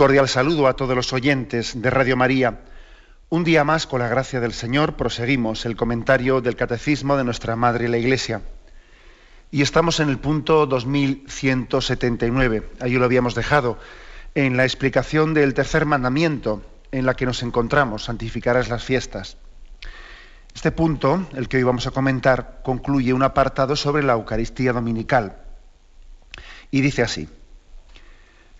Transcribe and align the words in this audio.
Cordial 0.00 0.30
saludo 0.30 0.66
a 0.66 0.76
todos 0.76 0.96
los 0.96 1.12
oyentes 1.12 1.82
de 1.82 1.90
Radio 1.90 2.16
María. 2.16 2.60
Un 3.28 3.44
día 3.44 3.64
más, 3.64 3.86
con 3.86 4.00
la 4.00 4.08
gracia 4.08 4.40
del 4.40 4.54
Señor, 4.54 4.96
proseguimos 4.96 5.66
el 5.66 5.76
comentario 5.76 6.40
del 6.40 6.56
Catecismo 6.56 7.18
de 7.18 7.24
nuestra 7.24 7.54
Madre 7.54 7.86
la 7.86 7.98
Iglesia. 7.98 8.40
Y 9.50 9.60
estamos 9.60 10.00
en 10.00 10.08
el 10.08 10.18
punto 10.18 10.64
2179, 10.64 12.70
ahí 12.80 12.94
lo 12.94 13.04
habíamos 13.04 13.34
dejado, 13.34 13.78
en 14.34 14.56
la 14.56 14.64
explicación 14.64 15.34
del 15.34 15.52
tercer 15.52 15.84
mandamiento 15.84 16.62
en 16.92 17.04
la 17.04 17.12
que 17.12 17.26
nos 17.26 17.42
encontramos, 17.42 18.04
santificarás 18.04 18.70
las 18.70 18.82
fiestas. 18.82 19.36
Este 20.54 20.72
punto, 20.72 21.26
el 21.34 21.46
que 21.46 21.58
hoy 21.58 21.64
vamos 21.64 21.86
a 21.86 21.90
comentar, 21.90 22.62
concluye 22.64 23.12
un 23.12 23.22
apartado 23.22 23.76
sobre 23.76 24.02
la 24.02 24.14
Eucaristía 24.14 24.72
Dominical. 24.72 25.36
Y 26.70 26.80
dice 26.80 27.02
así, 27.02 27.28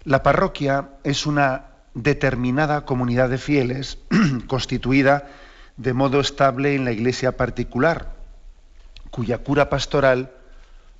la 0.05 0.23
parroquia 0.23 0.91
es 1.05 1.27
una 1.27 1.67
determinada 1.95 2.84
comunidad 2.84 3.29
de 3.29 3.39
fieles 3.39 3.98
constituida 4.47 5.29
de 5.77 5.93
modo 5.93 6.20
estable 6.20 6.75
en 6.75 6.84
la 6.84 6.93
iglesia 6.93 7.37
particular, 7.37 8.12
cuya 9.11 9.39
cura 9.39 9.71
pastoral, 9.71 10.31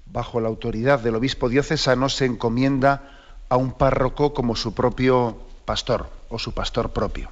bajo 0.07 0.41
la 0.41 0.49
autoridad 0.49 1.01
del 1.01 1.15
obispo 1.15 1.49
diocesano, 1.49 2.09
se 2.09 2.25
encomienda 2.25 3.19
a 3.49 3.57
un 3.57 3.73
párroco 3.73 4.35
como 4.35 4.57
su 4.57 4.75
propio 4.75 5.39
pastor 5.65 6.11
o 6.29 6.39
su 6.39 6.53
pastor 6.53 6.91
propio. 6.91 7.29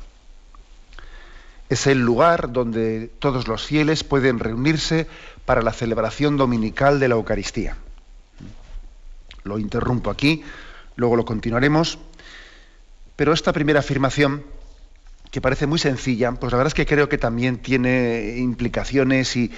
Es 1.69 1.87
el 1.87 1.99
lugar 1.99 2.53
donde 2.53 3.11
todos 3.19 3.49
los 3.49 3.65
fieles 3.65 4.05
pueden 4.05 4.39
reunirse 4.39 5.07
para 5.45 5.63
la 5.63 5.73
celebración 5.73 6.37
dominical 6.37 7.01
de 7.01 7.09
la 7.09 7.15
Eucaristía. 7.15 7.77
Lo 9.45 9.59
interrumpo 9.59 10.11
aquí 10.11 10.45
luego 10.99 11.17
lo 11.17 11.25
continuaremos. 11.25 11.99
Pero 13.17 13.33
esta 13.33 13.53
primera 13.53 13.81
afirmación, 13.81 14.43
que 15.31 15.41
parece 15.41 15.67
muy 15.67 15.79
sencilla, 15.79 16.31
pues 16.33 16.53
la 16.53 16.59
verdad 16.59 16.69
es 16.69 16.75
que 16.75 16.87
creo 16.87 17.09
que 17.09 17.19
también 17.19 17.59
tiene 17.59 18.35
implicaciones 18.37 19.35
y 19.37 19.51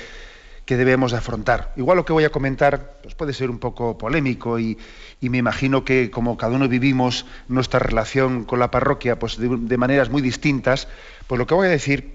que 0.67 0.77
debemos 0.77 1.13
de 1.13 1.19
afrontar. 1.19 1.73
Igual 1.77 1.97
lo 1.97 2.05
que 2.05 2.13
voy 2.13 2.25
a 2.25 2.31
comentar 2.31 3.01
pues 3.03 3.15
puede 3.15 3.33
ser 3.33 3.51
un 3.51 3.59
poco 3.59 3.99
polémico 3.99 4.59
y, 4.59 4.79
me 5.21 5.39
imagino 5.39 5.85
que 5.85 6.11
como 6.11 6.37
cada 6.37 6.55
uno 6.55 6.69
vivimos 6.69 7.27
nuestra 7.49 7.81
relación 7.81 8.45
con 8.45 8.59
la 8.59 8.71
parroquia 8.71 9.19
pues 9.19 9.37
de, 9.39 9.49
de, 9.49 9.77
maneras 9.79 10.11
muy 10.11 10.23
distintas, 10.23 10.89
pues 11.27 11.39
lo 11.39 11.47
que 11.47 11.55
voy 11.55 11.67
a 11.67 11.71
decir 11.71 12.13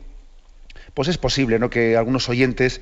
pues 0.93 1.07
es 1.09 1.17
posible 1.17 1.59
¿no? 1.59 1.69
que 1.69 1.97
algunos 1.97 2.29
oyentes 2.29 2.79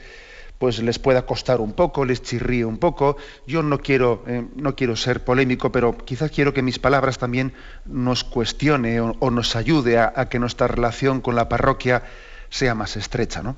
pues 0.58 0.80
les 0.80 0.98
pueda 1.00 1.26
costar 1.26 1.60
un 1.60 1.74
poco, 1.74 2.06
les 2.06 2.22
chirríe 2.22 2.66
un 2.66 2.78
poco. 2.78 3.18
Yo 3.46 3.64
no 3.64 3.80
quiero, 3.80 4.24
eh, 4.28 4.46
no 4.56 4.76
quiero 4.76 4.96
ser 4.96 5.24
polémico, 5.24 5.72
pero 5.72 5.98
quizás 5.98 6.32
quiero 6.32 6.54
que 6.54 6.62
mis 6.62 6.80
palabras 6.80 7.18
también 7.18 7.54
nos 7.86 8.24
cuestione 8.24 9.02
o, 9.02 9.32
nos 9.32 9.56
ayude 9.56 10.00
a, 10.00 10.30
que 10.30 10.40
nuestra 10.40 10.68
relación 10.68 11.22
con 11.22 11.36
la 11.36 11.50
parroquia 11.50 12.04
sea 12.50 12.76
más 12.76 12.96
estrecha. 12.96 13.44
¿no? 13.44 13.58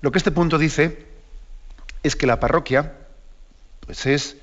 Lo 0.00 0.10
que 0.10 0.18
este 0.18 0.30
punto 0.30 0.56
dice 0.56 1.06
es 2.02 2.16
que 2.16 2.26
la 2.26 2.40
parroquia 2.40 2.94
pues 3.84 4.06
es 4.06 4.36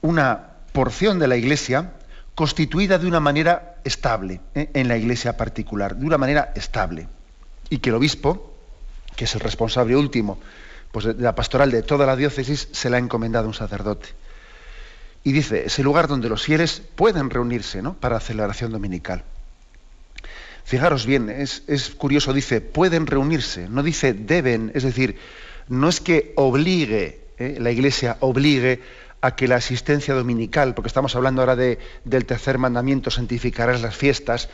una 0.00 0.48
porción 0.72 1.18
de 1.18 1.28
la 1.28 1.36
iglesia 1.36 1.92
constituida 2.34 2.98
de 2.98 3.06
una 3.06 3.20
manera 3.20 3.76
estable 3.84 4.40
¿eh? 4.54 4.70
en 4.74 4.88
la 4.88 4.96
iglesia 4.96 5.36
particular, 5.36 5.96
de 5.96 6.06
una 6.06 6.18
manera 6.18 6.52
estable. 6.56 7.06
Y 7.70 7.78
que 7.78 7.90
el 7.90 7.96
obispo, 7.96 8.52
que 9.14 9.26
es 9.26 9.34
el 9.34 9.40
responsable 9.42 9.94
último 9.94 10.40
pues 10.92 11.06
la 11.18 11.34
pastoral 11.34 11.70
de 11.70 11.82
toda 11.82 12.06
la 12.06 12.16
diócesis 12.16 12.68
se 12.70 12.90
la 12.90 12.98
ha 12.98 13.00
encomendado 13.00 13.48
un 13.48 13.54
sacerdote. 13.54 14.10
Y 15.24 15.32
dice, 15.32 15.66
es 15.66 15.78
el 15.78 15.84
lugar 15.84 16.06
donde 16.06 16.28
los 16.28 16.42
fieles 16.42 16.82
pueden 16.94 17.30
reunirse 17.30 17.80
¿no? 17.80 17.94
para 17.94 18.20
celebración 18.20 18.72
dominical. 18.72 19.24
Fijaros 20.64 21.06
bien, 21.06 21.28
es, 21.28 21.62
curioso, 21.96 22.32
dice, 22.32 22.60
pueden 22.60 23.06
reunirse, 23.06 23.68
no 23.68 23.82
dice 23.82 24.12
deben, 24.12 24.70
es 24.74 24.84
decir, 24.84 25.16
no 25.68 25.88
es 25.88 26.00
que 26.00 26.32
obligue, 26.36 27.20
¿eh? 27.38 27.56
la 27.58 27.70
iglesia 27.70 28.16
obligue 28.20 28.80
a 29.20 29.34
que 29.34 29.48
la 29.48 29.56
asistencia 29.56 30.14
dominical, 30.14 30.74
porque 30.74 30.88
estamos 30.88 31.16
hablando 31.16 31.42
ahora 31.42 31.56
de, 31.56 31.78
del 32.04 32.26
tercer 32.26 32.58
mandamiento, 32.58 33.10
santificarás 33.10 33.80
las 33.82 33.96
fiestas, 33.96 34.48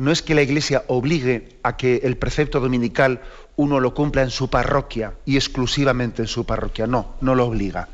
no 0.00 0.10
es 0.10 0.22
que 0.22 0.34
la 0.34 0.40
iglesia 0.40 0.84
obligue 0.86 1.58
a 1.62 1.76
que 1.76 2.00
el 2.04 2.16
precepto 2.16 2.58
dominical 2.58 3.20
uno 3.56 3.80
lo 3.80 3.92
cumpla 3.92 4.22
en 4.22 4.30
su 4.30 4.48
parroquia 4.48 5.12
y 5.26 5.36
exclusivamente 5.36 6.22
en 6.22 6.28
su 6.28 6.46
parroquia. 6.46 6.86
No, 6.86 7.16
no 7.20 7.34
lo 7.34 7.44
obliga. 7.44 7.86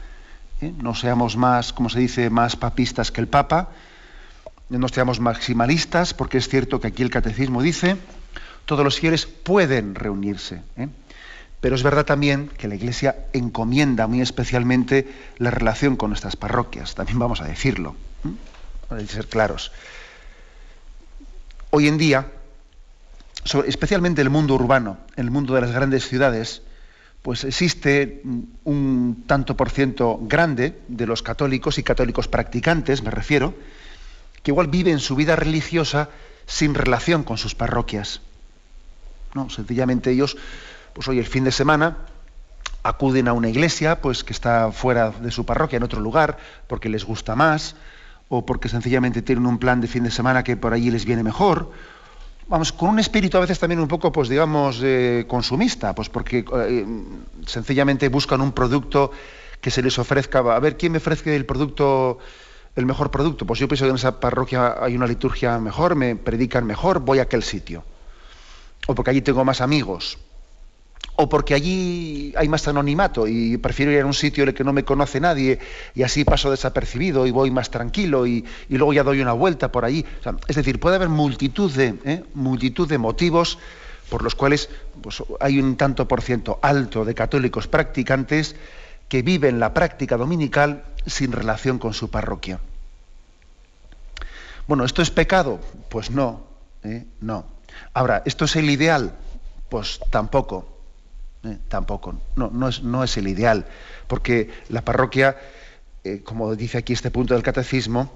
¿eh? 0.60 0.72
No 0.80 0.94
seamos 0.94 1.36
más, 1.36 1.72
como 1.72 1.88
se 1.88 1.98
dice, 1.98 2.30
más 2.30 2.54
papistas 2.54 3.10
que 3.10 3.20
el 3.20 3.26
Papa, 3.26 3.70
no 4.68 4.86
seamos 4.86 5.18
maximalistas, 5.18 6.14
porque 6.14 6.38
es 6.38 6.48
cierto 6.48 6.80
que 6.80 6.86
aquí 6.86 7.02
el 7.02 7.10
catecismo 7.10 7.60
dice, 7.60 7.96
todos 8.66 8.84
los 8.84 9.00
fieles 9.00 9.26
pueden 9.26 9.96
reunirse. 9.96 10.62
¿eh? 10.76 10.86
Pero 11.60 11.74
es 11.74 11.82
verdad 11.82 12.06
también 12.06 12.50
que 12.56 12.68
la 12.68 12.76
Iglesia 12.76 13.16
encomienda 13.32 14.06
muy 14.06 14.20
especialmente 14.20 15.12
la 15.38 15.50
relación 15.50 15.96
con 15.96 16.10
nuestras 16.10 16.36
parroquias, 16.36 16.94
también 16.94 17.18
vamos 17.18 17.40
a 17.40 17.46
decirlo, 17.46 17.96
¿eh? 18.24 18.30
para 18.88 19.04
ser 19.08 19.26
claros. 19.26 19.72
Hoy 21.78 21.88
en 21.88 21.98
día, 21.98 22.32
especialmente 23.66 24.22
el 24.22 24.30
mundo 24.30 24.54
urbano, 24.54 24.96
el 25.14 25.30
mundo 25.30 25.54
de 25.54 25.60
las 25.60 25.72
grandes 25.72 26.08
ciudades, 26.08 26.62
pues 27.20 27.44
existe 27.44 28.22
un 28.64 29.24
tanto 29.26 29.58
por 29.58 29.68
ciento 29.68 30.18
grande 30.22 30.80
de 30.88 31.06
los 31.06 31.22
católicos 31.22 31.76
y 31.76 31.82
católicos 31.82 32.28
practicantes, 32.28 33.02
me 33.02 33.10
refiero, 33.10 33.52
que 34.42 34.52
igual 34.52 34.68
viven 34.68 35.00
su 35.00 35.16
vida 35.16 35.36
religiosa 35.36 36.08
sin 36.46 36.74
relación 36.74 37.24
con 37.24 37.36
sus 37.36 37.54
parroquias. 37.54 38.22
No, 39.34 39.50
sencillamente 39.50 40.10
ellos, 40.12 40.38
pues 40.94 41.06
hoy 41.08 41.18
el 41.18 41.26
fin 41.26 41.44
de 41.44 41.52
semana 41.52 41.98
acuden 42.84 43.28
a 43.28 43.34
una 43.34 43.50
iglesia, 43.50 44.00
pues 44.00 44.24
que 44.24 44.32
está 44.32 44.72
fuera 44.72 45.10
de 45.10 45.30
su 45.30 45.44
parroquia, 45.44 45.76
en 45.76 45.82
otro 45.82 46.00
lugar, 46.00 46.38
porque 46.68 46.88
les 46.88 47.04
gusta 47.04 47.36
más, 47.36 47.76
o 48.28 48.44
porque 48.44 48.68
sencillamente 48.68 49.22
tienen 49.22 49.46
un 49.46 49.58
plan 49.58 49.80
de 49.80 49.86
fin 49.86 50.02
de 50.02 50.10
semana 50.10 50.42
que 50.42 50.56
por 50.56 50.72
allí 50.72 50.90
les 50.90 51.04
viene 51.04 51.22
mejor, 51.22 51.70
vamos, 52.48 52.72
con 52.72 52.88
un 52.88 52.98
espíritu 52.98 53.36
a 53.36 53.40
veces 53.40 53.58
también 53.58 53.80
un 53.80 53.88
poco, 53.88 54.12
pues 54.12 54.28
digamos, 54.28 54.80
eh, 54.82 55.24
consumista, 55.28 55.94
pues 55.94 56.08
porque 56.08 56.44
eh, 56.68 56.86
sencillamente 57.46 58.08
buscan 58.08 58.40
un 58.40 58.52
producto 58.52 59.10
que 59.60 59.70
se 59.70 59.82
les 59.82 59.98
ofrezca, 59.98 60.38
a 60.38 60.60
ver, 60.60 60.76
¿quién 60.76 60.92
me 60.92 60.98
ofrece 60.98 61.34
el 61.34 61.46
producto, 61.46 62.18
el 62.74 62.86
mejor 62.86 63.10
producto? 63.10 63.46
Pues 63.46 63.58
yo 63.58 63.68
pienso 63.68 63.84
que 63.84 63.90
en 63.90 63.96
esa 63.96 64.20
parroquia 64.20 64.76
hay 64.80 64.96
una 64.96 65.06
liturgia 65.06 65.58
mejor, 65.58 65.94
me 65.94 66.16
predican 66.16 66.66
mejor, 66.66 67.00
voy 67.00 67.18
a 67.20 67.22
aquel 67.22 67.42
sitio. 67.42 67.84
O 68.86 68.94
porque 68.94 69.10
allí 69.10 69.22
tengo 69.22 69.44
más 69.44 69.60
amigos 69.60 70.18
o 71.16 71.28
porque 71.28 71.54
allí 71.54 72.34
hay 72.36 72.48
más 72.48 72.68
anonimato 72.68 73.26
y 73.26 73.56
prefiero 73.56 73.90
ir 73.90 74.02
a 74.02 74.06
un 74.06 74.14
sitio 74.14 74.42
en 74.42 74.50
el 74.50 74.54
que 74.54 74.64
no 74.64 74.72
me 74.72 74.84
conoce 74.84 75.18
nadie 75.18 75.58
y 75.94 76.02
así 76.02 76.24
paso 76.24 76.50
desapercibido 76.50 77.26
y 77.26 77.30
voy 77.30 77.50
más 77.50 77.70
tranquilo 77.70 78.26
y, 78.26 78.44
luego 78.68 78.92
ya 78.92 79.02
doy 79.02 79.20
una 79.20 79.32
vuelta 79.32 79.72
por 79.72 79.84
allí. 79.84 80.04
es 80.46 80.56
decir, 80.56 80.78
puede 80.78 80.96
haber 80.96 81.08
multitud 81.08 81.72
de, 81.72 81.94
¿eh? 82.04 82.22
multitud 82.34 82.86
de 82.86 82.98
motivos 82.98 83.58
por 84.10 84.22
los 84.22 84.34
cuales 84.34 84.68
pues, 85.00 85.22
hay 85.40 85.58
un 85.58 85.76
tanto 85.76 86.06
por 86.06 86.20
ciento 86.20 86.58
alto 86.62 87.04
de 87.04 87.14
católicos 87.14 87.66
practicantes 87.66 88.54
que 89.08 89.22
viven 89.22 89.58
la 89.58 89.72
práctica 89.72 90.16
dominical 90.16 90.84
sin 91.06 91.32
relación 91.32 91.78
con 91.78 91.94
su 91.94 92.10
parroquia. 92.10 92.60
Bueno, 94.66 94.84
¿esto 94.84 95.00
es 95.00 95.10
pecado? 95.10 95.60
Pues 95.88 96.10
no, 96.10 96.42
¿eh? 96.82 97.04
no. 97.20 97.46
Ahora, 97.94 98.22
¿esto 98.26 98.44
es 98.44 98.56
el 98.56 98.68
ideal? 98.68 99.12
Pues 99.68 100.00
tampoco. 100.10 100.75
Eh, 101.46 101.58
tampoco, 101.68 102.18
no, 102.34 102.50
no, 102.52 102.68
es, 102.68 102.82
no 102.82 103.04
es 103.04 103.16
el 103.16 103.28
ideal, 103.28 103.66
porque 104.08 104.50
la 104.68 104.84
parroquia, 104.84 105.36
eh, 106.02 106.22
como 106.24 106.56
dice 106.56 106.78
aquí 106.78 106.92
este 106.92 107.10
punto 107.10 107.34
del 107.34 107.42
catecismo, 107.42 108.10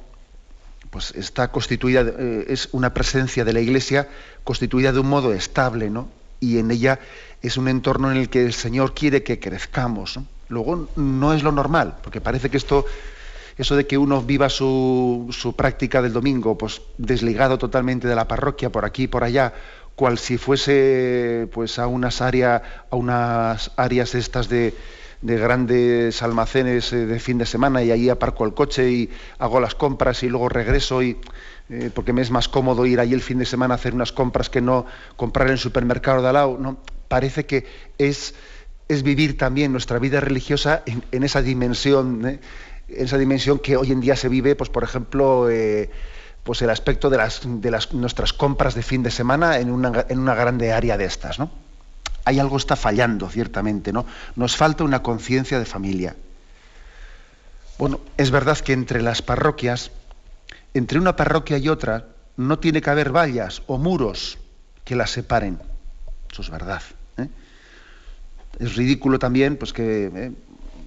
pues 0.91 1.13
está 1.13 1.53
constituida, 1.53 2.01
eh, 2.01 2.47
es 2.49 2.69
una 2.73 2.93
presencia 2.93 3.45
de 3.45 3.53
la 3.53 3.61
Iglesia 3.61 4.09
constituida 4.43 4.93
de 4.93 4.99
un 4.99 5.09
modo 5.09 5.33
estable, 5.33 5.91
¿no? 5.91 6.09
Y 6.41 6.59
en 6.59 6.71
ella 6.71 6.99
es 7.43 7.57
un 7.57 7.69
entorno 7.69 8.11
en 8.11 8.17
el 8.17 8.29
que 8.31 8.45
el 8.45 8.53
Señor 8.53 8.95
quiere 8.95 9.23
que 9.23 9.39
crezcamos. 9.39 10.19
Luego 10.49 10.89
no 10.97 11.33
es 11.33 11.43
lo 11.43 11.53
normal, 11.53 11.99
porque 12.03 12.21
parece 12.21 12.51
que 12.51 12.57
esto 12.57 12.85
eso 13.59 13.77
de 13.77 13.87
que 13.87 13.99
uno 13.99 14.23
viva 14.23 14.49
su, 14.49 15.29
su, 15.31 15.55
práctica 15.55 16.01
del 16.01 16.15
domingo, 16.15 16.57
pues 16.57 16.81
desligado 16.97 17.59
totalmente 17.59 18.09
de 18.09 18.15
la 18.15 18.27
parroquia, 18.27 18.71
por 18.71 18.87
aquí 18.87 19.03
y 19.03 19.07
por 19.07 19.23
allá, 19.23 19.53
cual 20.01 20.17
si 20.17 20.39
fuese 20.39 21.47
pues 21.53 21.79
a 21.79 21.87
unas 21.87 22.23
áreas, 22.23 22.63
a 22.91 22.97
unas 22.97 23.71
áreas 23.77 24.15
estas 24.15 24.49
de, 24.49 24.73
de 25.21 25.37
grandes 25.37 26.23
almacenes 26.23 26.91
eh, 26.95 27.05
de 27.05 27.21
fin 27.21 27.37
de 27.37 27.45
semana 27.45 27.83
y 27.83 27.91
ahí 27.91 28.09
aparco 28.09 28.47
el 28.47 28.55
coche 28.55 28.91
y 28.91 29.11
hago 29.39 29.61
las 29.61 29.75
compras 29.75 30.23
y 30.23 30.31
luego 30.31 30.49
regreso 30.49 31.03
y 31.03 31.19
eh, 31.69 31.91
porque 31.95 32.15
me 32.15 32.23
es 32.23 32.31
más 32.31 32.49
cómodo 32.49 32.87
ir 32.87 32.99
ahí 32.99 33.13
el 33.13 33.21
fin 33.21 33.41
de 33.41 33.45
semana 33.45 33.75
a 33.75 33.77
hacer 33.77 33.93
unas 33.93 34.11
compras 34.11 34.49
que 34.49 34.63
no 34.63 34.87
comprar 35.17 35.49
en 35.49 35.53
el 35.53 35.59
supermercado 35.59 36.23
de 36.23 36.29
al 36.29 36.35
lado. 36.35 36.57
No, 36.59 36.79
parece 37.09 37.45
que 37.45 37.67
es, 37.99 38.35
es 38.89 39.03
vivir 39.03 39.37
también 39.37 39.71
nuestra 39.71 39.99
vida 39.99 40.21
religiosa 40.21 40.83
en, 40.87 41.23
esa 41.25 41.43
dimensión, 41.43 42.27
¿eh? 42.27 42.41
en 42.89 43.05
esa 43.05 43.19
dimensión 43.19 43.59
que 43.59 43.77
hoy 43.77 43.93
en 43.93 44.01
día 44.01 44.17
se 44.17 44.31
vive, 44.31 44.57
pues 44.57 44.71
por 44.71 44.83
ejemplo, 44.83 45.51
pues 46.45 46.63
el 46.63 46.71
aspecto 46.71 47.11
de 47.11 47.19
las, 47.19 47.43
de 47.45 47.71
las 47.71 47.93
nuestras 47.93 48.33
compras 48.33 48.75
de 48.75 48.83
fin 48.83 49.03
de 49.03 49.11
semana 49.11 49.59
en 49.59 49.71
una, 49.71 50.07
en 50.09 50.19
una 50.19 50.35
grande 50.35 50.73
área 50.73 50.97
de 50.97 51.05
estas, 51.05 51.39
¿no? 51.39 51.51
hay 52.25 52.39
algo 52.39 52.57
está 52.57 52.77
fallando, 52.77 53.29
ciertamente, 53.29 53.93
¿no? 53.93 54.07
Nos 54.37 54.57
falta 54.57 54.85
una 54.85 55.03
conciencia 55.03 55.59
de 55.59 55.65
familia. 55.65 56.17
Bueno, 57.79 58.01
es 58.17 58.31
verdad 58.31 58.59
que 58.59 58.73
entre 58.73 59.03
las 59.03 59.23
parroquias, 59.23 59.91
entre 60.75 60.99
una 60.99 61.17
parroquia 61.17 61.59
y 61.59 61.69
otra, 61.69 62.07
no 62.37 62.59
tiene 62.59 62.83
que 62.83 62.91
haber 62.91 63.11
vallas 63.11 63.63
o 63.67 63.79
muros 63.79 64.39
que 64.85 64.97
las 64.97 65.11
separen. 65.11 65.59
Eso 66.31 66.43
es 66.43 66.51
verdad. 66.51 66.83
¿eh? 67.17 67.29
Es 68.59 68.77
ridículo 68.77 69.19
también 69.19 69.57
pues 69.57 69.73
que, 69.73 70.11
¿eh? 70.15 70.33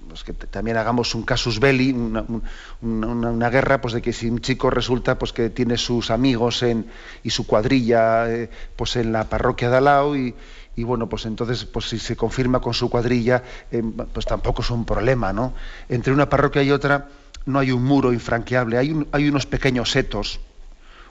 Pues 0.08 0.24
que 0.24 0.32
también 0.32 0.76
hagamos 0.76 1.14
un 1.14 1.22
casus 1.22 1.60
belli, 1.60 1.92
una, 1.92 3.50
guerra, 3.50 3.80
pues 3.80 3.94
de 3.94 4.02
que 4.02 4.12
si 4.12 4.28
un 4.28 4.40
chico 4.40 4.70
resulta 4.70 5.18
pues 5.18 5.32
que 5.32 5.50
tiene 5.50 5.76
sus 5.76 6.10
amigos 6.10 6.62
en, 6.62 6.86
y 7.22 7.30
su 7.30 7.46
cuadrilla 7.46 8.30
eh, 8.30 8.50
pues 8.76 8.96
en 8.96 9.12
la 9.12 9.28
parroquia 9.28 9.70
de 9.70 9.76
Alao 9.76 10.16
y, 10.16 10.34
y 10.76 10.82
bueno, 10.82 11.08
pues 11.08 11.24
entonces, 11.26 11.64
pues 11.64 11.88
si 11.88 11.98
se 11.98 12.16
confirma 12.16 12.60
con 12.60 12.74
su 12.74 12.90
cuadrilla, 12.90 13.42
eh, 13.70 13.82
pues 14.12 14.26
tampoco 14.26 14.62
es 14.62 14.70
un 14.70 14.84
problema, 14.84 15.32
¿no? 15.32 15.54
Entre 15.88 16.12
una 16.12 16.28
parroquia 16.28 16.62
y 16.62 16.70
otra 16.70 17.08
no 17.46 17.58
hay 17.58 17.70
un 17.70 17.84
muro 17.84 18.12
infranqueable, 18.12 18.78
hay, 18.78 19.06
hay 19.12 19.28
unos 19.28 19.46
pequeños 19.46 19.90
setos, 19.90 20.40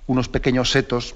unos 0.08 0.28
pequeños 0.28 0.72
setos 0.72 1.16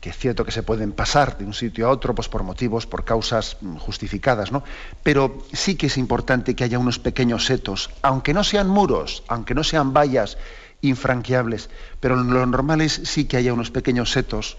que 0.00 0.10
es 0.10 0.16
cierto 0.16 0.44
que 0.44 0.52
se 0.52 0.62
pueden 0.62 0.92
pasar 0.92 1.38
de 1.38 1.44
un 1.44 1.54
sitio 1.54 1.88
a 1.88 1.90
otro 1.90 2.14
pues 2.14 2.28
por 2.28 2.42
motivos, 2.42 2.86
por 2.86 3.04
causas 3.04 3.56
justificadas, 3.78 4.52
¿no? 4.52 4.62
Pero 5.02 5.44
sí 5.52 5.74
que 5.74 5.86
es 5.86 5.98
importante 5.98 6.54
que 6.54 6.64
haya 6.64 6.78
unos 6.78 6.98
pequeños 6.98 7.46
setos, 7.46 7.90
aunque 8.02 8.32
no 8.32 8.44
sean 8.44 8.68
muros, 8.68 9.24
aunque 9.26 9.54
no 9.54 9.64
sean 9.64 9.92
vallas 9.92 10.38
infranqueables, 10.80 11.70
pero 12.00 12.14
lo 12.16 12.46
normal 12.46 12.80
es 12.80 13.00
sí 13.04 13.24
que 13.24 13.36
haya 13.36 13.52
unos 13.52 13.70
pequeños 13.70 14.12
setos 14.12 14.56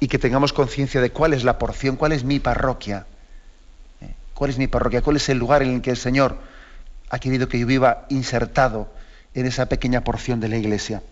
y 0.00 0.08
que 0.08 0.18
tengamos 0.18 0.52
conciencia 0.52 1.00
de 1.00 1.10
cuál 1.10 1.34
es 1.34 1.44
la 1.44 1.58
porción, 1.58 1.96
cuál 1.96 2.12
es 2.12 2.24
mi 2.24 2.38
parroquia, 2.38 3.06
¿eh? 4.00 4.14
cuál 4.32 4.50
es 4.50 4.58
mi 4.58 4.68
parroquia, 4.68 5.02
cuál 5.02 5.16
es 5.16 5.28
el 5.28 5.38
lugar 5.38 5.62
en 5.62 5.74
el 5.74 5.82
que 5.82 5.90
el 5.90 5.96
Señor 5.98 6.38
ha 7.10 7.18
querido 7.18 7.48
que 7.48 7.58
yo 7.58 7.66
viva 7.66 8.06
insertado 8.08 8.88
en 9.34 9.44
esa 9.44 9.66
pequeña 9.66 10.02
porción 10.04 10.40
de 10.40 10.48
la 10.48 10.56
iglesia. 10.56 11.02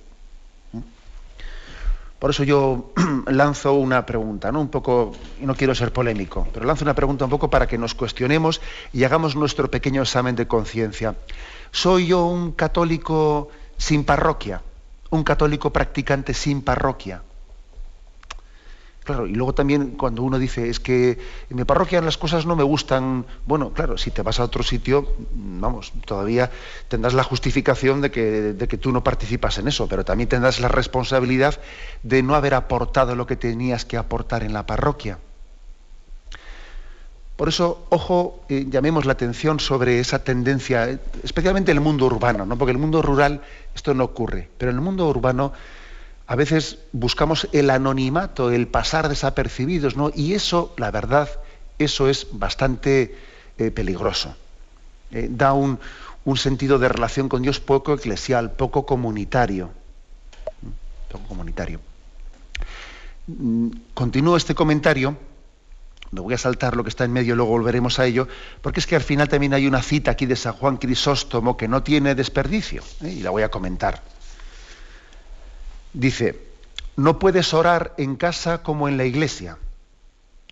Por 2.19 2.31
eso 2.31 2.45
yo 2.45 2.93
lanzo 3.27 3.75
una 3.75 4.07
pregunta, 4.07 4.51
¿no? 4.51 4.61
Un 4.61 4.69
poco, 4.69 5.13
no 5.41 5.55
quiero 5.55 5.75
ser 5.75 5.93
polémico, 5.93 6.47
pero 6.53 6.65
lanzo 6.65 6.85
una 6.85 6.95
pregunta 6.95 7.25
un 7.25 7.31
poco 7.31 7.51
para 7.51 7.67
que 7.67 7.79
nos 7.79 7.95
cuestionemos 7.95 8.61
y 8.93 9.05
hagamos 9.05 9.37
nuestro 9.37 9.71
pequeño 9.71 10.03
examen 10.03 10.35
de 10.35 10.47
conciencia. 10.47 11.15
¿Soy 11.71 12.07
yo 12.09 12.25
un 12.27 12.53
católico 12.53 13.49
sin 13.77 14.05
parroquia? 14.05 14.63
¿Un 15.11 15.25
católico 15.25 15.73
practicante 15.73 16.33
sin 16.33 16.63
parroquia? 16.63 17.23
Claro, 19.07 19.29
y 19.29 19.35
luego 19.37 19.55
también 19.55 19.91
cuando 19.91 20.25
uno 20.25 20.37
dice, 20.37 20.69
es 20.69 20.81
que 20.81 21.17
en 21.49 21.57
mi 21.57 21.63
parroquia 21.63 22.01
las 22.01 22.19
cosas 22.19 22.45
no 22.45 22.57
me 22.57 22.65
gustan, 22.65 23.25
bueno, 23.47 23.71
claro, 23.71 23.97
si 23.97 24.11
te 24.11 24.21
vas 24.23 24.41
a 24.41 24.43
otro 24.43 24.65
sitio, 24.65 25.15
vamos, 25.33 25.93
todavía 26.05 26.51
tendrás 26.89 27.15
la 27.15 27.23
justificación 27.23 28.01
de 28.01 28.11
que, 28.11 28.21
de 28.53 28.67
que 28.67 28.79
tú 28.79 28.91
no 28.91 29.05
participas 29.05 29.59
en 29.59 29.69
eso, 29.69 29.87
pero 29.87 30.05
también 30.05 30.29
tendrás 30.29 30.59
la 30.59 30.67
responsabilidad 30.67 31.61
de 32.03 32.25
no 32.25 32.35
haber 32.35 32.55
aportado 32.55 33.15
lo 33.15 33.29
que 33.29 33.37
tenías 33.37 33.85
que 33.85 33.97
aportar 33.97 34.43
en 34.43 34.53
la 34.53 34.67
parroquia. 34.67 35.21
Por 37.37 37.49
eso, 37.49 37.87
ojo, 37.91 38.41
eh, 38.49 38.67
llamemos 38.69 39.05
la 39.05 39.13
atención 39.13 39.61
sobre 39.61 40.01
esa 40.01 40.25
tendencia, 40.25 40.99
especialmente 41.23 41.71
en 41.71 41.77
el 41.77 41.85
mundo 41.85 42.07
urbano, 42.07 42.45
¿no? 42.45 42.59
porque 42.59 42.73
en 42.73 42.79
el 42.79 42.83
mundo 42.83 43.03
rural 43.03 43.41
esto 43.73 43.95
no 43.95 44.03
ocurre, 44.03 44.49
pero 44.59 44.73
en 44.73 44.79
el 44.79 44.83
mundo 44.83 45.07
urbano 45.07 45.53
a 46.27 46.35
veces 46.35 46.79
buscamos 46.93 47.49
el 47.53 47.71
anonimato, 47.71 48.51
el 48.51 48.67
pasar 48.67 49.09
desapercibidos, 49.09 49.97
¿no? 49.97 50.11
Y 50.15 50.35
eso, 50.35 50.75
la 50.77 50.91
verdad, 50.91 51.29
eso 51.79 52.09
es 52.09 52.27
bastante 52.33 53.17
eh, 53.59 53.71
peligroso. 53.71 54.35
Eh, 55.13 55.29
da 55.31 55.53
un, 55.53 55.79
sentido 56.35 56.81
de 56.81 56.89
relación 56.89 57.29
con 57.29 57.43
Dios 57.43 57.61
poco 57.61 57.95
eclesial, 57.95 58.51
poco 58.53 58.85
comunitario. 58.85 59.71
Poco 61.13 61.29
comunitario. 61.29 61.81
Mm, 63.29 63.69
continúo 63.95 64.37
este 64.37 64.55
comentario, 64.55 65.17
me 66.11 66.21
voy 66.21 66.35
a 66.35 66.39
saltar 66.39 66.77
lo 66.77 66.83
que 66.83 66.89
está 66.89 67.05
en 67.05 67.13
medio, 67.13 67.37
luego 67.37 67.53
volveremos 67.53 68.01
a 68.01 68.07
ello, 68.07 68.27
porque 68.63 68.81
es 68.81 68.87
que 68.87 68.97
al 68.97 69.03
final 69.03 69.29
también 69.29 69.55
hay 69.55 69.69
una 69.69 69.83
cita 69.83 70.11
aquí 70.11 70.27
de 70.27 70.35
San 70.35 70.55
Juan 70.55 70.77
Crisóstomo 70.79 71.57
que 71.57 71.69
no 71.69 71.85
tiene 71.85 72.17
desperdicio, 72.17 72.83
¿eh? 73.03 73.11
y 73.11 73.21
la 73.21 73.31
voy 73.31 73.45
a 73.45 73.49
comentar. 73.49 74.03
Dice, 75.97 76.39
no 76.97 77.19
puedes 77.19 77.55
orar 77.55 77.95
en 77.97 78.17
casa 78.17 78.63
como 78.63 78.87
en 78.87 78.99
la 78.99 79.07
iglesia, 79.07 79.57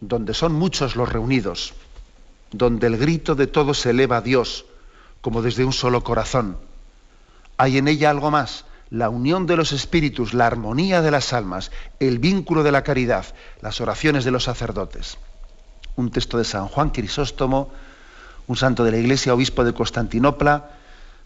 donde 0.00 0.32
son 0.32 0.54
muchos 0.54 0.96
los 0.96 1.06
reunidos, 1.12 1.74
donde 2.50 2.86
el 2.86 2.96
grito 2.96 3.34
de 3.34 3.46
todos 3.46 3.78
se 3.78 3.90
eleva 3.90 4.16
a 4.16 4.20
Dios, 4.22 4.64
como 5.20 5.42
desde 5.42 5.66
un 5.66 5.74
solo 5.74 6.02
corazón. 6.02 6.56
Hay 7.58 7.76
en 7.76 7.88
ella 7.88 8.08
algo 8.08 8.30
más, 8.30 8.64
la 8.88 9.10
unión 9.10 9.44
de 9.44 9.56
los 9.56 9.72
espíritus, 9.72 10.32
la 10.32 10.46
armonía 10.46 11.02
de 11.02 11.10
las 11.10 11.34
almas, 11.34 11.72
el 12.00 12.18
vínculo 12.18 12.62
de 12.62 12.72
la 12.72 12.82
caridad, 12.82 13.26
las 13.60 13.82
oraciones 13.82 14.24
de 14.24 14.30
los 14.30 14.44
sacerdotes. 14.44 15.18
Un 15.94 16.10
texto 16.10 16.38
de 16.38 16.44
San 16.44 16.68
Juan 16.68 16.88
Crisóstomo, 16.88 17.70
un 18.46 18.56
santo 18.56 18.82
de 18.82 18.92
la 18.92 18.96
Iglesia, 18.96 19.34
obispo 19.34 19.62
de 19.62 19.74
Constantinopla, 19.74 20.70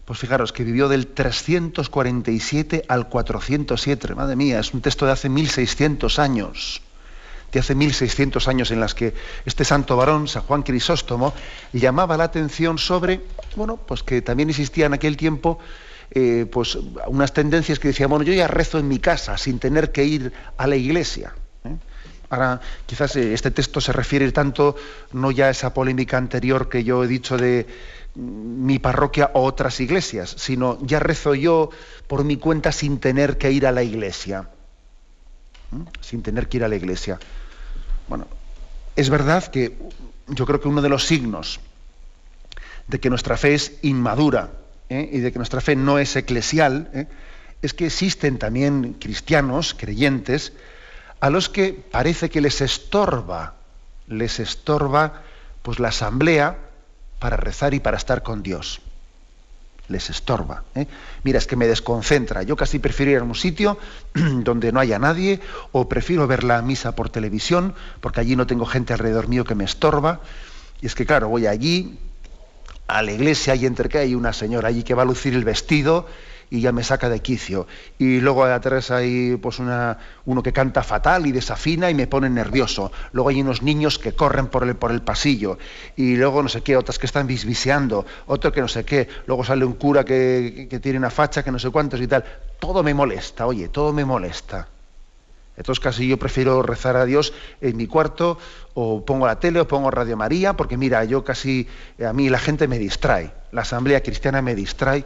pues 0.09 0.17
fijaros 0.17 0.51
que 0.51 0.63
vivió 0.63 0.89
del 0.89 1.05
347 1.05 2.83
al 2.87 3.09
407. 3.09 4.15
Madre 4.15 4.35
mía, 4.35 4.59
es 4.59 4.73
un 4.73 4.81
texto 4.81 5.05
de 5.05 5.11
hace 5.11 5.29
1600 5.29 6.17
años. 6.17 6.81
De 7.51 7.59
hace 7.59 7.75
1600 7.75 8.47
años 8.47 8.71
en 8.71 8.79
las 8.79 8.95
que 8.95 9.13
este 9.45 9.63
santo 9.63 9.95
varón, 9.95 10.27
San 10.27 10.41
Juan 10.41 10.63
Crisóstomo, 10.63 11.31
llamaba 11.73 12.17
la 12.17 12.23
atención 12.23 12.79
sobre, 12.79 13.21
bueno, 13.55 13.77
pues 13.77 14.01
que 14.01 14.23
también 14.23 14.49
existía 14.49 14.87
en 14.87 14.95
aquel 14.95 15.15
tiempo 15.15 15.59
eh, 16.09 16.47
pues 16.51 16.75
unas 17.05 17.31
tendencias 17.31 17.77
que 17.77 17.89
decían, 17.89 18.09
bueno, 18.09 18.25
yo 18.25 18.33
ya 18.33 18.47
rezo 18.47 18.79
en 18.79 18.87
mi 18.87 18.97
casa 18.97 19.37
sin 19.37 19.59
tener 19.59 19.91
que 19.91 20.05
ir 20.05 20.33
a 20.57 20.65
la 20.65 20.75
iglesia. 20.75 21.35
¿eh? 21.65 21.75
Ahora, 22.31 22.61
quizás 22.87 23.15
eh, 23.15 23.35
este 23.35 23.51
texto 23.51 23.79
se 23.79 23.93
refiere 23.93 24.31
tanto 24.31 24.75
no 25.13 25.29
ya 25.29 25.45
a 25.45 25.49
esa 25.51 25.71
polémica 25.71 26.17
anterior 26.17 26.67
que 26.67 26.83
yo 26.83 27.03
he 27.03 27.07
dicho 27.07 27.37
de 27.37 27.67
mi 28.15 28.79
parroquia 28.79 29.31
o 29.33 29.43
otras 29.43 29.79
iglesias, 29.79 30.35
sino 30.37 30.77
ya 30.85 30.99
rezo 30.99 31.35
yo 31.35 31.69
por 32.07 32.23
mi 32.23 32.37
cuenta 32.37 32.71
sin 32.71 32.99
tener 32.99 33.37
que 33.37 33.51
ir 33.51 33.65
a 33.67 33.71
la 33.71 33.83
iglesia. 33.83 34.49
¿Mm? 35.71 35.83
Sin 36.01 36.23
tener 36.23 36.49
que 36.49 36.57
ir 36.57 36.63
a 36.63 36.67
la 36.67 36.75
iglesia. 36.75 37.19
Bueno, 38.07 38.27
es 38.95 39.09
verdad 39.09 39.45
que 39.45 39.77
yo 40.27 40.45
creo 40.45 40.59
que 40.59 40.67
uno 40.67 40.81
de 40.81 40.89
los 40.89 41.05
signos 41.05 41.59
de 42.87 42.99
que 42.99 43.09
nuestra 43.09 43.37
fe 43.37 43.53
es 43.53 43.73
inmadura 43.83 44.49
¿eh? 44.89 45.07
y 45.11 45.19
de 45.19 45.31
que 45.31 45.39
nuestra 45.39 45.61
fe 45.61 45.75
no 45.75 45.99
es 45.99 46.15
eclesial, 46.15 46.89
¿eh? 46.93 47.07
es 47.61 47.73
que 47.73 47.85
existen 47.85 48.39
también 48.39 48.93
cristianos, 48.93 49.75
creyentes, 49.77 50.53
a 51.19 51.29
los 51.29 51.49
que 51.49 51.73
parece 51.73 52.29
que 52.29 52.41
les 52.41 52.61
estorba, 52.61 53.55
les 54.07 54.39
estorba 54.39 55.21
pues 55.61 55.79
la 55.79 55.89
asamblea, 55.89 56.57
para 57.19 57.37
rezar 57.37 57.73
y 57.73 57.79
para 57.79 57.97
estar 57.97 58.23
con 58.23 58.41
Dios. 58.41 58.81
Les 59.87 60.09
estorba. 60.09 60.63
¿eh? 60.75 60.87
Mira, 61.23 61.39
es 61.39 61.47
que 61.47 61.55
me 61.55 61.67
desconcentra. 61.67 62.43
Yo 62.43 62.55
casi 62.55 62.79
prefiero 62.79 63.11
ir 63.11 63.17
a 63.19 63.23
un 63.23 63.35
sitio 63.35 63.77
donde 64.13 64.71
no 64.71 64.79
haya 64.79 64.99
nadie 64.99 65.39
o 65.71 65.89
prefiero 65.89 66.27
ver 66.27 66.43
la 66.43 66.61
misa 66.61 66.95
por 66.95 67.09
televisión 67.09 67.73
porque 67.99 68.21
allí 68.21 68.35
no 68.35 68.47
tengo 68.47 68.65
gente 68.65 68.93
alrededor 68.93 69.27
mío 69.27 69.43
que 69.43 69.55
me 69.55 69.63
estorba. 69.63 70.21
Y 70.81 70.85
es 70.85 70.95
que, 70.95 71.05
claro, 71.05 71.27
voy 71.27 71.47
allí 71.47 71.99
a 72.87 73.01
la 73.01 73.11
iglesia 73.11 73.55
y 73.55 73.65
entre 73.65 73.89
que 73.89 73.99
hay 73.99 74.15
una 74.15 74.33
señora 74.33 74.69
allí 74.69 74.83
que 74.83 74.93
va 74.93 75.03
a 75.03 75.05
lucir 75.05 75.33
el 75.33 75.43
vestido 75.43 76.07
y 76.49 76.61
ya 76.61 76.71
me 76.71 76.83
saca 76.83 77.09
de 77.09 77.21
quicio. 77.21 77.67
Y 77.97 78.19
luego 78.19 78.43
atrás 78.45 78.91
hay 78.91 79.35
pues 79.37 79.59
una, 79.59 79.97
uno 80.25 80.41
que 80.41 80.53
canta 80.53 80.83
fatal 80.83 81.27
y 81.27 81.31
desafina 81.31 81.89
y 81.89 81.93
me 81.93 82.07
pone 82.07 82.29
nervioso. 82.29 82.91
Luego 83.11 83.29
hay 83.29 83.41
unos 83.41 83.61
niños 83.61 83.99
que 83.99 84.13
corren 84.13 84.47
por 84.47 84.63
el, 84.63 84.75
por 84.75 84.91
el 84.91 85.01
pasillo. 85.01 85.57
Y 85.95 86.15
luego 86.15 86.41
no 86.41 86.49
sé 86.49 86.61
qué, 86.61 86.75
otras 86.77 86.97
que 86.97 87.05
están 87.05 87.27
bisbiseando, 87.27 88.05
otro 88.27 88.51
que 88.51 88.61
no 88.61 88.67
sé 88.67 88.83
qué. 88.83 89.07
Luego 89.27 89.43
sale 89.43 89.65
un 89.65 89.73
cura 89.73 90.03
que, 90.03 90.67
que 90.69 90.79
tiene 90.79 90.97
una 90.97 91.11
facha 91.11 91.43
que 91.43 91.51
no 91.51 91.59
sé 91.59 91.69
cuántos 91.69 92.01
y 92.01 92.07
tal. 92.07 92.23
Todo 92.59 92.83
me 92.83 92.93
molesta, 92.93 93.45
oye, 93.45 93.69
todo 93.69 93.93
me 93.93 94.05
molesta. 94.05 94.67
Entonces 95.59 95.83
casi 95.83 96.07
yo 96.07 96.17
prefiero 96.17 96.63
rezar 96.63 96.95
a 96.95 97.03
Dios 97.03 97.33
en 97.59 97.75
mi 97.75 97.85
cuarto 97.85 98.37
o 98.75 99.03
pongo 99.03 99.27
la 99.27 99.41
tele 99.41 99.59
o 99.59 99.67
pongo 99.67 99.91
Radio 99.91 100.15
María 100.15 100.53
porque 100.53 100.77
mira, 100.77 101.03
yo 101.03 101.25
casi, 101.25 101.67
a 102.03 102.13
mí 102.13 102.29
la 102.29 102.39
gente 102.39 102.69
me 102.69 102.79
distrae, 102.79 103.33
la 103.51 103.63
asamblea 103.63 104.01
cristiana 104.01 104.41
me 104.41 104.55
distrae 104.55 105.03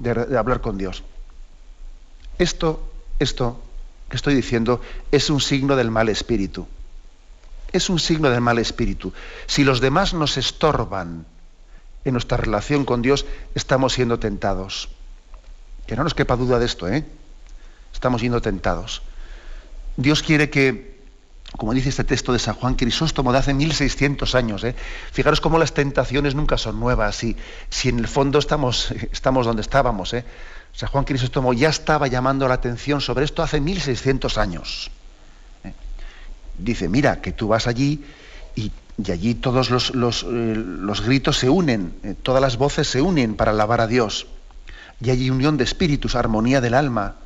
de, 0.00 0.38
hablar 0.38 0.60
con 0.60 0.78
Dios. 0.78 1.02
Esto, 2.38 2.82
esto 3.18 3.60
que 4.08 4.16
estoy 4.16 4.34
diciendo 4.34 4.80
es 5.12 5.30
un 5.30 5.40
signo 5.40 5.76
del 5.76 5.90
mal 5.90 6.08
espíritu. 6.08 6.66
Es 7.72 7.88
un 7.88 8.00
signo 8.00 8.30
del 8.30 8.40
mal 8.40 8.58
espíritu. 8.58 9.12
Si 9.46 9.62
los 9.62 9.80
demás 9.80 10.14
nos 10.14 10.36
estorban 10.36 11.26
en 12.04 12.12
nuestra 12.12 12.36
relación 12.36 12.84
con 12.84 13.02
Dios, 13.02 13.26
estamos 13.54 13.92
siendo 13.92 14.18
tentados. 14.18 14.88
Que 15.86 15.96
no 15.96 16.02
nos 16.02 16.14
quepa 16.14 16.36
duda 16.36 16.58
de 16.58 16.66
esto, 16.66 16.88
¿eh? 16.88 17.04
Estamos 17.92 18.20
siendo 18.20 18.40
tentados. 18.40 19.02
Dios 19.96 20.22
quiere 20.22 20.50
que, 20.50 20.89
como 21.56 21.74
dice 21.74 21.88
este 21.88 22.04
texto 22.04 22.32
de 22.32 22.38
San 22.38 22.54
Juan 22.54 22.74
Crisóstomo 22.74 23.32
de 23.32 23.38
hace 23.38 23.54
1600 23.54 24.34
años, 24.34 24.64
¿eh? 24.64 24.74
fijaros 25.12 25.40
cómo 25.40 25.58
las 25.58 25.74
tentaciones 25.74 26.34
nunca 26.34 26.56
son 26.56 26.78
nuevas, 26.78 27.16
si 27.16 27.36
en 27.88 27.98
el 27.98 28.08
fondo 28.08 28.38
estamos, 29.12 29.46
donde 29.46 29.62
estábamos. 29.62 30.14
¿eh? 30.14 30.24
San 30.72 30.88
Juan 30.88 31.04
Crisóstomo 31.04 31.52
ya 31.52 31.68
estaba 31.68 32.06
llamando 32.06 32.46
la 32.46 32.54
atención 32.54 33.00
sobre 33.00 33.24
esto 33.24 33.42
hace 33.42 33.60
1600 33.60 34.38
años. 34.38 34.90
¿eh? 35.64 35.72
Dice, 36.58 36.88
mira, 36.88 37.20
que 37.20 37.32
tú 37.32 37.48
vas 37.48 37.66
allí 37.66 38.04
y, 38.54 38.70
allí 39.10 39.34
todos 39.34 39.70
los, 39.70 39.94
los, 39.94 40.22
los, 40.22 41.00
gritos 41.00 41.38
se 41.38 41.48
unen, 41.48 42.16
todas 42.22 42.42
las 42.42 42.58
voces 42.58 42.86
se 42.86 43.00
unen 43.00 43.34
para 43.34 43.50
alabar 43.50 43.80
a 43.80 43.86
Dios. 43.86 44.26
Y 45.00 45.10
hay 45.10 45.30
unión 45.30 45.56
de 45.56 45.64
espíritus, 45.64 46.14
armonía 46.14 46.60
del 46.60 46.74
alma, 46.74 47.16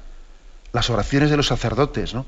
las 0.73 0.89
oraciones 0.89 1.31
de 1.31 1.37
los 1.37 1.49
sacerdotes, 1.49 2.15
¿no? 2.15 2.25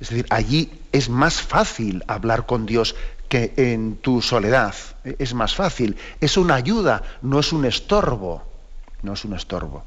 Es 0.00 0.10
decir, 0.10 0.26
allí 0.30 0.70
es 0.92 1.08
más 1.08 1.40
fácil 1.40 2.04
hablar 2.06 2.46
con 2.46 2.66
Dios 2.66 2.94
que 3.28 3.54
en 3.56 3.96
tu 3.96 4.22
soledad. 4.22 4.74
Es 5.18 5.34
más 5.34 5.54
fácil. 5.54 5.96
Es 6.20 6.36
una 6.36 6.54
ayuda, 6.54 7.02
no 7.22 7.40
es 7.40 7.52
un 7.52 7.64
estorbo. 7.64 8.44
No 9.02 9.14
es 9.14 9.24
un 9.24 9.34
estorbo. 9.34 9.84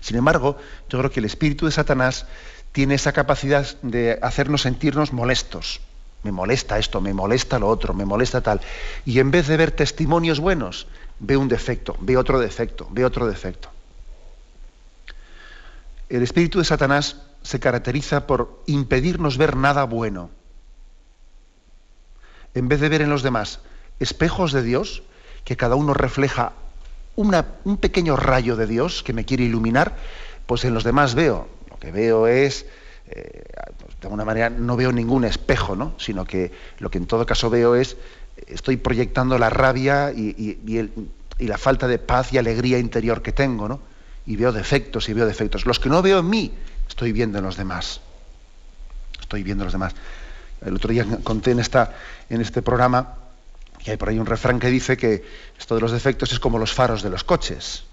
Sin 0.00 0.16
embargo, 0.16 0.56
yo 0.88 0.98
creo 0.98 1.10
que 1.10 1.20
el 1.20 1.26
espíritu 1.26 1.66
de 1.66 1.72
Satanás 1.72 2.26
tiene 2.72 2.94
esa 2.94 3.12
capacidad 3.12 3.66
de 3.82 4.18
hacernos 4.22 4.62
sentirnos 4.62 5.12
molestos. 5.12 5.80
Me 6.22 6.32
molesta 6.32 6.78
esto, 6.78 7.00
me 7.00 7.14
molesta 7.14 7.58
lo 7.58 7.68
otro, 7.68 7.94
me 7.94 8.04
molesta 8.04 8.40
tal. 8.40 8.60
Y 9.04 9.18
en 9.18 9.30
vez 9.30 9.48
de 9.48 9.56
ver 9.56 9.72
testimonios 9.72 10.38
buenos, 10.38 10.86
ve 11.18 11.36
un 11.36 11.48
defecto, 11.48 11.96
ve 12.00 12.16
otro 12.16 12.38
defecto, 12.38 12.86
ve 12.90 13.04
otro 13.04 13.26
defecto. 13.26 13.70
El 16.08 16.22
espíritu 16.22 16.58
de 16.58 16.64
Satanás 16.64 17.16
se 17.42 17.60
caracteriza 17.60 18.26
por 18.26 18.62
impedirnos 18.66 19.38
ver 19.38 19.56
nada 19.56 19.84
bueno. 19.84 20.30
En 22.54 22.68
vez 22.68 22.80
de 22.80 22.88
ver 22.88 23.02
en 23.02 23.10
los 23.10 23.22
demás 23.22 23.60
espejos 23.98 24.52
de 24.52 24.62
Dios, 24.62 25.02
que 25.44 25.56
cada 25.56 25.74
uno 25.76 25.94
refleja 25.94 26.52
un 27.16 27.76
pequeño 27.76 28.16
rayo 28.16 28.56
de 28.56 28.66
Dios 28.66 29.02
que 29.02 29.12
me 29.12 29.24
quiere 29.24 29.44
iluminar, 29.44 29.96
pues 30.46 30.64
en 30.64 30.74
los 30.74 30.84
demás 30.84 31.14
veo, 31.14 31.48
lo 31.68 31.78
que 31.78 31.92
veo 31.92 32.26
es, 32.26 32.66
eh, 33.08 33.44
de 34.00 34.06
alguna 34.06 34.24
manera 34.24 34.48
no 34.48 34.76
veo 34.76 34.90
ningún 34.90 35.24
espejo, 35.24 35.76
¿no? 35.76 35.94
sino 35.98 36.24
que 36.24 36.50
lo 36.78 36.90
que 36.90 36.98
en 36.98 37.06
todo 37.06 37.26
caso 37.26 37.50
veo 37.50 37.74
es, 37.74 37.96
estoy 38.46 38.78
proyectando 38.78 39.38
la 39.38 39.50
rabia 39.50 40.12
y, 40.12 40.58
y 41.38 41.46
la 41.46 41.58
falta 41.58 41.86
de 41.86 41.98
paz 41.98 42.32
y 42.32 42.38
alegría 42.38 42.78
interior 42.78 43.22
que 43.22 43.32
tengo, 43.32 43.68
¿no? 43.68 43.80
y 44.26 44.36
veo 44.36 44.52
defectos 44.52 45.08
y 45.08 45.12
veo 45.12 45.26
defectos. 45.26 45.66
Los 45.66 45.80
que 45.80 45.88
no 45.88 46.02
veo 46.02 46.20
en 46.20 46.30
mí, 46.30 46.52
estoy 46.90 47.12
viendo 47.12 47.38
en 47.38 47.44
los 47.44 47.56
demás. 47.56 48.00
Estoy 49.20 49.42
viendo 49.42 49.62
en 49.62 49.66
los 49.66 49.72
demás. 49.72 49.94
El 50.60 50.74
otro 50.74 50.90
día 50.90 51.06
conté 51.24 51.52
en, 51.52 51.60
esta, 51.60 51.94
en 52.28 52.40
este 52.40 52.60
programa 52.60 53.14
que 53.78 53.92
hay 53.92 53.96
por 53.96 54.10
ahí 54.10 54.18
un 54.18 54.26
refrán 54.26 54.58
que 54.58 54.68
dice 54.68 54.96
que 54.96 55.24
esto 55.58 55.74
de 55.74 55.80
los 55.80 55.92
defectos 55.92 56.32
es 56.32 56.40
como 56.40 56.58
los 56.58 56.74
faros 56.74 57.02
de 57.02 57.08
los 57.08 57.24
coches, 57.24 57.84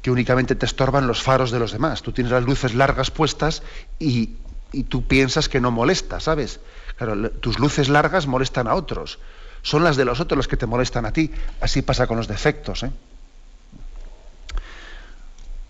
que 0.00 0.10
únicamente 0.10 0.54
te 0.54 0.64
estorban 0.64 1.06
los 1.06 1.22
faros 1.22 1.50
de 1.50 1.58
los 1.58 1.72
demás. 1.72 2.02
Tú 2.02 2.12
tienes 2.12 2.32
las 2.32 2.44
luces 2.44 2.74
largas 2.74 3.10
puestas 3.10 3.62
y, 3.98 4.36
y 4.72 4.84
tú 4.84 5.06
piensas 5.06 5.48
que 5.48 5.60
no 5.60 5.70
molesta, 5.70 6.20
¿sabes? 6.20 6.60
Claro, 6.96 7.30
tus 7.32 7.58
luces 7.58 7.90
largas 7.90 8.26
molestan 8.26 8.66
a 8.68 8.74
otros. 8.74 9.18
Son 9.62 9.84
las 9.84 9.96
de 9.96 10.06
los 10.06 10.20
otros 10.20 10.38
las 10.38 10.48
que 10.48 10.56
te 10.56 10.66
molestan 10.66 11.04
a 11.04 11.12
ti. 11.12 11.30
Así 11.60 11.82
pasa 11.82 12.06
con 12.06 12.16
los 12.16 12.28
defectos. 12.28 12.84
¿eh? 12.84 12.90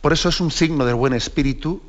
Por 0.03 0.13
eso 0.13 0.29
es 0.29 0.41
un 0.41 0.51
signo 0.51 0.85
del 0.85 0.95
buen 0.95 1.15
espíritu 1.15 1.83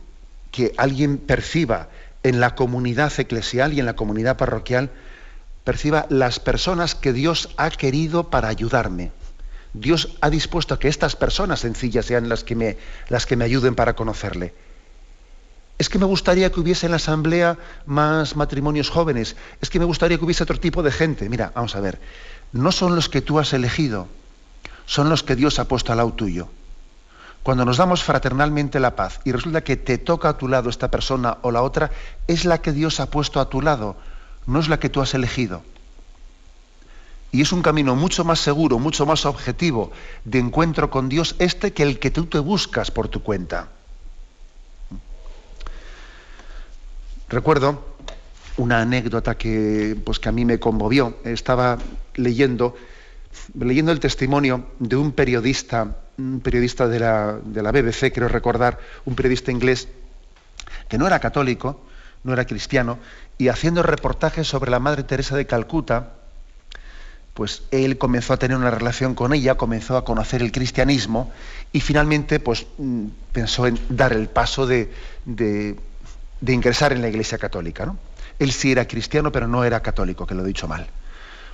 que 0.51 0.73
alguien 0.77 1.17
perciba 1.17 1.89
en 2.23 2.39
la 2.39 2.55
comunidad 2.55 3.13
eclesial 3.17 3.73
y 3.73 3.79
en 3.79 3.85
la 3.85 3.95
comunidad 3.95 4.37
parroquial, 4.37 4.91
perciba 5.63 6.05
las 6.09 6.39
personas 6.39 6.95
que 6.95 7.13
Dios 7.13 7.49
ha 7.57 7.69
querido 7.69 8.29
para 8.29 8.47
ayudarme. 8.47 9.11
Dios 9.73 10.17
ha 10.21 10.29
dispuesto 10.29 10.73
a 10.73 10.79
que 10.79 10.87
estas 10.87 11.15
personas 11.15 11.59
sencillas 11.59 12.05
sean 12.05 12.27
las 12.27 12.43
que 12.43 12.55
me, 12.55 12.77
las 13.07 13.25
que 13.25 13.35
me 13.35 13.45
ayuden 13.45 13.75
para 13.75 13.95
conocerle. 13.95 14.53
Es 15.77 15.87
que 15.87 15.99
me 15.99 16.05
gustaría 16.05 16.51
que 16.51 16.59
hubiese 16.59 16.87
en 16.87 16.91
la 16.91 16.97
asamblea 16.97 17.57
más 17.85 18.35
matrimonios 18.35 18.89
jóvenes. 18.89 19.37
Es 19.61 19.69
que 19.69 19.79
me 19.79 19.85
gustaría 19.85 20.17
que 20.17 20.25
hubiese 20.25 20.43
otro 20.43 20.59
tipo 20.59 20.83
de 20.83 20.91
gente. 20.91 21.29
Mira, 21.29 21.53
vamos 21.55 21.75
a 21.75 21.79
ver. 21.79 21.99
No 22.51 22.71
son 22.71 22.95
los 22.95 23.07
que 23.07 23.21
tú 23.21 23.39
has 23.39 23.53
elegido, 23.53 24.07
son 24.85 25.07
los 25.09 25.23
que 25.23 25.37
Dios 25.37 25.57
ha 25.59 25.67
puesto 25.69 25.93
al 25.93 25.99
lado 25.99 26.11
tuyo. 26.13 26.49
Cuando 27.49 27.65
nos 27.65 27.77
damos 27.77 28.03
fraternalmente 28.03 28.79
la 28.79 28.95
paz 28.95 29.21
y 29.23 29.31
resulta 29.31 29.63
que 29.63 29.75
te 29.75 29.97
toca 29.97 30.29
a 30.29 30.37
tu 30.37 30.47
lado 30.47 30.69
esta 30.69 30.91
persona 30.91 31.39
o 31.41 31.49
la 31.49 31.63
otra, 31.63 31.89
es 32.27 32.45
la 32.45 32.61
que 32.61 32.71
Dios 32.71 32.99
ha 32.99 33.09
puesto 33.09 33.39
a 33.39 33.49
tu 33.49 33.63
lado, 33.63 33.95
no 34.45 34.59
es 34.59 34.69
la 34.69 34.79
que 34.79 34.87
tú 34.87 35.01
has 35.01 35.15
elegido. 35.15 35.63
Y 37.31 37.41
es 37.41 37.51
un 37.51 37.63
camino 37.63 37.95
mucho 37.95 38.23
más 38.23 38.37
seguro, 38.37 38.77
mucho 38.77 39.07
más 39.07 39.25
objetivo 39.25 39.91
de 40.25 40.37
encuentro 40.37 40.91
con 40.91 41.09
Dios 41.09 41.35
este 41.39 41.73
que 41.73 41.81
el 41.81 41.97
que 41.97 42.11
tú 42.11 42.27
te 42.27 42.37
buscas 42.37 42.91
por 42.91 43.07
tu 43.07 43.23
cuenta. 43.23 43.69
Recuerdo 47.29 47.83
una 48.57 48.81
anécdota 48.81 49.39
que, 49.39 49.97
pues, 50.05 50.19
que 50.19 50.29
a 50.29 50.31
mí 50.31 50.45
me 50.45 50.59
conmovió. 50.59 51.17
Estaba 51.23 51.79
leyendo, 52.13 52.75
leyendo 53.53 53.91
el 53.91 53.99
testimonio 53.99 54.67
de 54.79 54.95
un 54.95 55.11
periodista 55.11 55.95
un 56.19 56.41
periodista 56.41 56.87
de 56.87 56.99
la, 56.99 57.39
de 57.43 57.63
la 57.63 57.71
BBC, 57.71 58.11
quiero 58.11 58.27
recordar, 58.27 58.79
un 59.05 59.15
periodista 59.15 59.51
inglés 59.51 59.87
que 60.87 60.97
no 60.97 61.07
era 61.07 61.19
católico, 61.19 61.81
no 62.23 62.33
era 62.33 62.45
cristiano, 62.45 62.99
y 63.37 63.47
haciendo 63.47 63.83
reportajes 63.83 64.47
sobre 64.47 64.69
la 64.69 64.79
Madre 64.79 65.03
Teresa 65.03 65.37
de 65.37 65.47
Calcuta, 65.47 66.13
pues 67.33 67.63
él 67.71 67.97
comenzó 67.97 68.33
a 68.33 68.37
tener 68.37 68.57
una 68.57 68.71
relación 68.71 69.15
con 69.15 69.33
ella, 69.33 69.55
comenzó 69.55 69.95
a 69.95 70.03
conocer 70.03 70.41
el 70.41 70.51
cristianismo 70.51 71.31
y 71.71 71.79
finalmente 71.79 72.41
pues 72.41 72.67
mm, 72.77 73.05
pensó 73.31 73.65
en 73.65 73.79
dar 73.87 74.11
el 74.11 74.27
paso 74.27 74.67
de, 74.67 74.91
de, 75.23 75.77
de 76.41 76.53
ingresar 76.53 76.91
en 76.91 77.01
la 77.01 77.07
Iglesia 77.07 77.37
Católica. 77.37 77.85
¿no? 77.85 77.97
Él 78.39 78.51
sí 78.51 78.73
era 78.73 78.85
cristiano, 78.89 79.31
pero 79.31 79.47
no 79.47 79.63
era 79.63 79.81
católico, 79.81 80.27
que 80.27 80.35
lo 80.35 80.43
he 80.43 80.47
dicho 80.47 80.67
mal. 80.67 80.87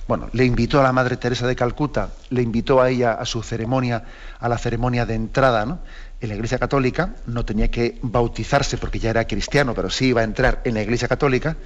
Bueno, 0.08 0.28
le 0.32 0.44
invitó 0.44 0.78
a 0.78 0.84
la 0.84 0.92
Madre 0.92 1.16
Teresa 1.16 1.46
de 1.46 1.56
Calcuta, 1.56 2.10
le 2.30 2.42
invitó 2.42 2.80
a 2.80 2.90
ella 2.90 3.14
a 3.14 3.24
su 3.24 3.42
ceremonia, 3.42 4.04
a 4.38 4.48
la 4.48 4.56
ceremonia 4.56 5.04
de 5.04 5.14
entrada, 5.14 5.66
¿no? 5.66 5.80
En 6.20 6.28
la 6.28 6.36
Iglesia 6.36 6.58
Católica 6.58 7.14
no 7.26 7.44
tenía 7.44 7.70
que 7.70 7.98
bautizarse 8.02 8.78
porque 8.78 9.00
ya 9.00 9.10
era 9.10 9.26
cristiano, 9.26 9.74
pero 9.74 9.90
sí 9.90 10.06
iba 10.06 10.20
a 10.20 10.24
entrar 10.24 10.62
en 10.64 10.74
la 10.74 10.82
Iglesia 10.82 11.08
Católica. 11.08 11.56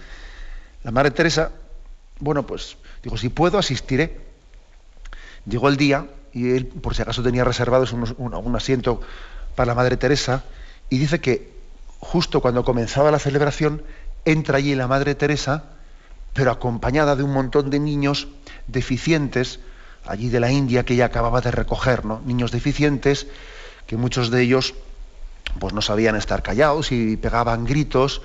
La 0.82 0.90
Madre 0.90 1.11
Teresa, 1.11 1.50
bueno, 2.18 2.47
pues 2.47 2.78
dijo, 3.02 3.18
si 3.18 3.28
puedo, 3.28 3.59
asistiré. 3.59 4.20
Llegó 5.44 5.68
el 5.68 5.76
día 5.76 6.06
y 6.32 6.50
él, 6.50 6.66
por 6.66 6.94
si 6.94 7.02
acaso, 7.02 7.23
tenía 7.23 7.44
reservados 7.44 7.92
un, 7.92 8.14
un 8.18 8.56
asiento 8.56 9.02
para 9.54 9.68
la 9.68 9.75
Madre 9.75 9.99
Teresa 9.99 10.44
y 10.88 10.99
dice 10.99 11.20
que 11.20 11.52
justo 11.99 12.40
cuando 12.40 12.64
comenzaba 12.64 13.11
la 13.11 13.18
celebración, 13.18 13.82
entra 14.25 14.56
allí 14.56 14.75
la 14.75 14.88
Madre 14.88 15.14
Teresa, 15.14 15.64
pero 16.32 16.50
acompañada 16.50 17.16
de 17.16 17.22
un 17.22 17.32
montón 17.32 17.70
de 17.70 17.80
niños 17.80 18.28
deficientes, 18.66 19.60
allí 20.06 20.28
de 20.28 20.40
la 20.40 20.50
India 20.50 20.84
que 20.84 20.94
ella 20.94 21.06
acababa 21.06 21.40
de 21.40 21.50
recoger, 21.50 22.04
¿no? 22.04 22.20
Niños 22.25 22.52
deficientes, 22.52 23.26
que 23.87 23.96
muchos 23.96 24.30
de 24.30 24.42
ellos 24.42 24.75
pues 25.58 25.72
no 25.72 25.82
sabían 25.82 26.16
estar 26.16 26.42
callados 26.42 26.92
y 26.92 27.16
pegaban 27.16 27.64
gritos, 27.64 28.22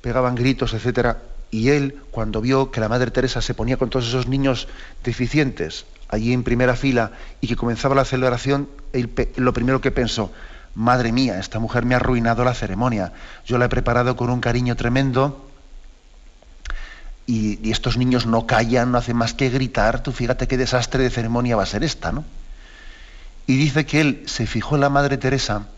pegaban 0.00 0.34
gritos, 0.36 0.72
etcétera. 0.74 1.22
Y 1.50 1.70
él, 1.70 2.00
cuando 2.12 2.40
vio 2.40 2.70
que 2.70 2.80
la 2.80 2.88
Madre 2.88 3.10
Teresa 3.10 3.42
se 3.42 3.54
ponía 3.54 3.76
con 3.76 3.90
todos 3.90 4.06
esos 4.06 4.28
niños 4.28 4.68
deficientes 5.02 5.84
allí 6.08 6.32
en 6.32 6.42
primera 6.42 6.76
fila 6.76 7.12
y 7.40 7.48
que 7.48 7.56
comenzaba 7.56 7.94
la 7.94 8.04
celebración, 8.04 8.68
lo 9.36 9.52
primero 9.52 9.80
que 9.80 9.90
pensó, 9.90 10.32
madre 10.74 11.12
mía, 11.12 11.38
esta 11.38 11.58
mujer 11.58 11.84
me 11.84 11.94
ha 11.94 11.98
arruinado 11.98 12.44
la 12.44 12.54
ceremonia. 12.54 13.12
Yo 13.46 13.58
la 13.58 13.66
he 13.66 13.68
preparado 13.68 14.16
con 14.16 14.30
un 14.30 14.40
cariño 14.40 14.76
tremendo 14.76 15.49
y, 17.30 17.70
estos 17.70 17.96
niños 17.96 18.26
no 18.26 18.44
callan, 18.46 18.90
no 18.90 18.98
hacen 18.98 19.16
más 19.16 19.34
que 19.34 19.50
gritar. 19.50 20.02
Tú 20.02 20.10
fíjate 20.10 20.48
qué 20.48 20.56
desastre 20.56 21.04
de 21.04 21.10
ceremonia 21.10 21.54
va 21.54 21.62
a 21.62 21.66
ser 21.66 21.84
esta, 21.84 22.10
¿no? 22.10 22.24
Y 23.46 23.56
dice 23.56 23.86
que 23.86 24.00
él 24.00 24.22
se 24.26 24.46
fijó 24.46 24.74
en 24.74 24.80
la 24.80 24.90
Madre 24.90 25.16
Teresa 25.16 25.68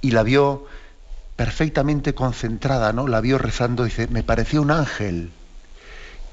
y 0.00 0.12
la 0.12 0.22
vio 0.22 0.66
perfectamente 1.36 2.14
concentrada, 2.14 2.92
¿no? 2.94 3.06
La 3.06 3.20
vio 3.20 3.36
rezando, 3.36 3.84
dice, 3.84 4.06
me 4.08 4.22
pareció 4.22 4.62
un 4.62 4.70
ángel. 4.70 5.30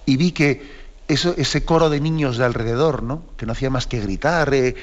Y 0.06 0.16
vi 0.16 0.32
que 0.32 0.80
ese 1.10 1.66
coro 1.66 1.90
de 1.90 2.00
niños 2.00 2.38
de 2.38 2.46
alrededor, 2.46 3.04
¿no? 3.04 3.24
Que 3.36 3.46
no 3.46 3.52
hacía 3.52 3.70
más 3.70 3.88
que 3.88 4.00
gritar, 4.00 4.54
eh, 4.54 4.76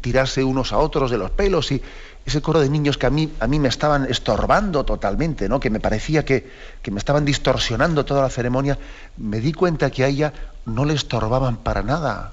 tirarse 0.00 0.44
unos 0.44 0.72
a 0.72 0.78
otros 0.78 1.10
de 1.10 1.18
los 1.18 1.30
pelos 1.30 1.72
y 1.72 1.82
ese 2.24 2.40
coro 2.40 2.60
de 2.60 2.68
niños 2.68 2.98
que 2.98 3.06
a 3.06 3.10
mí, 3.10 3.32
a 3.40 3.46
mí 3.46 3.58
me 3.58 3.68
estaban 3.68 4.06
estorbando 4.08 4.84
totalmente, 4.84 5.48
¿no? 5.48 5.58
que 5.58 5.70
me 5.70 5.80
parecía 5.80 6.24
que, 6.24 6.48
que, 6.80 6.90
me 6.90 6.98
estaban 6.98 7.24
distorsionando 7.24 8.04
toda 8.04 8.22
la 8.22 8.30
ceremonia, 8.30 8.78
me 9.16 9.40
di 9.40 9.52
cuenta 9.52 9.90
que 9.90 10.04
a 10.04 10.06
ella 10.06 10.32
no 10.64 10.84
le 10.84 10.94
estorbaban 10.94 11.56
para 11.56 11.82
nada. 11.82 12.32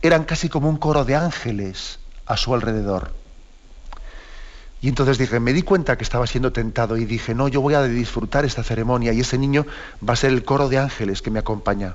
Eran 0.00 0.24
casi 0.24 0.48
como 0.48 0.68
un 0.68 0.78
coro 0.78 1.04
de 1.04 1.16
ángeles 1.16 1.98
a 2.26 2.36
su 2.36 2.54
alrededor. 2.54 3.12
Y 4.80 4.88
entonces 4.88 5.16
dije, 5.16 5.38
me 5.38 5.52
di 5.52 5.62
cuenta 5.62 5.96
que 5.96 6.02
estaba 6.02 6.26
siendo 6.26 6.50
tentado 6.50 6.96
y 6.96 7.04
dije, 7.04 7.36
no, 7.36 7.46
yo 7.46 7.60
voy 7.60 7.74
a 7.74 7.84
disfrutar 7.84 8.44
esta 8.44 8.64
ceremonia 8.64 9.12
y 9.12 9.20
ese 9.20 9.38
niño 9.38 9.64
va 10.06 10.14
a 10.14 10.16
ser 10.16 10.32
el 10.32 10.44
coro 10.44 10.68
de 10.68 10.78
ángeles 10.78 11.22
que 11.22 11.30
me 11.30 11.38
acompaña. 11.38 11.94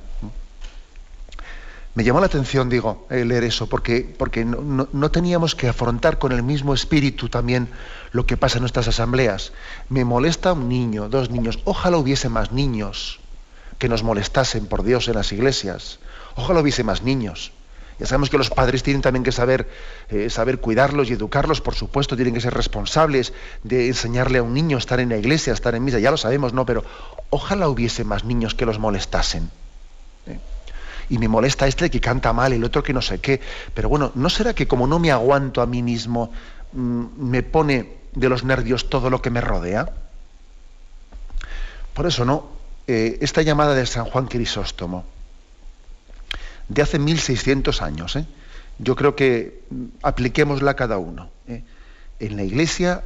Me 1.97 2.03
llamó 2.03 2.19
la 2.19 2.27
atención, 2.27 2.69
digo, 2.69 3.07
eh, 3.09 3.25
leer 3.25 3.43
eso, 3.43 3.65
porque, 3.65 4.01
porque 4.01 4.45
no, 4.45 5.09
teníamos 5.09 5.55
que 5.55 5.67
afrontar 5.67 6.19
con 6.19 6.31
el 6.31 6.43
mismo 6.43 6.75
espíritu 6.75 7.27
también 7.27 7.69
lo 8.11 8.27
que 8.27 8.37
pasa 8.37 8.59
en 8.59 8.61
nuestras 8.61 8.87
asambleas. 8.87 9.51
Me 9.89 10.05
molesta 10.05 10.53
un 10.53 10.69
niño, 10.69 11.09
dos 11.09 11.31
niños, 11.31 11.57
ojalá 11.63 11.97
hubiese 11.97 12.29
más 12.29 12.51
niños 12.51 13.19
que 13.79 13.89
nos 13.89 14.03
molestasen 14.03 14.67
por 14.67 14.83
Dios 14.83 15.07
en 15.07 15.15
las 15.15 15.31
iglesias, 15.31 15.97
ojalá 16.35 16.59
hubiese 16.59 16.83
más 16.83 17.01
niños. 17.01 17.51
Ya 17.97 18.05
sabemos 18.05 18.29
que 18.29 18.37
los 18.37 18.51
padres 18.51 18.83
tienen 18.83 19.01
también 19.01 19.23
que 19.23 19.31
saber, 19.31 19.67
eh, 20.09 20.29
saber 20.29 20.59
cuidarlos 20.59 21.09
y 21.09 21.13
educarlos, 21.13 21.61
por 21.61 21.73
supuesto, 21.73 22.15
tienen 22.15 22.35
que 22.35 22.41
ser 22.41 22.53
responsables 22.53 23.33
de 23.63 23.87
enseñarle 23.87 24.37
a 24.37 24.43
un 24.43 24.53
niño 24.53 24.77
a 24.77 24.81
estar 24.81 24.99
en 24.99 25.09
la 25.09 25.17
iglesia, 25.17 25.51
a 25.51 25.55
estar 25.55 25.73
en 25.73 25.83
misa, 25.83 25.97
ya 25.97 26.11
lo 26.11 26.17
sabemos, 26.17 26.53
¿no? 26.53 26.63
Pero 26.63 26.85
ojalá 27.31 27.67
hubiese 27.67 28.03
más 28.03 28.23
niños 28.23 28.53
que 28.53 28.67
los 28.67 28.77
molestasen. 28.77 29.49
Y 31.09 31.17
me 31.17 31.27
molesta 31.27 31.67
este 31.67 31.89
que 31.89 32.01
canta 32.01 32.33
mal, 32.33 32.53
el 32.53 32.63
otro 32.63 32.83
que 32.83 32.93
no 32.93 33.01
sé 33.01 33.19
qué. 33.19 33.39
Pero 33.73 33.89
bueno, 33.89 34.11
¿no 34.15 34.29
será 34.29 34.53
que 34.53 34.67
como 34.67 34.87
no 34.87 34.99
me 34.99 35.11
aguanto 35.11 35.61
a 35.61 35.65
mí 35.65 35.81
mismo, 35.81 36.31
mmm, 36.73 37.05
me 37.17 37.43
pone 37.43 37.97
de 38.13 38.29
los 38.29 38.43
nervios 38.43 38.89
todo 38.89 39.09
lo 39.09 39.21
que 39.21 39.29
me 39.29 39.41
rodea? 39.41 39.89
Por 41.93 42.05
eso, 42.05 42.25
¿no? 42.25 42.57
Eh, 42.87 43.17
esta 43.21 43.41
llamada 43.41 43.73
de 43.73 43.85
San 43.85 44.05
Juan 44.05 44.27
Crisóstomo, 44.27 45.03
de 46.69 46.81
hace 46.81 46.99
1600 46.99 47.81
años. 47.81 48.15
¿eh? 48.15 48.25
Yo 48.79 48.95
creo 48.95 49.15
que 49.15 49.63
apliquémosla 50.03 50.75
cada 50.75 50.97
uno. 50.97 51.29
¿eh? 51.47 51.63
En 52.19 52.35
la 52.37 52.43
iglesia, 52.43 53.03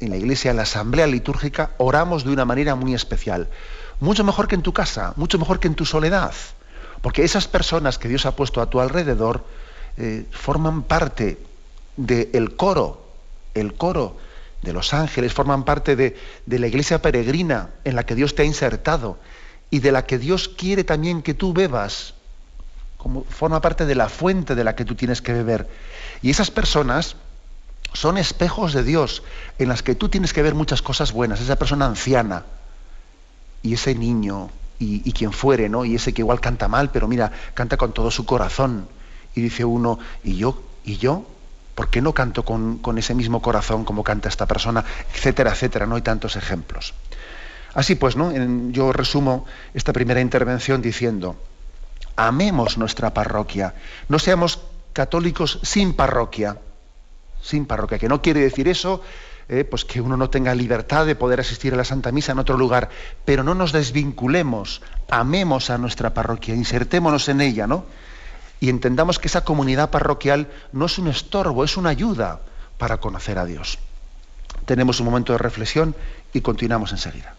en 0.00 0.10
la 0.10 0.16
iglesia, 0.16 0.50
en 0.50 0.56
la 0.56 0.64
asamblea 0.64 1.06
litúrgica, 1.06 1.70
oramos 1.78 2.24
de 2.24 2.32
una 2.32 2.44
manera 2.44 2.74
muy 2.74 2.94
especial. 2.94 3.48
Mucho 4.00 4.24
mejor 4.24 4.48
que 4.48 4.54
en 4.54 4.62
tu 4.62 4.72
casa, 4.72 5.12
mucho 5.16 5.38
mejor 5.38 5.60
que 5.60 5.68
en 5.68 5.74
tu 5.74 5.84
soledad. 5.84 6.34
Porque 7.02 7.24
esas 7.24 7.48
personas 7.48 7.98
que 7.98 8.08
Dios 8.08 8.26
ha 8.26 8.36
puesto 8.36 8.60
a 8.60 8.68
tu 8.68 8.80
alrededor 8.80 9.44
eh, 9.96 10.26
forman 10.30 10.82
parte 10.82 11.38
del 11.96 12.56
coro, 12.56 13.02
el 13.54 13.74
coro 13.74 14.16
de 14.62 14.72
los 14.72 14.92
ángeles, 14.92 15.32
forman 15.32 15.64
parte 15.64 15.96
de, 15.96 16.16
de 16.46 16.58
la 16.58 16.66
iglesia 16.66 17.00
peregrina 17.00 17.70
en 17.84 17.96
la 17.96 18.04
que 18.04 18.14
Dios 18.14 18.34
te 18.34 18.42
ha 18.42 18.44
insertado 18.44 19.18
y 19.70 19.80
de 19.80 19.92
la 19.92 20.04
que 20.04 20.18
Dios 20.18 20.48
quiere 20.48 20.84
también 20.84 21.22
que 21.22 21.34
tú 21.34 21.52
bebas 21.52 22.14
como 22.96 23.24
forma 23.24 23.62
parte 23.62 23.86
de 23.86 23.94
la 23.94 24.10
fuente 24.10 24.54
de 24.54 24.62
la 24.62 24.74
que 24.74 24.84
tú 24.84 24.94
tienes 24.94 25.22
que 25.22 25.32
beber. 25.32 25.66
Y 26.20 26.28
esas 26.28 26.50
personas 26.50 27.16
son 27.94 28.18
espejos 28.18 28.74
de 28.74 28.84
Dios 28.84 29.22
en 29.58 29.68
las 29.68 29.82
que 29.82 29.94
tú 29.94 30.10
tienes 30.10 30.34
que 30.34 30.42
ver 30.42 30.54
muchas 30.54 30.82
cosas 30.82 31.12
buenas. 31.12 31.40
Esa 31.40 31.56
persona 31.56 31.86
anciana 31.86 32.44
y 33.62 33.74
ese 33.74 33.94
niño 33.94 34.50
y, 34.80 35.12
quien 35.12 35.32
fuere, 35.32 35.68
¿no? 35.68 35.84
Y 35.84 35.94
ese 35.94 36.14
que 36.14 36.22
igual 36.22 36.40
canta 36.40 36.66
mal, 36.66 36.90
pero 36.90 37.06
mira, 37.06 37.30
canta 37.52 37.76
con 37.76 37.92
todo 37.92 38.10
su 38.10 38.24
corazón. 38.24 38.88
Y 39.34 39.42
dice 39.42 39.64
uno, 39.64 39.98
¿y 40.24 40.36
yo? 40.36 40.62
¿Y 40.84 40.96
yo? 40.96 41.26
¿Por 41.74 41.88
qué 41.88 42.00
no 42.00 42.14
canto 42.14 42.44
con, 42.44 42.78
con 42.78 42.96
ese 42.96 43.14
mismo 43.14 43.42
corazón 43.42 43.84
como 43.84 44.02
canta 44.02 44.30
esta 44.30 44.46
persona? 44.46 44.82
Etcétera, 45.14 45.52
etcétera. 45.52 45.86
No 45.86 45.96
hay 45.96 46.02
tantos 46.02 46.34
ejemplos. 46.34 46.94
Así 47.74 47.94
pues, 47.94 48.16
¿no? 48.16 48.32
yo 48.72 48.92
resumo 48.92 49.44
esta 49.74 49.92
primera 49.92 50.20
intervención 50.20 50.82
diciendo, 50.82 51.36
amemos 52.16 52.78
nuestra 52.78 53.14
parroquia, 53.14 53.74
no 54.08 54.18
seamos 54.18 54.60
católicos 54.92 55.60
sin 55.62 55.94
parroquia, 55.94 56.56
sin 57.42 57.66
parroquia, 57.66 57.98
que 57.98 58.08
no 58.08 58.22
quiere 58.22 58.40
decir 58.40 58.66
eso, 58.66 59.02
eh, 59.52 59.64
pues 59.64 59.84
que 59.84 60.00
uno 60.00 60.16
no 60.16 60.30
tenga 60.30 60.54
libertad 60.54 61.06
de 61.06 61.16
poder 61.16 61.40
asistir 61.40 61.74
a 61.74 61.76
la 61.76 61.82
Santa 61.82 62.12
Misa 62.12 62.30
en 62.30 62.38
otro 62.38 62.56
lugar, 62.56 62.88
pero 63.24 63.42
no 63.42 63.56
nos 63.56 63.72
desvinculemos, 63.72 64.80
amemos 65.10 65.70
a 65.70 65.78
nuestra 65.78 66.14
parroquia, 66.14 66.54
insertémonos 66.54 67.28
en 67.28 67.40
ella, 67.40 67.66
¿no? 67.66 67.84
Y 68.60 68.68
entendamos 68.68 69.18
que 69.18 69.26
esa 69.26 69.42
comunidad 69.42 69.90
parroquial 69.90 70.46
no 70.70 70.86
es 70.86 70.98
un 70.98 71.08
estorbo, 71.08 71.64
es 71.64 71.76
una 71.76 71.90
ayuda 71.90 72.42
para 72.78 72.98
conocer 72.98 73.38
a 73.38 73.44
Dios. 73.44 73.80
Tenemos 74.66 75.00
un 75.00 75.06
momento 75.06 75.32
de 75.32 75.38
reflexión 75.38 75.96
y 76.32 76.42
continuamos 76.42 76.92
enseguida. 76.92 77.34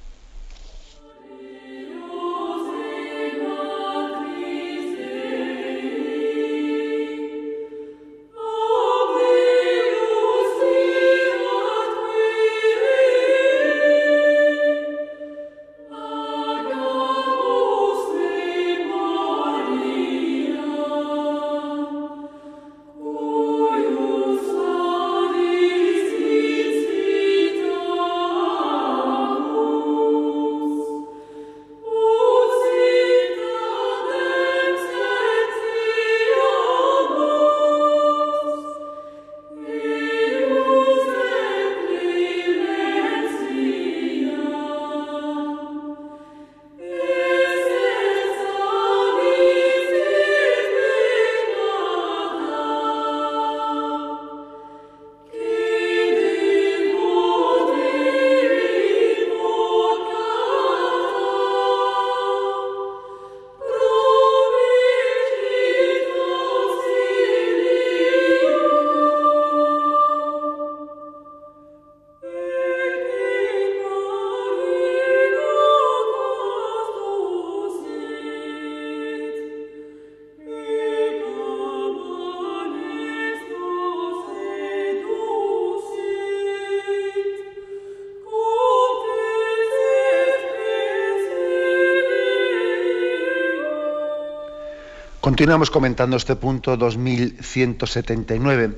Continuamos 95.42 95.72
comentando 95.72 96.18
este 96.18 96.36
punto 96.36 96.78
2179. 96.78 98.78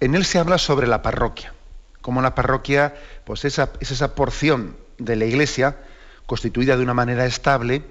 En 0.00 0.16
él 0.16 0.24
se 0.24 0.40
habla 0.40 0.58
sobre 0.58 0.88
la 0.88 1.02
parroquia, 1.02 1.54
como 2.00 2.20
la 2.20 2.34
parroquia 2.34 2.96
pues 3.24 3.44
esa, 3.44 3.70
es 3.78 3.92
esa 3.92 4.16
porción 4.16 4.76
de 4.98 5.14
la 5.14 5.26
iglesia 5.26 5.76
constituida 6.26 6.76
de 6.76 6.82
una 6.82 6.94
manera 6.94 7.26
estable 7.26 7.84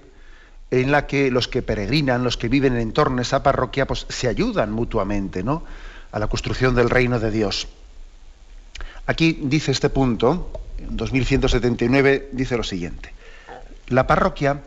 en 0.69 0.91
la 0.91 1.07
que 1.07 1.31
los 1.31 1.47
que 1.47 1.61
peregrinan, 1.61 2.25
los 2.25 2.35
que 2.35 2.49
viven 2.49 2.75
en 2.75 2.91
torno 2.91 3.19
a 3.19 3.21
esa 3.21 3.41
parroquia, 3.41 3.87
pues 3.87 4.05
se 4.09 4.27
ayudan 4.27 4.73
mutuamente, 4.73 5.41
¿no? 5.41 5.63
a 6.11 6.19
la 6.19 6.27
construcción 6.27 6.75
del 6.75 6.89
reino 6.89 7.21
de 7.21 7.31
Dios. 7.31 7.69
Aquí 9.05 9.39
dice 9.43 9.71
este 9.71 9.89
punto, 9.89 10.51
en 10.77 10.97
2179, 10.97 12.31
dice 12.33 12.57
lo 12.57 12.63
siguiente. 12.63 13.13
La 13.87 14.07
parroquia 14.07 14.59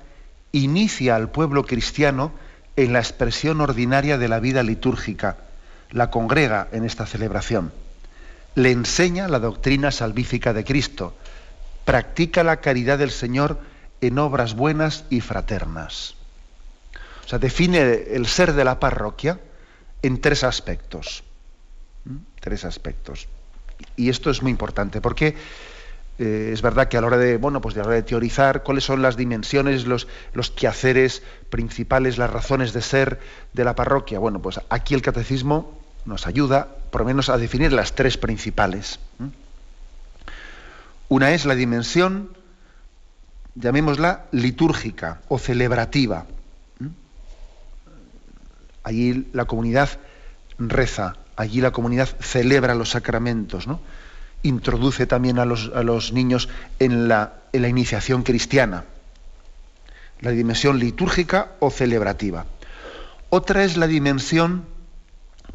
inicia 0.53 1.17
al 1.17 1.29
pueblo 1.29 1.67
cristiano 1.67 2.33
en 2.77 2.93
la 2.93 3.01
expresión 3.01 3.61
ordinaria 3.61 4.19
de 4.19 4.29
la 4.29 4.41
vida 4.41 4.63
litúrgica, 4.63 5.37
la 5.91 6.11
congrega 6.11 6.69
en 6.73 6.85
esta 6.85 7.07
celebración, 7.07 7.73
le 8.55 8.71
enseña 8.71 9.29
la 9.29 9.39
doctrina 9.39 9.91
salvífica 9.91 10.53
de 10.53 10.65
Cristo, 10.65 11.15
practica 11.85 12.45
la 12.45 12.59
caridad 12.59 12.99
del 12.99 13.11
Señor 13.11 13.61
en 14.01 14.19
obras 14.19 14.55
buenas 14.55 15.05
y 15.11 15.21
fraternas. 15.21 16.15
O 17.25 17.29
sea, 17.29 17.39
define 17.39 17.81
el 18.13 18.27
ser 18.27 18.53
de 18.53 18.65
la 18.65 18.81
parroquia 18.81 19.39
en 20.03 20.21
tres 20.21 20.45
aspectos. 20.45 21.23
¿Mm? 22.05 22.17
Tres 22.41 22.65
aspectos. 22.65 23.29
Y 23.97 24.09
esto 24.09 24.31
es 24.31 24.43
muy 24.43 24.51
importante 24.51 25.01
porque 25.01 25.37
eh, 26.19 26.51
es 26.53 26.63
verdad 26.63 26.89
que 26.89 26.97
a 26.97 27.01
la 27.01 27.07
hora 27.07 27.19
de, 27.19 27.37
bueno, 27.37 27.61
pues 27.61 27.75
de, 27.75 27.83
de 27.83 28.03
teorizar 28.03 28.63
cuáles 28.63 28.85
son 28.85 29.03
las 29.03 29.17
dimensiones, 29.17 29.87
los, 29.87 30.09
los 30.35 30.51
quehaceres 30.51 31.23
principales, 31.51 32.19
las 32.19 32.31
razones 32.31 32.73
de 32.73 32.83
ser 32.83 33.21
de 33.53 33.65
la 33.65 33.75
parroquia, 33.75 34.19
bueno, 34.19 34.41
pues 34.41 34.61
aquí 34.69 34.95
el 34.95 35.03
catecismo 35.03 35.79
nos 36.05 36.27
ayuda 36.27 36.69
por 36.91 37.03
lo 37.03 37.07
menos 37.07 37.29
a 37.29 37.39
definir 37.39 37.73
las 37.73 37.95
tres 37.95 38.19
principales. 38.19 38.99
Una 41.09 41.33
es 41.33 41.45
la 41.45 41.55
dimensión, 41.55 42.31
llamémosla 43.55 44.25
litúrgica 44.33 45.21
o 45.29 45.39
celebrativa. 45.39 46.27
Allí 48.83 49.29
la 49.33 49.45
comunidad 49.45 49.91
reza, 50.59 51.17
allí 51.37 51.61
la 51.61 51.71
comunidad 51.71 52.09
celebra 52.21 52.75
los 52.75 52.91
sacramentos, 52.91 53.67
¿no? 53.67 53.81
Introduce 54.43 55.07
también 55.07 55.39
a 55.39 55.45
los, 55.45 56.13
niños 56.13 56.49
en 56.79 57.09
la, 57.09 57.35
en 57.53 57.63
la 57.63 57.69
iniciación 57.69 58.23
cristiana, 58.23 58.85
la 60.21 60.31
dimensión 60.31 60.79
litúrgica 60.79 61.53
o 61.61 61.71
celebrativa. 61.71 62.47
Otra 63.31 63.65
es 63.65 63.77
la 63.77 63.87
dimensión, 63.87 64.65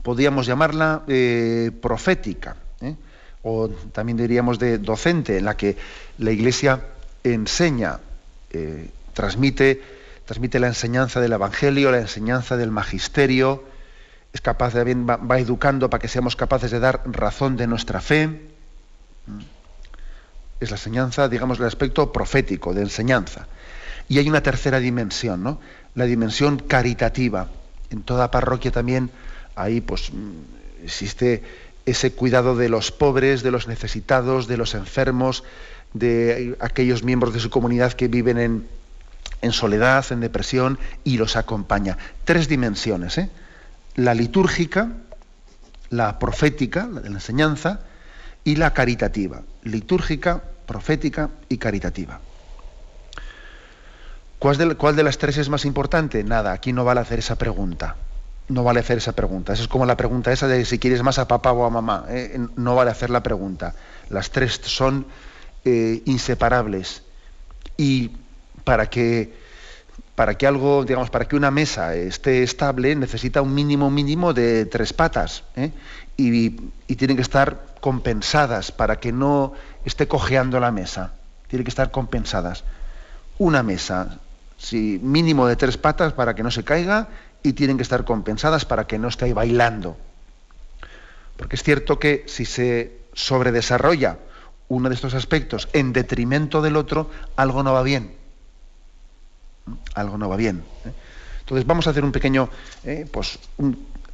podríamos 0.03 0.47
llamarla 0.47 1.03
eh, 1.07 1.71
profética, 1.81 2.55
¿eh? 2.81 2.95
o 3.43 3.69
también 3.69 4.17
diríamos 4.17 4.57
de 4.59 4.77
docente, 4.77 5.37
en 5.37 5.45
la 5.45 5.55
que 5.55 5.77
la 6.17 6.31
Iglesia 6.31 6.81
enseña, 7.23 7.99
eh, 8.51 8.89
transmite, 9.13 9.81
transmite 10.25 10.59
la 10.59 10.67
enseñanza 10.67 11.19
del 11.19 11.33
Evangelio, 11.33 11.91
la 11.91 11.99
enseñanza 11.99 12.57
del 12.57 12.71
Magisterio, 12.71 13.63
es 14.33 14.41
capaz 14.41 14.73
de 14.73 14.93
va, 14.95 15.17
va 15.17 15.39
educando 15.39 15.89
para 15.89 16.01
que 16.01 16.07
seamos 16.07 16.35
capaces 16.35 16.71
de 16.71 16.79
dar 16.79 17.01
razón 17.05 17.57
de 17.57 17.67
nuestra 17.67 18.01
fe, 18.01 18.56
es 20.59 20.71
la 20.71 20.77
enseñanza, 20.77 21.29
digamos, 21.29 21.59
el 21.59 21.65
aspecto 21.65 22.11
profético, 22.11 22.73
de 22.73 22.81
enseñanza. 22.81 23.47
Y 24.09 24.19
hay 24.19 24.29
una 24.29 24.41
tercera 24.41 24.79
dimensión, 24.79 25.43
¿no? 25.43 25.59
La 25.95 26.05
dimensión 26.05 26.59
caritativa. 26.59 27.49
En 27.89 28.03
toda 28.03 28.31
parroquia 28.31 28.71
también 28.71 29.11
ahí 29.55 29.81
pues 29.81 30.11
existe 30.83 31.43
ese 31.85 32.11
cuidado 32.13 32.55
de 32.55 32.69
los 32.69 32.91
pobres, 32.91 33.43
de 33.43 33.51
los 33.51 33.67
necesitados, 33.67 34.47
de 34.47 34.57
los 34.57 34.75
enfermos, 34.75 35.43
de 35.93 36.55
aquellos 36.59 37.03
miembros 37.03 37.33
de 37.33 37.39
su 37.39 37.49
comunidad 37.49 37.93
que 37.93 38.07
viven 38.07 38.37
en, 38.37 38.67
en 39.41 39.51
soledad, 39.51 40.05
en 40.11 40.19
depresión, 40.19 40.79
y 41.03 41.17
los 41.17 41.35
acompaña. 41.35 41.97
Tres 42.25 42.47
dimensiones, 42.47 43.17
¿eh? 43.17 43.29
La 43.95 44.13
litúrgica, 44.13 44.91
la 45.89 46.19
profética, 46.19 46.87
la 46.91 47.01
de 47.01 47.09
la 47.09 47.15
enseñanza, 47.15 47.79
y 48.47 48.55
la 48.55 48.73
caritativa, 48.73 49.41
litúrgica, 49.63 50.41
profética 50.65 51.31
y 51.49 51.57
caritativa. 51.57 52.21
¿Cuál 54.39 54.95
de, 54.95 55.03
las 55.03 55.17
tres 55.17 55.35
es 55.35 55.49
más 55.49 55.65
importante? 55.65 56.23
Nada, 56.23 56.53
aquí 56.53 56.71
no 56.71 56.85
vale 56.85 57.01
hacer 57.01 57.19
esa 57.19 57.35
pregunta. 57.35 57.97
No 58.47 58.63
vale 58.63 58.79
hacer 58.79 58.99
esa 58.99 59.11
pregunta. 59.11 59.51
Eso 59.51 59.63
es 59.63 59.67
como 59.67 59.85
la 59.85 59.97
pregunta 59.97 60.31
esa 60.31 60.47
de 60.47 60.63
si 60.63 60.79
quieres 60.79 61.03
más 61.03 61.19
a 61.19 61.27
papá 61.27 61.51
o 61.51 61.65
a 61.65 61.69
mamá. 61.69 62.05
¿eh? 62.07 62.39
No 62.55 62.73
vale 62.73 62.89
hacer 62.89 63.09
la 63.09 63.21
pregunta. 63.21 63.75
Las 64.09 64.31
tres 64.31 64.61
son 64.63 65.07
eh, 65.65 66.01
inseparables. 66.05 67.03
Y 67.75 68.11
para 68.63 68.89
que, 68.89 69.33
para 70.15 70.37
que 70.37 70.47
algo, 70.47 70.85
digamos, 70.85 71.09
para 71.09 71.27
que 71.27 71.35
una 71.35 71.51
mesa 71.51 71.95
esté 71.95 72.43
estable, 72.43 72.95
necesita 72.95 73.41
un 73.41 73.53
mínimo 73.53 73.91
mínimo 73.91 74.33
de 74.33 74.65
tres 74.67 74.93
patas. 74.93 75.43
¿eh? 75.57 75.71
Y, 76.15 76.55
y 76.87 76.95
tienen 76.95 77.17
que 77.17 77.23
estar 77.23 77.66
compensadas 77.79 78.71
para 78.71 78.99
que 78.99 79.11
no 79.11 79.53
esté 79.85 80.07
cojeando 80.07 80.59
la 80.59 80.71
mesa. 80.71 81.13
Tiene 81.47 81.63
que 81.63 81.69
estar 81.69 81.91
compensadas. 81.91 82.63
Una 83.37 83.63
mesa, 83.63 84.19
si 84.57 84.99
mínimo 85.01 85.47
de 85.47 85.55
tres 85.55 85.77
patas 85.77 86.13
para 86.13 86.35
que 86.35 86.43
no 86.43 86.51
se 86.51 86.63
caiga 86.63 87.09
y 87.43 87.53
tienen 87.53 87.77
que 87.77 87.83
estar 87.83 88.03
compensadas 88.05 88.65
para 88.65 88.87
que 88.87 88.99
no 88.99 89.07
esté 89.07 89.33
bailando. 89.33 89.97
Porque 91.37 91.55
es 91.55 91.63
cierto 91.63 91.99
que 91.99 92.23
si 92.27 92.45
se 92.45 92.97
sobredesarrolla 93.13 94.17
uno 94.69 94.89
de 94.89 94.95
estos 94.95 95.13
aspectos 95.13 95.69
en 95.73 95.93
detrimento 95.93 96.61
del 96.61 96.75
otro, 96.75 97.09
algo 97.35 97.63
no 97.63 97.73
va 97.73 97.83
bien. 97.83 98.15
Algo 99.93 100.17
no 100.17 100.27
va 100.27 100.35
bien. 100.35 100.63
¿eh? 100.85 100.91
Entonces 101.41 101.65
vamos 101.65 101.87
a 101.87 101.91
hacer 101.91 102.03
un 102.03 102.11
pequeño, 102.11 102.49
eh, 102.83 103.07
pues 103.09 103.39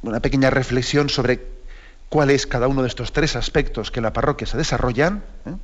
una 0.02 0.20
pequeña 0.20 0.50
reflexión 0.50 1.08
sobre 1.08 1.53
cuál 2.14 2.30
es 2.30 2.46
cada 2.46 2.68
uno 2.68 2.82
de 2.82 2.86
estos 2.86 3.10
tres 3.10 3.34
aspectos 3.34 3.90
que 3.90 3.98
en 3.98 4.04
la 4.04 4.12
parroquia 4.12 4.46
se 4.46 4.56
desarrollan 4.56 5.24
¿eh? 5.46 5.56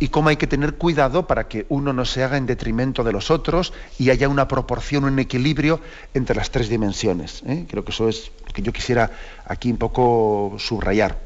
y 0.00 0.08
cómo 0.08 0.28
hay 0.28 0.36
que 0.36 0.46
tener 0.46 0.74
cuidado 0.74 1.26
para 1.26 1.48
que 1.48 1.64
uno 1.70 1.94
no 1.94 2.04
se 2.04 2.22
haga 2.22 2.36
en 2.36 2.44
detrimento 2.44 3.02
de 3.04 3.12
los 3.12 3.30
otros 3.30 3.72
y 3.98 4.10
haya 4.10 4.28
una 4.28 4.48
proporción, 4.48 5.04
un 5.04 5.18
equilibrio 5.18 5.80
entre 6.12 6.36
las 6.36 6.50
tres 6.50 6.68
dimensiones. 6.68 7.42
¿eh? 7.46 7.64
Creo 7.70 7.86
que 7.86 7.92
eso 7.92 8.06
es 8.06 8.30
lo 8.46 8.52
que 8.52 8.60
yo 8.60 8.70
quisiera 8.70 9.10
aquí 9.46 9.70
un 9.70 9.78
poco 9.78 10.56
subrayar. 10.58 11.18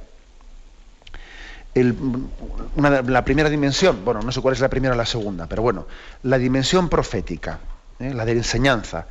la 1.75 3.25
primera 3.25 3.51
dimensión, 3.51 4.05
bueno, 4.05 4.23
no 4.23 4.31
sé 4.31 4.41
cuál 4.41 4.55
es 4.55 4.61
la 4.61 4.71
primera 4.71 4.95
o 4.95 4.97
la 4.97 5.07
segunda, 5.07 5.49
pero 5.49 5.63
bueno, 5.63 5.89
la 6.23 6.39
dimensión 6.39 6.89
profética, 6.89 7.59
¿eh? 7.99 8.15
la 8.15 8.25
de 8.25 8.31
enseñanza 8.31 9.09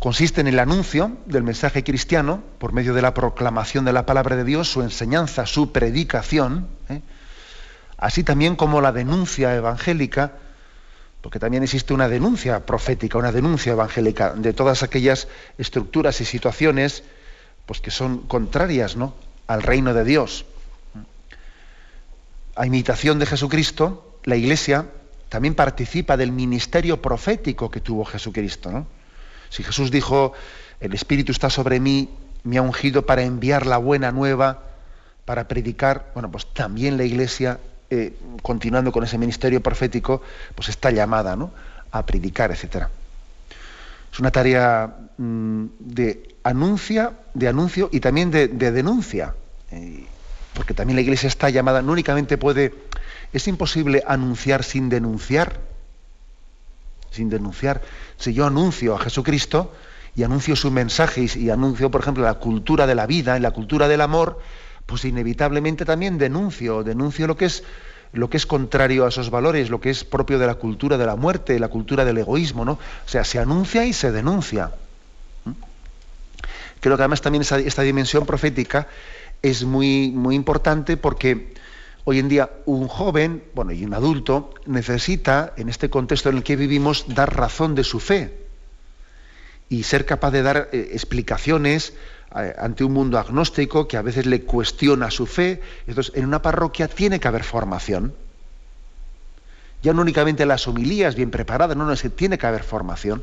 consiste 0.00 0.40
en 0.40 0.48
el 0.48 0.58
anuncio 0.58 1.18
del 1.26 1.42
mensaje 1.42 1.84
cristiano 1.84 2.42
por 2.58 2.72
medio 2.72 2.94
de 2.94 3.02
la 3.02 3.12
proclamación 3.12 3.84
de 3.84 3.92
la 3.92 4.06
palabra 4.06 4.34
de 4.34 4.44
Dios, 4.44 4.72
su 4.72 4.80
enseñanza, 4.80 5.44
su 5.44 5.72
predicación, 5.72 6.68
¿eh? 6.88 7.02
así 7.98 8.24
también 8.24 8.56
como 8.56 8.80
la 8.80 8.92
denuncia 8.92 9.54
evangélica, 9.54 10.32
porque 11.20 11.38
también 11.38 11.62
existe 11.62 11.92
una 11.92 12.08
denuncia 12.08 12.64
profética, 12.64 13.18
una 13.18 13.30
denuncia 13.30 13.72
evangélica 13.72 14.32
de 14.32 14.54
todas 14.54 14.82
aquellas 14.82 15.28
estructuras 15.58 16.22
y 16.22 16.24
situaciones 16.24 17.04
pues, 17.66 17.82
que 17.82 17.90
son 17.90 18.20
contrarias 18.20 18.96
¿no? 18.96 19.14
al 19.48 19.62
reino 19.62 19.92
de 19.92 20.04
Dios. 20.04 20.46
A 22.56 22.64
imitación 22.66 23.18
de 23.18 23.26
Jesucristo, 23.26 24.16
la 24.24 24.36
Iglesia 24.36 24.86
también 25.28 25.54
participa 25.54 26.16
del 26.16 26.32
ministerio 26.32 27.02
profético 27.02 27.70
que 27.70 27.80
tuvo 27.80 28.06
Jesucristo. 28.06 28.86
Si 29.50 29.62
Jesús 29.62 29.90
dijo, 29.90 30.32
el 30.80 30.94
Espíritu 30.94 31.32
está 31.32 31.50
sobre 31.50 31.80
mí, 31.80 32.08
me 32.44 32.56
ha 32.56 32.62
ungido 32.62 33.04
para 33.04 33.22
enviar 33.22 33.66
la 33.66 33.76
buena 33.76 34.12
nueva, 34.12 34.62
para 35.24 35.46
predicar, 35.46 36.10
bueno, 36.14 36.30
pues 36.30 36.46
también 36.52 36.96
la 36.96 37.04
Iglesia, 37.04 37.58
eh, 37.90 38.16
continuando 38.42 38.92
con 38.92 39.04
ese 39.04 39.18
ministerio 39.18 39.60
profético, 39.62 40.22
pues 40.54 40.68
está 40.68 40.90
llamada 40.90 41.36
¿no? 41.36 41.50
a 41.90 42.06
predicar, 42.06 42.50
etc. 42.52 42.86
Es 44.12 44.18
una 44.18 44.30
tarea 44.30 44.94
mm, 45.18 45.64
de 45.78 46.36
anuncia, 46.44 47.12
de 47.34 47.48
anuncio 47.48 47.90
y 47.92 48.00
también 48.00 48.30
de, 48.30 48.48
denuncia. 48.48 49.34
Eh, 49.70 50.06
porque 50.54 50.74
también 50.74 50.96
la 50.96 51.02
iglesia 51.02 51.28
está 51.28 51.50
llamada, 51.50 51.82
no 51.82 51.92
únicamente 51.92 52.38
puede, 52.38 52.74
es 53.32 53.46
imposible 53.46 54.02
anunciar 54.06 54.64
sin 54.64 54.88
denunciar 54.88 55.60
sin 57.10 57.28
denunciar. 57.28 57.82
Si 58.16 58.32
yo 58.32 58.46
anuncio 58.46 58.94
a 58.94 58.98
Jesucristo 58.98 59.72
y 60.14 60.22
anuncio 60.22 60.56
su 60.56 60.70
mensaje 60.70 61.26
y, 61.34 61.50
anuncio, 61.50 61.90
por 61.90 62.00
ejemplo, 62.00 62.22
la 62.24 62.34
cultura 62.34 62.86
de 62.86 62.94
la 62.94 63.06
vida 63.06 63.36
y 63.36 63.40
la 63.40 63.50
cultura 63.50 63.88
del 63.88 64.00
amor, 64.00 64.40
pues 64.86 65.04
inevitablemente 65.04 65.84
también 65.84 66.18
denuncio, 66.18 66.82
denuncio 66.82 67.26
lo 67.26 67.36
que 67.36 67.46
es 67.46 67.62
lo 68.12 68.28
que 68.28 68.38
es 68.38 68.44
contrario 68.44 69.04
a 69.04 69.08
esos 69.10 69.30
valores, 69.30 69.70
lo 69.70 69.80
que 69.80 69.90
es 69.90 70.02
propio 70.02 70.40
de 70.40 70.46
la 70.48 70.56
cultura 70.56 70.98
de 70.98 71.06
la 71.06 71.14
muerte, 71.14 71.60
la 71.60 71.68
cultura 71.68 72.04
del 72.04 72.18
egoísmo, 72.18 72.64
¿no? 72.64 72.72
O 72.72 73.08
sea, 73.08 73.22
se 73.22 73.38
anuncia 73.38 73.84
y 73.84 73.92
se 73.92 74.10
denuncia. 74.10 74.72
¿Mm? 75.44 75.52
Creo 76.80 76.96
que 76.96 77.02
además 77.04 77.20
también 77.20 77.42
esta 77.42 77.82
dimensión 77.82 78.26
profética 78.26 78.88
es 79.42 79.64
muy, 79.64 80.10
muy 80.10 80.34
importante 80.34 80.96
porque 80.96 81.54
Hoy 82.04 82.18
en 82.18 82.28
día 82.28 82.50
un 82.66 82.88
joven, 82.88 83.44
bueno, 83.54 83.72
y 83.72 83.84
un 83.84 83.94
adulto 83.94 84.54
necesita, 84.66 85.52
en 85.56 85.68
este 85.68 85.90
contexto 85.90 86.30
en 86.30 86.38
el 86.38 86.42
que 86.42 86.56
vivimos, 86.56 87.04
dar 87.08 87.36
razón 87.36 87.74
de 87.74 87.84
su 87.84 88.00
fe. 88.00 88.36
y 89.72 89.84
ser 89.84 90.04
capaz 90.04 90.32
de 90.32 90.42
dar 90.42 90.68
eh, 90.72 90.90
explicaciones 90.94 91.94
eh, 92.34 92.56
ante 92.58 92.82
un 92.82 92.92
mundo 92.92 93.20
agnóstico 93.20 93.86
que 93.86 93.96
a 93.96 94.02
veces 94.02 94.26
le 94.26 94.42
cuestiona 94.42 95.12
su 95.12 95.26
fe. 95.26 95.60
Entonces, 95.86 96.12
en 96.16 96.26
una 96.26 96.42
parroquia 96.42 96.88
tiene 96.88 97.20
que 97.20 97.28
haber 97.28 97.44
formación. 97.44 98.12
Ya 99.82 99.92
no 99.92 100.02
únicamente 100.02 100.44
las 100.44 100.66
homilías 100.66 101.14
bien 101.14 101.30
preparadas, 101.30 101.76
no, 101.76 101.86
no, 101.86 101.92
es 101.92 102.02
que 102.02 102.10
tiene 102.10 102.36
que 102.36 102.46
haber 102.48 102.64
formación. 102.64 103.22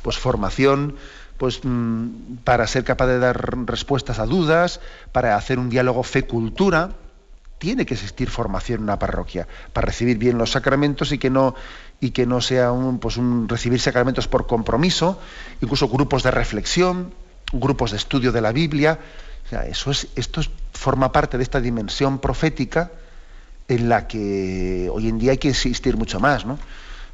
Pues 0.00 0.16
formación 0.16 0.96
pues, 1.36 1.60
mm, 1.62 2.36
para 2.44 2.66
ser 2.66 2.84
capaz 2.84 3.06
de 3.06 3.18
dar 3.18 3.66
respuestas 3.66 4.18
a 4.18 4.24
dudas, 4.24 4.80
para 5.12 5.36
hacer 5.36 5.58
un 5.58 5.68
diálogo 5.68 6.02
fe-cultura. 6.02 6.92
Tiene 7.58 7.86
que 7.86 7.94
existir 7.94 8.28
formación 8.30 8.78
en 8.78 8.84
una 8.84 8.98
parroquia 8.98 9.46
para 9.72 9.86
recibir 9.86 10.18
bien 10.18 10.38
los 10.38 10.50
sacramentos 10.50 11.12
y 11.12 11.18
que 11.18 11.30
no, 11.30 11.54
y 12.00 12.10
que 12.10 12.26
no 12.26 12.40
sea 12.40 12.72
un, 12.72 12.98
pues 12.98 13.16
un 13.16 13.48
recibir 13.48 13.80
sacramentos 13.80 14.28
por 14.28 14.46
compromiso, 14.46 15.20
incluso 15.60 15.88
grupos 15.88 16.22
de 16.22 16.30
reflexión, 16.30 17.14
grupos 17.52 17.92
de 17.92 17.96
estudio 17.96 18.32
de 18.32 18.40
la 18.40 18.52
Biblia. 18.52 18.98
eso 19.68 19.90
es, 19.90 20.08
esto 20.16 20.42
forma 20.72 21.12
parte 21.12 21.36
de 21.36 21.42
esta 21.42 21.60
dimensión 21.60 22.18
profética 22.18 22.90
en 23.68 23.88
la 23.88 24.06
que 24.06 24.90
hoy 24.92 25.08
en 25.08 25.18
día 25.18 25.32
hay 25.32 25.38
que 25.38 25.48
insistir 25.48 25.96
mucho 25.96 26.20
más. 26.20 26.44
¿no? 26.44 26.58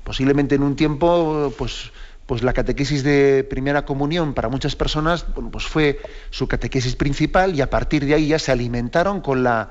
Posiblemente 0.05 0.55
en 0.55 0.63
un 0.63 0.75
tiempo, 0.75 1.53
pues, 1.57 1.93
pues 2.27 2.43
la 2.43 2.53
catequesis 2.53 3.03
de 3.03 3.47
primera 3.49 3.85
comunión 3.85 4.35
para 4.35 4.49
muchas 4.49 4.75
personas 4.77 5.27
pues 5.53 5.67
fue 5.67 6.01
su 6.31 6.49
catequesis 6.49 6.97
principal 6.97 7.55
y 7.55 7.61
a 7.61 7.71
partir 7.71 8.07
de 8.07 8.15
ahí 8.15 8.29
ya 8.29 8.39
se 8.39 8.53
alimentaron 8.53 9.21
con 9.21 9.43
la, 9.43 9.71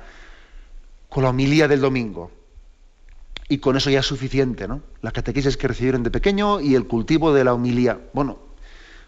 con 1.10 1.24
la 1.24 1.30
homilía 1.30 1.68
del 1.68 1.82
domingo 1.82 2.32
y 3.48 3.58
con 3.58 3.76
eso 3.76 3.90
ya 3.90 4.00
es 4.00 4.06
suficiente, 4.06 4.68
¿no? 4.68 4.82
La 5.02 5.12
catequesis 5.12 5.58
que 5.58 5.68
recibieron 5.68 6.04
de 6.04 6.12
pequeño 6.12 6.62
y 6.62 6.76
el 6.76 6.86
cultivo 6.86 7.34
de 7.34 7.44
la 7.44 7.56
humilía. 7.56 8.00
Bueno, 8.14 8.38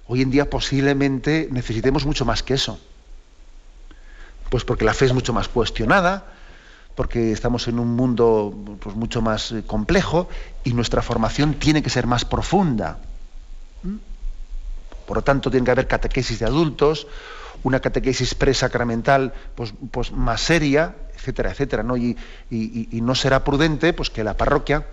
hoy 0.07 0.23
en 0.23 0.31
día 0.31 0.49
posiblemente 0.49 1.47
necesitemos 1.51 2.07
mucho 2.07 2.25
más 2.25 2.41
que 2.41 2.55
eso. 2.55 2.79
Pues 4.49 4.65
porque 4.65 4.83
la 4.83 4.95
fe 4.95 5.05
es 5.05 5.13
mucho 5.13 5.31
más 5.31 5.47
cuestionada, 5.47 6.25
porque 6.95 7.31
estamos 7.31 7.67
en 7.67 7.77
un 7.77 7.95
mundo 7.95 8.53
pues, 8.79 8.95
mucho 8.95 9.21
más 9.21 9.51
eh, 9.51 9.63
complejo 9.65 10.27
y 10.63 10.73
nuestra 10.73 11.03
formación 11.03 11.53
tiene 11.53 11.83
que 11.83 11.91
ser 11.91 12.07
más 12.07 12.25
profunda. 12.25 12.97
¿Mm? 13.83 13.95
Por 15.05 15.17
lo 15.17 15.23
tanto, 15.23 15.51
tiene 15.51 15.65
que 15.65 15.71
haber 15.71 15.87
catequesis 15.87 16.39
de 16.39 16.45
adultos, 16.45 17.05
una 17.63 17.79
catequesis 17.79 18.33
presacramental 18.33 19.33
pues, 19.55 19.73
pues 19.91 20.11
más 20.11 20.41
seria, 20.41 20.95
etcétera, 21.21 21.51
etcétera, 21.51 21.83
¿no? 21.83 21.95
Y, 21.97 22.17
no 22.91 23.15
será 23.15 23.43
prudente 23.43 23.93
pues, 23.93 24.09
que 24.09 24.23
la 24.23 24.35
parroquia 24.35 24.85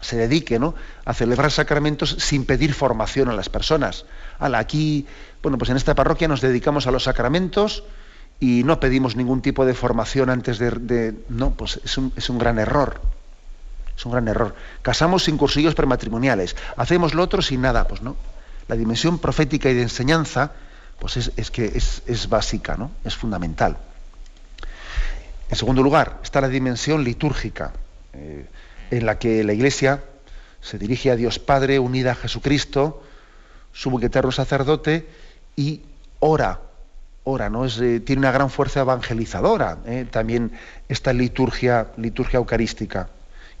se 0.00 0.16
dedique 0.16 0.58
¿no? 0.58 0.74
a 1.04 1.14
celebrar 1.14 1.50
sacramentos 1.50 2.16
sin 2.18 2.44
pedir 2.44 2.74
formación 2.74 3.28
a 3.28 3.32
las 3.32 3.48
personas. 3.48 4.04
aquí, 4.38 5.06
bueno, 5.42 5.58
pues 5.58 5.70
en 5.70 5.76
esta 5.76 5.94
parroquia 5.94 6.28
nos 6.28 6.40
dedicamos 6.40 6.86
a 6.86 6.90
los 6.90 7.04
sacramentos 7.04 7.82
y 8.38 8.62
no 8.62 8.78
pedimos 8.78 9.16
ningún 9.16 9.42
tipo 9.42 9.66
de 9.66 9.74
formación 9.74 10.30
antes 10.30 10.58
de... 10.58 11.14
no, 11.28 11.50
pues 11.52 11.80
es 11.84 11.98
un, 11.98 12.12
es 12.14 12.30
un, 12.30 12.38
gran 12.38 12.58
error. 12.58 13.00
Es 13.96 14.06
un 14.06 14.12
gran 14.12 14.28
error. 14.28 14.54
Casamos 14.82 15.24
sin 15.24 15.36
cursillos 15.36 15.74
prematrimoniales. 15.74 16.54
Hacemos 16.76 17.14
lo 17.14 17.22
otro 17.24 17.42
sin 17.42 17.62
nada. 17.62 17.88
Pues 17.88 18.02
no. 18.02 18.14
La 18.68 18.76
dimensión 18.76 19.18
profética 19.18 19.70
y 19.70 19.74
de 19.74 19.82
enseñanza, 19.82 20.52
pues 21.00 21.16
es, 21.16 21.50
que 21.50 21.72
es, 21.74 22.02
es 22.06 22.28
básica, 22.28 22.76
¿no? 22.76 22.92
Es 23.04 23.16
fundamental. 23.16 23.78
En 25.48 25.56
segundo 25.56 25.82
lugar, 25.82 26.20
está 26.22 26.40
la 26.40 26.48
dimensión 26.48 27.04
litúrgica, 27.04 27.72
eh, 28.12 28.46
en 28.90 29.06
la 29.06 29.18
que 29.18 29.42
la 29.44 29.54
Iglesia 29.54 30.04
se 30.60 30.78
dirige 30.78 31.10
a 31.10 31.16
Dios 31.16 31.38
Padre, 31.38 31.78
unida 31.78 32.12
a 32.12 32.14
Jesucristo, 32.14 33.02
su 33.72 33.96
eterno 34.00 34.30
sacerdote, 34.32 35.08
y 35.56 35.82
ora, 36.20 36.60
ora, 37.24 37.48
¿no? 37.48 37.64
Es, 37.64 37.78
eh, 37.80 38.00
tiene 38.00 38.20
una 38.20 38.32
gran 38.32 38.50
fuerza 38.50 38.80
evangelizadora, 38.80 39.78
eh, 39.86 40.06
también 40.10 40.52
esta 40.88 41.12
liturgia, 41.12 41.88
liturgia 41.96 42.38
eucarística, 42.38 43.08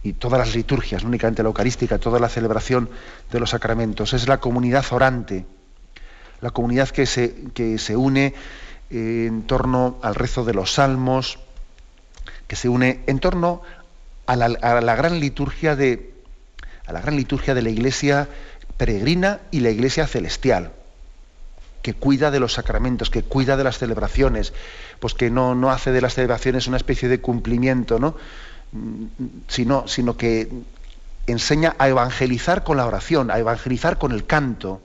y 0.02 0.12
todas 0.12 0.38
las 0.38 0.54
liturgias, 0.54 1.02
no 1.02 1.08
únicamente 1.08 1.42
la 1.42 1.48
eucarística, 1.48 1.98
toda 1.98 2.20
la 2.20 2.28
celebración 2.28 2.90
de 3.32 3.40
los 3.40 3.50
sacramentos. 3.50 4.12
Es 4.12 4.28
la 4.28 4.38
comunidad 4.38 4.84
orante, 4.90 5.46
la 6.40 6.50
comunidad 6.50 6.88
que 6.90 7.06
se, 7.06 7.34
que 7.54 7.78
se 7.78 7.96
une 7.96 8.34
en 8.90 9.42
torno 9.42 9.98
al 10.02 10.14
rezo 10.14 10.44
de 10.44 10.54
los 10.54 10.72
salmos, 10.74 11.38
que 12.48 12.56
se 12.56 12.68
une 12.68 13.00
en 13.06 13.20
torno 13.20 13.62
a 14.26 14.36
la, 14.36 14.96
gran 14.96 15.20
liturgia 15.20 15.76
de 15.76 16.12
la 16.86 17.00
gran 17.00 17.16
liturgia 17.16 17.54
de 17.54 17.62
la 17.62 17.70
Iglesia 17.70 18.28
peregrina 18.76 19.40
y 19.50 19.60
la 19.60 19.70
Iglesia 19.70 20.06
celestial, 20.06 20.72
que 21.82 21.94
cuida 21.94 22.30
de 22.30 22.40
los 22.40 22.54
sacramentos, 22.54 23.10
que 23.10 23.22
cuida 23.22 23.56
de 23.56 23.64
las 23.64 23.78
celebraciones, 23.78 24.52
pues 24.98 25.14
que 25.14 25.30
no, 25.30 25.54
no 25.54 25.70
hace 25.70 25.92
de 25.92 26.00
las 26.00 26.14
celebraciones 26.14 26.66
una 26.66 26.78
especie 26.78 27.08
de 27.08 27.20
cumplimiento, 27.20 27.98
¿no? 27.98 28.16
sino, 29.48 29.86
sino 29.86 30.16
que 30.16 30.48
enseña 31.26 31.76
a 31.78 31.88
evangelizar 31.88 32.64
con 32.64 32.76
la 32.78 32.86
oración, 32.86 33.30
a 33.30 33.38
evangelizar 33.38 33.98
con 33.98 34.12
el 34.12 34.26
canto, 34.26 34.80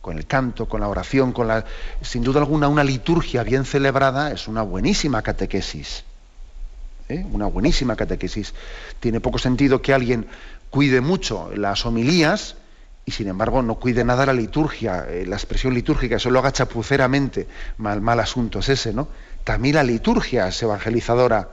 con 0.00 0.18
el 0.18 0.26
canto, 0.26 0.68
con 0.68 0.80
la 0.80 0.88
oración, 0.88 1.32
con 1.32 1.48
la, 1.48 1.64
sin 2.00 2.22
duda 2.22 2.40
alguna, 2.40 2.68
una 2.68 2.84
liturgia 2.84 3.42
bien 3.42 3.64
celebrada 3.64 4.32
es 4.32 4.48
una 4.48 4.62
buenísima 4.62 5.22
catequesis. 5.22 6.04
¿Eh? 7.12 7.26
una 7.30 7.46
buenísima 7.46 7.96
catequesis. 7.96 8.54
Tiene 9.00 9.20
poco 9.20 9.38
sentido 9.38 9.82
que 9.82 9.94
alguien 9.94 10.26
cuide 10.70 11.00
mucho 11.00 11.50
las 11.54 11.84
homilías 11.86 12.56
y 13.04 13.12
sin 13.12 13.28
embargo 13.28 13.62
no 13.62 13.76
cuide 13.76 14.04
nada 14.04 14.26
la 14.26 14.32
liturgia, 14.32 15.06
eh, 15.08 15.26
la 15.26 15.36
expresión 15.36 15.74
litúrgica, 15.74 16.16
eso 16.16 16.30
lo 16.30 16.38
haga 16.38 16.52
chapuceramente. 16.52 17.46
Mal, 17.78 18.00
mal 18.00 18.20
asunto 18.20 18.60
es 18.60 18.68
ese, 18.68 18.92
¿no? 18.92 19.08
También 19.44 19.74
la 19.74 19.82
liturgia 19.82 20.48
es 20.48 20.62
evangelizadora, 20.62 21.48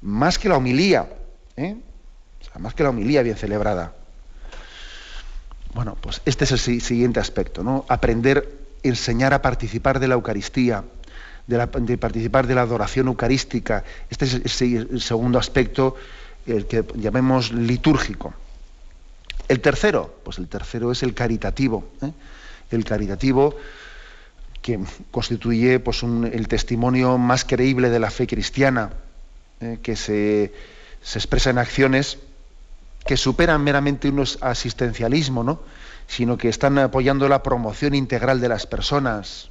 más 0.00 0.38
que 0.38 0.48
la 0.48 0.56
homilía, 0.56 1.08
¿eh? 1.56 1.76
más 2.58 2.74
que 2.74 2.82
la 2.82 2.90
homilía 2.90 3.22
bien 3.22 3.36
celebrada. 3.36 3.92
Bueno, 5.74 5.96
pues 6.00 6.22
este 6.24 6.44
es 6.44 6.52
el 6.52 6.80
siguiente 6.80 7.20
aspecto, 7.20 7.62
¿no? 7.62 7.84
Aprender, 7.88 8.48
enseñar 8.82 9.34
a 9.34 9.42
participar 9.42 10.00
de 10.00 10.08
la 10.08 10.14
Eucaristía, 10.14 10.84
de, 11.48 11.98
participar 11.98 12.46
de 12.46 12.54
la 12.54 12.62
adoración 12.62 13.08
eucarística. 13.08 13.82
Este 14.10 14.26
es 14.26 14.60
el, 14.62 15.00
segundo 15.00 15.38
aspecto, 15.38 15.96
el 16.46 16.66
que 16.66 16.84
llamemos 16.94 17.52
litúrgico. 17.52 18.34
El 19.48 19.60
tercero, 19.60 20.20
pues 20.24 20.38
el 20.38 20.46
tercero 20.46 20.92
es 20.92 21.02
el 21.02 21.14
caritativo. 21.14 21.88
¿eh? 22.02 22.12
El 22.70 22.84
caritativo 22.84 23.56
que 24.60 24.78
constituye 25.10 25.80
pues, 25.80 26.02
el 26.02 26.48
testimonio 26.48 27.16
más 27.16 27.46
creíble 27.46 27.88
de 27.88 27.98
la 27.98 28.10
fe 28.10 28.26
cristiana, 28.26 28.90
¿eh? 29.60 29.78
que 29.82 29.96
se, 29.96 30.52
expresa 31.14 31.48
en 31.48 31.58
acciones 31.58 32.18
que 33.06 33.16
superan 33.16 33.64
meramente 33.64 34.10
un 34.10 34.22
asistencialismo, 34.42 35.42
¿no? 35.42 35.62
sino 36.06 36.36
que 36.36 36.50
están 36.50 36.76
apoyando 36.76 37.26
la 37.26 37.42
promoción 37.42 37.94
integral 37.94 38.38
de 38.38 38.50
las 38.50 38.66
personas. 38.66 39.48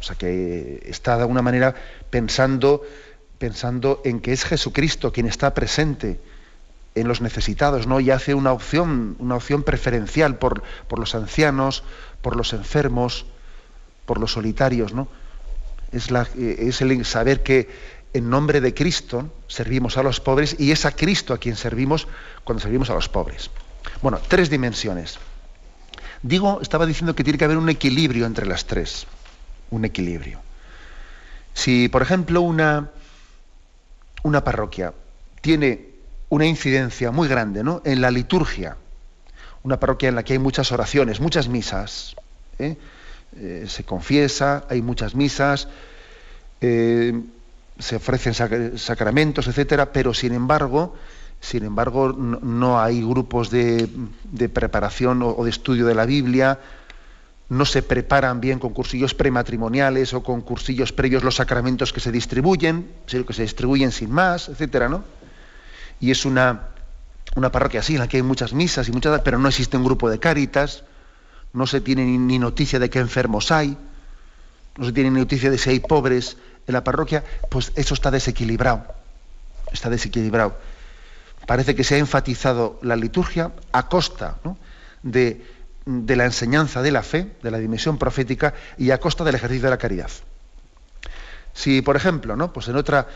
O 0.00 0.02
sea, 0.02 0.16
que 0.16 0.82
está 0.86 1.16
de 1.16 1.22
alguna 1.22 1.42
manera 1.42 1.74
pensando, 2.10 2.82
pensando 3.38 4.00
en 4.04 4.20
que 4.20 4.32
es 4.32 4.44
Jesucristo 4.44 5.12
quien 5.12 5.26
está 5.26 5.54
presente 5.54 6.20
en 6.94 7.08
los 7.08 7.20
necesitados, 7.20 7.86
¿no? 7.86 8.00
Y 8.00 8.10
hace 8.10 8.34
una 8.34 8.52
opción, 8.52 9.16
una 9.18 9.36
opción 9.36 9.62
preferencial 9.62 10.38
por, 10.38 10.62
por 10.88 10.98
los 10.98 11.14
ancianos, 11.14 11.82
por 12.22 12.36
los 12.36 12.52
enfermos, 12.52 13.26
por 14.06 14.18
los 14.18 14.32
solitarios, 14.32 14.92
¿no? 14.92 15.08
Es, 15.92 16.10
el 16.80 17.04
saber 17.04 17.42
que 17.42 17.68
en 18.12 18.28
nombre 18.28 18.60
de 18.60 18.74
Cristo 18.74 19.30
servimos 19.46 19.96
a 19.96 20.02
los 20.02 20.20
pobres 20.20 20.56
y 20.58 20.72
es 20.72 20.84
a 20.84 20.92
Cristo 20.92 21.32
a 21.32 21.38
quien 21.38 21.56
servimos 21.56 22.08
cuando 22.44 22.62
servimos 22.62 22.90
a 22.90 22.94
los 22.94 23.08
pobres. 23.08 23.50
Bueno, 24.02 24.20
tres 24.28 24.50
dimensiones. 24.50 25.18
Digo, 26.22 26.58
estaba 26.60 26.84
diciendo 26.84 27.14
que 27.14 27.24
tiene 27.24 27.38
que 27.38 27.44
haber 27.44 27.58
un 27.58 27.68
equilibrio 27.68 28.26
entre 28.26 28.44
las 28.44 28.66
tres 28.66 29.06
un 29.70 29.84
equilibrio. 29.84 30.40
Si, 31.54 31.88
por 31.88 32.02
ejemplo, 32.02 32.40
una, 32.40 32.90
una 34.22 34.44
parroquia 34.44 34.92
tiene 35.40 35.86
una 36.28 36.46
incidencia 36.46 37.10
muy 37.10 37.28
grande 37.28 37.64
¿no? 37.64 37.82
en 37.84 38.00
la 38.00 38.10
liturgia, 38.10 38.76
una 39.62 39.80
parroquia 39.80 40.08
en 40.08 40.14
la 40.14 40.22
que 40.22 40.34
hay 40.34 40.38
muchas 40.38 40.72
oraciones, 40.72 41.20
muchas 41.20 41.48
misas, 41.48 42.16
¿eh? 42.58 42.76
Eh, 43.36 43.66
se 43.68 43.84
confiesa, 43.84 44.64
hay 44.70 44.80
muchas 44.80 45.14
misas, 45.14 45.68
eh, 46.60 47.20
se 47.78 47.96
ofrecen 47.96 48.34
sacramentos, 48.78 49.46
etcétera, 49.46 49.92
pero 49.92 50.14
sin 50.14 50.32
embargo, 50.32 50.96
sin 51.40 51.64
embargo, 51.64 52.12
no, 52.12 52.80
hay 52.80 53.00
grupos 53.00 53.50
de, 53.50 53.88
preparación 54.52 55.22
o, 55.22 55.44
de 55.44 55.50
estudio 55.50 55.86
de 55.86 55.94
la 55.94 56.06
Biblia, 56.06 56.58
no 57.48 57.64
se 57.64 57.82
preparan 57.82 58.40
bien 58.40 58.58
con 58.58 58.72
cursillos 58.72 59.14
prematrimoniales 59.14 60.12
o 60.12 60.22
con 60.22 60.42
cursillos 60.42 60.92
previos 60.92 61.24
los 61.24 61.36
sacramentos 61.36 61.92
que 61.92 62.00
se 62.00 62.12
distribuyen, 62.12 62.90
que 63.06 63.32
se 63.32 63.42
distribuyen 63.42 63.90
sin 63.90 64.10
más, 64.10 64.48
etcétera, 64.48 64.88
¿no? 64.88 65.02
Y 66.00 66.10
es 66.10 66.24
una, 66.26 66.68
una 67.36 67.50
parroquia 67.50 67.80
así, 67.80 67.94
en 67.94 68.00
la 68.00 68.08
que 68.08 68.18
hay 68.18 68.22
muchas 68.22 68.52
misas 68.52 68.88
y 68.88 68.92
muchas, 68.92 69.20
pero 69.22 69.38
no 69.38 69.48
existe 69.48 69.76
un 69.76 69.84
grupo 69.84 70.10
de 70.10 70.18
cáritas, 70.18 70.84
no 71.52 71.66
se 71.66 71.80
tiene 71.80 72.04
ni 72.04 72.38
noticia 72.38 72.78
de 72.78 72.90
qué 72.90 72.98
enfermos 72.98 73.50
hay, 73.50 73.76
no 74.76 74.84
se 74.84 74.92
tiene 74.92 75.10
ni 75.10 75.20
noticia 75.20 75.50
de 75.50 75.58
si 75.58 75.70
hay 75.70 75.80
pobres 75.80 76.36
en 76.66 76.74
la 76.74 76.84
parroquia, 76.84 77.24
pues 77.50 77.72
eso 77.74 77.94
está 77.94 78.10
desequilibrado. 78.10 78.84
Está 79.72 79.90
desequilibrado. 79.90 80.56
Parece 81.46 81.74
que 81.74 81.82
se 81.82 81.94
ha 81.94 81.98
enfatizado 81.98 82.78
la 82.82 82.94
liturgia 82.94 83.52
a 83.72 83.88
costa 83.88 84.36
de, 85.02 85.44
de, 85.88 86.16
la 86.16 86.26
enseñanza 86.26 86.82
de 86.82 86.92
la 86.92 87.02
fe, 87.02 87.32
de 87.42 87.50
la 87.50 87.58
dimensión 87.58 87.96
profética, 87.96 88.52
y 88.76 88.90
a 88.90 89.00
costa 89.00 89.24
del 89.24 89.34
ejercicio 89.34 89.64
de 89.64 89.70
la 89.70 89.78
caridad. 89.78 90.10
Si, 91.54 91.80
por 91.80 91.96
ejemplo, 91.96 92.36
¿no? 92.36 92.52
pues 92.52 92.68
en 92.68 92.76
otra, 92.76 93.08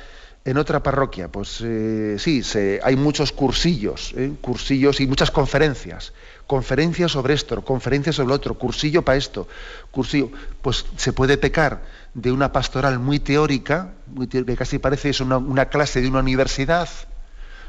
en 0.45 0.57
otra 0.57 0.83
parroquia, 0.83 1.29
pues 1.29 1.61
eh, 1.63 2.17
sí, 2.19 2.43
hay 2.83 2.97
muchos 2.97 3.33
cursillos, 3.33 4.15
¿eh? 4.17 4.33
cursillos 4.41 5.01
y 5.01 5.07
muchas 5.07 5.31
conferencias, 5.31 6.15
conferencias 6.47 7.13
sobre 7.13 7.35
esto, 7.35 7.63
conferencias 7.63 8.17
sobre 8.17 8.35
otro, 8.35 8.55
cursillo 8.55 9.03
para 9.03 9.19
esto, 9.19 9.47
cursillo, 9.91 10.31
pues 10.63 10.87
se 10.97 11.13
puede 11.13 11.37
pecar 11.37 11.83
de 12.15 12.33
una 12.33 12.53
pastoral 12.53 12.99
muy 12.99 13.21
teórica, 13.21 13.93
que 14.31 14.57
casi 14.57 14.79
parece 14.79 15.11
es 15.11 15.21
una, 15.21 15.67
clase 15.67 16.01
de 16.01 16.09
una 16.09 16.21
universidad, 16.21 16.89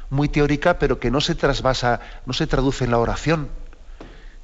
muy 0.10 0.30
teórica, 0.30 0.80
pero 0.80 1.00
que 1.00 1.12
no 1.12 1.20
se 1.20 1.36
trasvasa, 1.36 2.00
no 2.26 2.34
se 2.34 2.48
traduce 2.48 2.86
en 2.86 2.92
la 2.92 3.00
oración. 3.00 3.50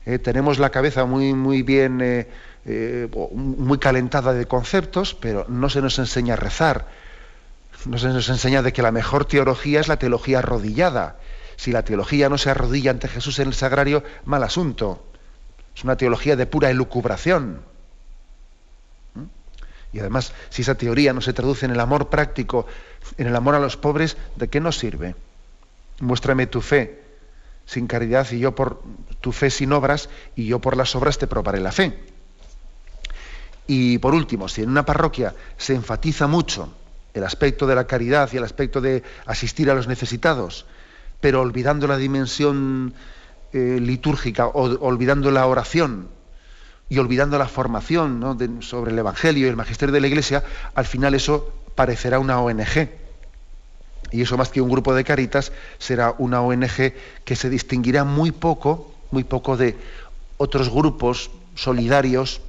Eh, 0.05 0.19
tenemos 0.19 0.59
la 0.59 0.69
cabeza 0.69 1.05
muy, 1.05 1.33
muy 1.33 1.61
bien, 1.61 2.27
muy 3.33 3.77
calentada 3.77 4.33
de 4.33 4.45
conceptos, 4.45 5.13
pero 5.13 5.45
no 5.49 5.69
se 5.69 5.81
nos 5.81 5.99
enseña 5.99 6.33
a 6.33 6.37
rezar 6.37 6.87
nos, 7.85 8.03
nos 8.03 8.29
enseña 8.29 8.61
de 8.61 8.73
que 8.73 8.81
la 8.81 8.91
mejor 8.91 9.25
teología 9.25 9.79
es 9.79 9.87
la 9.87 9.97
teología 9.97 10.39
arrodillada. 10.39 11.17
Si 11.55 11.71
la 11.71 11.83
teología 11.83 12.29
no 12.29 12.37
se 12.37 12.49
arrodilla 12.49 12.91
ante 12.91 13.07
Jesús 13.07 13.39
en 13.39 13.47
el 13.47 13.53
sagrario, 13.53 14.03
mal 14.25 14.43
asunto. 14.43 15.05
Es 15.75 15.83
una 15.83 15.97
teología 15.97 16.35
de 16.35 16.45
pura 16.45 16.69
elucubración. 16.69 17.61
¿Mm? 19.13 19.23
Y 19.93 19.99
además, 19.99 20.33
si 20.49 20.61
esa 20.61 20.75
teoría 20.75 21.13
no 21.13 21.21
se 21.21 21.33
traduce 21.33 21.65
en 21.65 21.71
el 21.71 21.79
amor 21.79 22.09
práctico, 22.09 22.65
en 23.17 23.27
el 23.27 23.35
amor 23.35 23.55
a 23.55 23.59
los 23.59 23.77
pobres, 23.77 24.17
¿de 24.35 24.47
qué 24.47 24.59
nos 24.59 24.77
sirve? 24.77 25.15
Muéstrame 25.99 26.47
tu 26.47 26.61
fe 26.61 26.98
sin 27.69 27.85
caridad 27.85 28.27
y 28.31 28.39
yo 28.39 28.55
por 28.55 28.81
tu 29.21 29.31
fe 29.31 29.51
sin 29.51 29.71
obras 29.73 30.09
y 30.35 30.47
yo 30.47 30.57
por 30.57 30.75
las 30.75 30.95
obras 30.95 31.19
te 31.19 31.27
probaré 31.27 31.59
la 31.59 31.71
fe. 31.71 31.99
Y 33.67 33.99
por 33.99 34.15
último, 34.15 34.49
si 34.49 34.63
en 34.63 34.69
una 34.71 34.85
parroquia 34.85 35.35
se 35.57 35.75
enfatiza 35.75 36.25
mucho 36.25 36.73
el 37.13 37.23
aspecto 37.23 37.67
de 37.67 37.75
la 37.75 37.85
caridad 37.85 38.27
y 38.33 38.37
el 38.37 38.43
aspecto 38.43 38.81
de 38.81 39.03
asistir 39.27 39.69
a 39.69 39.75
los 39.75 39.87
necesitados, 39.87 40.65
pero 41.21 41.41
olvidando 41.41 41.85
la 41.85 41.97
dimensión 41.97 42.95
eh, 43.53 43.77
litúrgica, 43.79 44.47
o, 44.47 44.63
olvidando 44.83 45.29
la 45.29 45.45
oración 45.45 46.09
y 46.89 46.97
olvidando 46.97 47.37
la 47.37 47.47
formación 47.47 48.63
sobre 48.63 48.93
el 48.93 48.97
Evangelio 48.97 49.45
y 49.45 49.49
el 49.49 49.55
magisterio 49.55 49.93
de 49.93 50.01
la 50.01 50.07
Iglesia, 50.07 50.43
al 50.73 50.87
final 50.87 51.13
eso 51.13 51.53
parecerá 51.75 52.17
una 52.17 52.41
ONG. 52.41 52.98
Y 54.11 54.21
eso 54.21 54.37
más 54.37 54.49
que 54.49 54.61
un 54.61 54.69
grupo 54.69 54.93
de 54.93 55.03
caritas 55.03 55.51
será 55.77 56.15
una 56.17 56.41
ONG 56.41 56.93
que 57.25 57.35
se 57.35 57.49
distinguirá 57.49 58.03
muy 58.03 58.31
poco, 58.31 58.93
muy 59.11 59.23
poco 59.23 59.57
de 59.57 59.77
otros 60.37 60.69
grupos 60.69 61.29
solidarios 61.55 62.41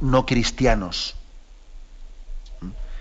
no 0.00 0.24
cristianos. 0.26 1.16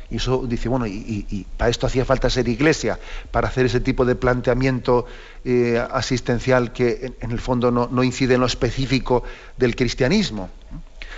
Y 0.09 0.17
eso 0.17 0.45
dice, 0.45 0.67
bueno, 0.67 0.85
y, 0.87 1.47
para 1.57 1.71
esto 1.71 1.87
hacía 1.87 2.03
falta 2.03 2.29
ser 2.29 2.49
iglesia, 2.49 2.99
para 3.31 3.47
hacer 3.47 3.65
ese 3.65 3.79
tipo 3.79 4.03
de 4.03 4.15
planteamiento 4.15 5.05
eh, 5.45 5.81
asistencial 5.89 6.73
que 6.73 7.13
en, 7.21 7.31
el 7.31 7.39
fondo 7.39 7.71
no, 7.71 8.03
incide 8.03 8.33
en 8.33 8.41
lo 8.41 8.45
específico 8.45 9.23
del 9.55 9.73
cristianismo. 9.73 10.49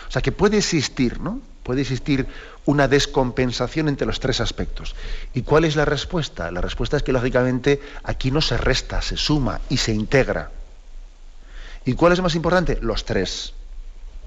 O 0.07 0.11
sea 0.11 0.21
que 0.21 0.31
puede 0.31 0.57
existir, 0.57 1.19
¿no? 1.19 1.41
Puede 1.63 1.81
existir 1.81 2.27
una 2.65 2.87
descompensación 2.87 3.87
entre 3.87 4.05
los 4.05 4.19
tres 4.19 4.41
aspectos. 4.41 4.95
¿Y 5.33 5.41
cuál 5.41 5.65
es 5.65 5.75
la 5.75 5.85
respuesta? 5.85 6.51
La 6.51 6.61
respuesta 6.61 6.97
es 6.97 7.03
que 7.03 7.13
lógicamente 7.13 7.81
aquí 8.03 8.31
no 8.31 8.41
se 8.41 8.57
resta, 8.57 9.01
se 9.01 9.17
suma 9.17 9.61
y 9.69 9.77
se 9.77 9.93
integra. 9.93 10.51
¿Y 11.85 11.93
cuál 11.93 12.13
es 12.13 12.21
más 12.21 12.35
importante? 12.35 12.79
Los 12.81 13.05
tres 13.05 13.53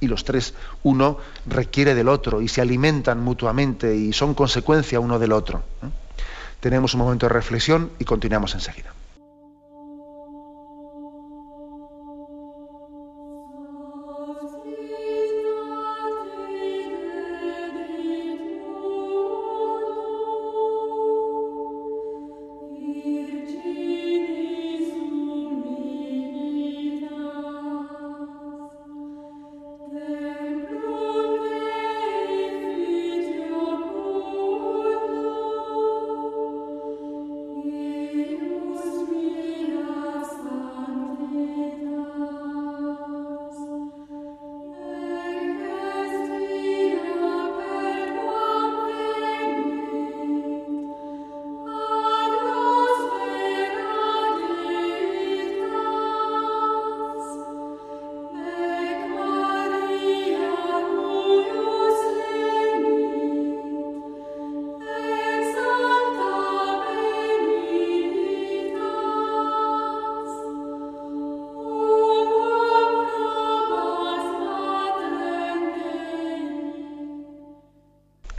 y 0.00 0.08
los 0.08 0.24
tres, 0.24 0.54
uno 0.82 1.18
requiere 1.46 1.94
del 1.94 2.08
otro 2.08 2.42
y 2.42 2.48
se 2.48 2.60
alimentan 2.60 3.22
mutuamente 3.22 3.94
y 3.96 4.12
son 4.12 4.34
consecuencia 4.34 5.00
uno 5.00 5.18
del 5.18 5.32
otro. 5.32 5.62
Tenemos 6.60 6.94
un 6.94 7.00
momento 7.00 7.26
de 7.26 7.32
reflexión 7.32 7.90
y 7.98 8.04
continuamos 8.04 8.54
enseguida. 8.54 8.92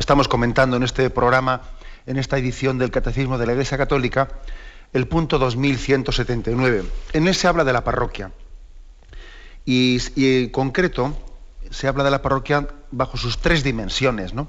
Estamos 0.07 0.29
comentando 0.29 0.77
en 0.77 0.83
este 0.83 1.09
programa, 1.09 1.63
en 2.05 2.15
esta 2.15 2.37
edición 2.37 2.77
del 2.77 2.91
Catecismo 2.91 3.37
de 3.37 3.45
la 3.45 3.51
Iglesia 3.51 3.77
Católica, 3.77 4.29
el 4.93 5.05
punto 5.05 5.37
2179. 5.37 6.85
En 7.11 7.27
él 7.27 7.35
se 7.35 7.45
habla 7.45 7.65
de 7.65 7.73
la 7.73 7.83
parroquia. 7.83 8.31
Y, 9.65 9.99
en 10.15 10.49
concreto 10.51 11.13
se 11.71 11.89
habla 11.89 12.05
de 12.05 12.11
la 12.11 12.21
parroquia 12.21 12.69
bajo 12.89 13.17
sus 13.17 13.39
tres 13.39 13.65
dimensiones, 13.65 14.33
¿no? 14.33 14.47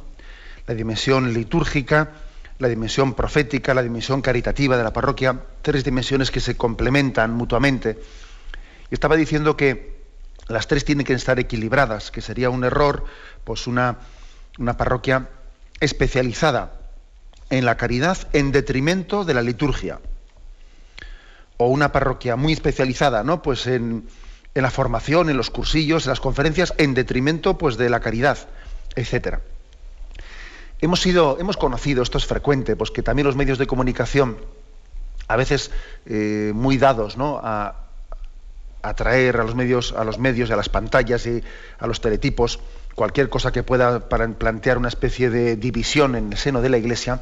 La 0.69 0.77
dimensión 0.77 1.33
litúrgica, 1.33 2.13
la 2.61 2.69
dimensión 2.69 3.15
profética, 3.15 3.75
la 3.75 3.83
dimensión 3.83 4.23
caritativa 4.23 4.77
de 4.77 4.85
la 4.85 4.93
parroquia, 4.93 5.43
tres 5.63 5.83
dimensiones 5.83 6.31
que 6.31 6.39
se 6.39 6.57
complementan 6.57 7.33
mutuamente. 7.33 7.99
Y 8.93 8.95
estaba 8.95 9.17
diciendo 9.17 9.57
que 9.57 10.05
las 10.47 10.69
tres 10.69 10.85
tienen 10.85 11.05
que 11.05 11.15
estar 11.15 11.41
equilibradas, 11.41 12.13
que 12.13 12.21
sería 12.21 12.49
un 12.49 12.63
error, 12.63 13.05
pues 13.43 13.67
una, 13.67 13.99
una 14.57 14.77
parroquia 14.77 15.31
especializada 15.81 16.73
en 17.51 17.65
la 17.65 17.77
caridad 17.77 18.19
en 18.33 18.53
detrimento 18.53 19.25
de 19.25 19.35
la 19.35 19.43
liturgia. 19.43 20.01
O 21.57 21.69
una 21.69 21.93
parroquia 21.93 22.37
muy 22.37 22.53
especializada, 22.53 23.25
¿no? 23.25 23.43
Pues 23.43 23.67
en, 23.67 24.09
la 24.55 24.71
formación, 24.71 25.31
en 25.31 25.37
los 25.37 25.51
cursillos, 25.51 26.05
en 26.05 26.11
las 26.11 26.21
conferencias, 26.21 26.75
en 26.79 26.95
detrimento 26.95 27.59
pues, 27.59 27.77
de 27.77 27.91
la 27.91 28.01
caridad, 28.01 28.39
etcétera. 28.97 29.41
Hemos 30.81 31.01
sido, 31.01 31.39
hemos 31.41 31.57
conocido, 31.57 32.03
esto 32.03 32.19
es 32.19 32.27
frecuente, 32.27 32.77
pues 32.77 32.91
que 32.91 33.03
también 33.03 33.27
los 33.27 33.37
medios 33.37 33.59
de 33.59 33.67
comunicación, 33.67 34.39
a 35.27 35.37
veces 35.37 35.71
eh, 36.07 36.53
muy 36.55 36.79
dados 36.79 37.17
¿no? 37.17 37.41
a 37.43 37.89
atraer 38.83 39.37
a 39.37 39.45
los 39.45 39.55
medios, 39.55 39.93
a 39.93 40.05
los 40.05 40.19
medios, 40.19 40.51
a 40.51 40.57
las 40.57 40.69
pantallas 40.69 41.27
y 41.27 41.43
a 41.79 41.87
los 41.87 42.01
teletipos, 42.01 42.61
cualquier 42.99 43.29
cosa 43.29 43.53
que 43.53 43.63
pueda 43.63 44.09
para 44.09 44.29
plantear 44.29 44.77
una 44.77 44.89
especie 44.89 45.31
de 45.31 45.57
división 45.57 46.17
en 46.17 46.33
el 46.33 46.37
seno 46.37 46.61
de 46.61 46.69
la 46.69 46.79
Iglesia, 46.79 47.21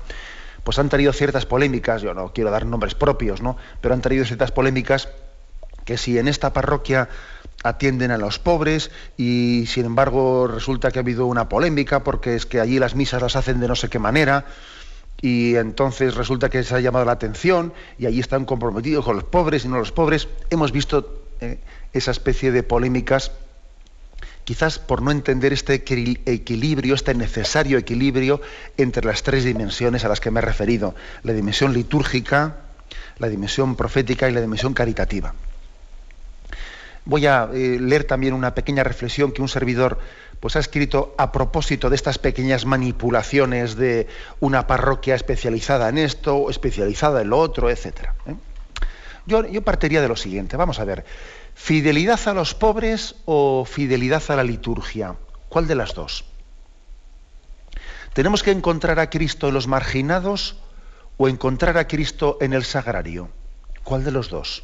pues 0.65 0.79
han 0.79 0.89
traído 0.89 1.13
ciertas 1.13 1.45
polémicas, 1.45 2.01
yo 2.01 2.15
no 2.15 2.33
quiero 2.33 2.51
dar 2.51 2.65
nombres 2.65 2.95
propios, 2.95 3.43
¿no? 3.43 3.59
pero 3.83 3.95
han 3.95 4.01
traído 4.01 4.25
ciertas 4.25 4.51
polémicas 4.53 5.11
que 5.85 5.99
si 5.99 6.19
en 6.19 6.29
esta 6.29 6.55
parroquia 6.55 7.11
atienden 7.63 8.11
a 8.11 8.17
los 8.17 8.39
pobres 8.39 8.91
y 9.19 9.67
sin 9.69 9.85
embargo 9.85 10.49
resulta 10.49 10.91
que 10.91 10.99
ha 10.99 11.03
habido 11.03 11.27
una 11.27 11.49
polémica 11.49 12.03
porque 12.03 12.35
es 12.35 12.47
que 12.47 12.59
allí 12.59 12.79
las 12.79 12.95
misas 12.95 13.21
las 13.21 13.37
hacen 13.37 13.61
de 13.61 13.69
no 13.69 13.77
sé 13.77 13.91
qué 13.91 13.99
manera 13.99 14.47
y 15.21 15.57
entonces 15.57 16.15
resulta 16.15 16.49
que 16.49 16.65
se 16.65 16.75
ha 16.75 16.81
llamado 16.81 17.05
la 17.05 17.13
atención 17.13 17.75
y 17.99 18.07
allí 18.07 18.21
están 18.21 18.47
comprometidos 18.47 19.05
con 19.05 19.17
los 19.17 19.25
pobres 19.25 19.65
y 19.65 19.69
no 19.69 19.79
los 19.79 19.93
pobres. 19.93 20.29
Hemos 20.51 20.73
visto 20.73 21.23
eh, 21.41 21.59
esa 21.93 22.11
especie 22.11 22.51
de 22.51 22.63
polémicas 22.63 23.33
quizás 24.47 24.79
por 24.79 25.03
no 25.03 25.11
entender 25.11 25.53
este 25.53 25.75
equilibrio, 25.75 26.95
este 26.95 27.15
necesario 27.15 27.79
equilibrio 27.79 28.41
entre 28.77 29.05
las 29.05 29.25
tres 29.25 29.43
dimensiones 29.45 30.05
a 30.05 30.09
las 30.09 30.21
que 30.21 30.31
me 30.31 30.39
he 30.39 30.43
referido, 30.43 30.95
la 31.25 31.33
dimensión 31.33 31.75
litúrgica, 31.75 32.55
la 33.19 33.29
dimensión 33.29 33.75
profética 33.75 34.31
y 34.31 34.33
la 34.33 34.41
dimensión 34.41 34.73
caritativa. 34.73 35.35
Voy 37.05 37.27
a 37.27 37.49
eh, 37.53 37.79
leer 37.81 38.05
también 38.05 38.35
una 38.35 38.55
pequeña 38.55 38.85
reflexión 38.85 39.33
que 39.33 39.43
un 39.43 39.49
servidor 39.49 39.99
pues, 40.39 40.55
ha 40.55 40.61
escrito 40.61 41.17
a 41.19 41.33
propósito 41.33 41.91
de 41.91 41.97
estas 41.97 42.19
pequeñas 42.19 42.67
manipulaciones 42.67 43.75
de 43.75 44.07
una 44.39 44.69
parroquia 44.69 45.17
especializada 45.17 45.89
en 45.89 45.99
esto, 45.99 46.51
especializada 46.51 47.21
en 47.23 47.31
lo 47.31 47.39
otro, 47.39 47.69
etc. 47.69 48.11
Yo, 49.27 49.43
partiría 49.63 50.01
de 50.01 50.09
lo 50.09 50.15
siguiente, 50.15 50.57
vamos 50.57 50.79
a 50.79 50.85
ver, 50.85 51.05
¿fidelidad 51.55 52.21
a 52.29 52.35
los 52.35 52.55
pobres 52.55 53.17
o 53.25 53.65
fidelidad 53.65 54.23
a 54.29 54.37
la 54.37 54.45
liturgia? 54.45 55.17
¿Cuál 55.49 55.67
de 55.67 55.75
las 55.75 55.95
dos? 55.95 56.25
¿Tenemos 58.13 58.45
que 58.45 58.53
encontrar 58.53 59.01
a 59.01 59.11
Cristo 59.11 59.49
en 59.49 59.55
los 59.55 59.67
marginados 59.67 60.57
o 61.17 61.29
encontrar 61.29 61.77
a 61.77 61.89
Cristo 61.89 62.39
en 62.41 62.53
el 62.53 62.65
sagrario? 62.65 63.29
¿Cuál 63.83 64.05
de 64.05 64.13
los 64.13 64.31
dos? 64.31 64.63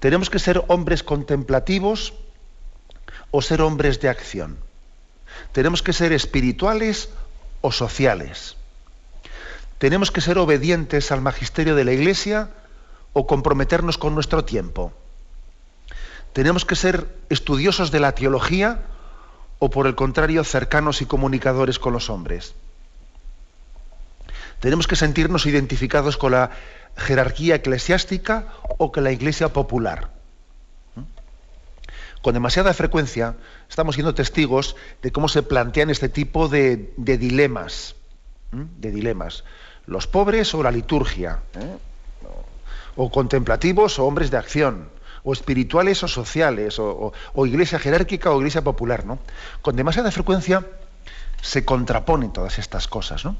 ¿Tenemos 0.00 0.28
que 0.28 0.40
ser 0.40 0.64
hombres 0.66 1.04
contemplativos 1.04 2.14
o 3.30 3.42
ser 3.42 3.62
hombres 3.62 4.00
de 4.00 4.08
acción? 4.08 4.58
¿Tenemos 5.52 5.82
que 5.82 5.92
ser 5.92 6.12
espirituales 6.12 7.10
o 7.60 7.70
sociales? 7.70 8.56
¿Tenemos 9.78 10.10
que 10.10 10.20
ser 10.20 10.36
obedientes 10.38 11.12
al 11.12 11.20
magisterio 11.20 11.76
de 11.76 11.84
la 11.84 11.92
Iglesia 11.92 12.50
o 13.14 13.26
comprometernos 13.26 13.96
con 13.96 14.14
nuestro 14.14 14.44
tiempo? 14.44 14.92
¿Tenemos 16.34 16.66
que 16.66 16.76
ser 16.76 17.08
estudiosos 17.30 17.90
de 17.90 18.00
la 18.00 18.12
teología 18.12 18.82
o 19.60 19.70
por 19.70 19.86
el 19.86 19.94
contrario 19.94 20.44
cercanos 20.44 21.00
y 21.00 21.06
comunicadores 21.06 21.78
con 21.78 21.94
los 21.94 22.10
hombres? 22.10 22.54
Tenemos 24.60 24.86
que 24.86 24.96
sentirnos 24.96 25.46
identificados 25.46 26.16
con 26.16 26.32
la 26.32 26.50
jerarquía 26.96 27.56
eclesiástica 27.56 28.48
o 28.78 28.92
con 28.92 29.04
la 29.04 29.12
iglesia 29.12 29.52
popular. 29.52 30.10
Con 32.20 32.34
demasiada 32.34 32.72
frecuencia 32.72 33.36
estamos 33.68 33.94
siendo 33.94 34.14
testigos 34.14 34.76
de 35.02 35.12
cómo 35.12 35.28
se 35.28 35.42
plantean 35.42 35.90
este 35.90 36.08
tipo 36.08 36.48
de, 36.48 36.94
dilemas, 36.96 37.94
de 38.50 38.90
dilemas. 38.90 39.44
Los 39.86 40.06
pobres 40.06 40.54
o 40.54 40.62
la 40.62 40.70
liturgia, 40.70 41.40
¿eh? 41.54 41.76
O 42.96 43.10
contemplativos 43.10 43.98
o 43.98 44.06
hombres 44.06 44.30
de 44.30 44.38
acción, 44.38 44.88
o 45.22 45.32
espirituales 45.32 46.02
o 46.02 46.08
sociales, 46.08 46.78
o, 46.78 47.12
iglesia 47.46 47.78
jerárquica 47.78 48.30
o 48.30 48.38
iglesia 48.38 48.62
popular. 48.62 49.06
¿no? 49.06 49.18
Con 49.62 49.76
demasiada 49.76 50.10
frecuencia 50.10 50.66
se 51.40 51.64
contraponen 51.64 52.32
todas 52.32 52.58
estas 52.58 52.88
cosas. 52.88 53.24
¿no? 53.24 53.36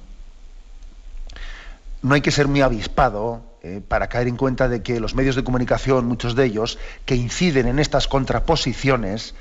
no 2.04 2.14
hay 2.14 2.20
que 2.20 2.30
ser 2.30 2.48
muy 2.48 2.60
avispado 2.60 3.42
eh, 3.62 3.80
para 3.86 4.08
caer 4.08 4.28
en 4.28 4.36
cuenta 4.36 4.68
de 4.68 4.82
que 4.82 5.00
los 5.00 5.14
medios 5.14 5.36
de 5.36 5.42
comunicación, 5.42 6.04
muchos 6.04 6.36
de 6.36 6.44
ellos, 6.44 6.78
que 7.06 7.16
inciden 7.16 7.66
en 7.66 7.78
estas 7.78 8.08
contraposiciones, 8.08 9.34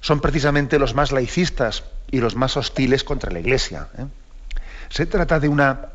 son 0.00 0.20
precisamente 0.20 0.78
los 0.78 0.94
más 0.94 1.10
laicistas 1.10 1.82
y 2.08 2.20
los 2.20 2.36
más 2.36 2.56
hostiles 2.56 3.02
contra 3.02 3.32
la 3.32 3.40
Iglesia. 3.40 3.88
¿eh? 3.98 4.06
Se 4.90 5.06
trata 5.06 5.40
de 5.40 5.48
una 5.48 5.88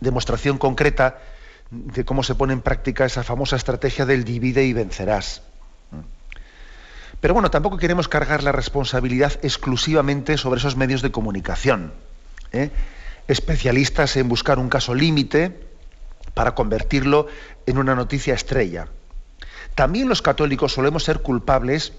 demostración 0.00 0.56
concreta 0.56 1.18
de 1.72 2.04
cómo 2.04 2.22
se 2.22 2.34
pone 2.34 2.52
en 2.52 2.60
práctica 2.60 3.04
esa 3.04 3.24
famosa 3.24 3.56
estrategia 3.56 4.06
del 4.06 4.24
divide 4.24 4.64
y 4.64 4.72
vencerás. 4.72 5.42
¿eh? 5.92 6.02
Pero 7.20 7.34
bueno, 7.34 7.50
tampoco 7.50 7.78
queremos 7.78 8.06
cargar 8.06 8.44
la 8.44 8.52
responsabilidad 8.52 9.32
exclusivamente 9.42 10.36
sobre 10.36 10.58
esos 10.58 10.76
medios 10.76 11.02
de 11.02 11.10
comunicación 11.10 11.92
especialistas 13.28 14.16
en 14.16 14.28
buscar 14.28 14.58
un 14.58 14.68
caso 14.68 14.94
límite 14.94 15.58
para 16.34 16.54
convertirlo 16.54 17.26
en 17.66 17.78
una 17.78 17.94
noticia 17.94 18.34
estrella. 18.34 18.88
También 19.74 20.08
los 20.08 20.22
católicos 20.22 20.72
solemos 20.72 21.04
ser 21.04 21.20
culpables 21.20 21.92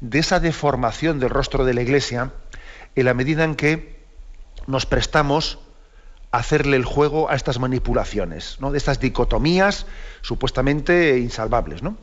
de 0.00 0.18
esa 0.18 0.40
deformación 0.40 1.18
del 1.18 1.30
rostro 1.30 1.64
de 1.64 1.74
la 1.74 1.82
Iglesia 1.82 2.32
en 2.94 3.04
la 3.04 3.14
medida 3.14 3.44
en 3.44 3.54
que 3.54 4.00
nos 4.66 4.86
prestamos 4.86 5.58
hacerle 6.30 6.76
el 6.76 6.84
juego 6.84 7.30
a 7.30 7.34
estas 7.34 7.58
manipulaciones, 7.58 8.58
¿no? 8.60 8.70
de 8.70 8.78
estas 8.78 9.00
dicotomías 9.00 9.86
supuestamente 10.20 11.18
insalvables. 11.18 11.82
¿no? 11.82 11.96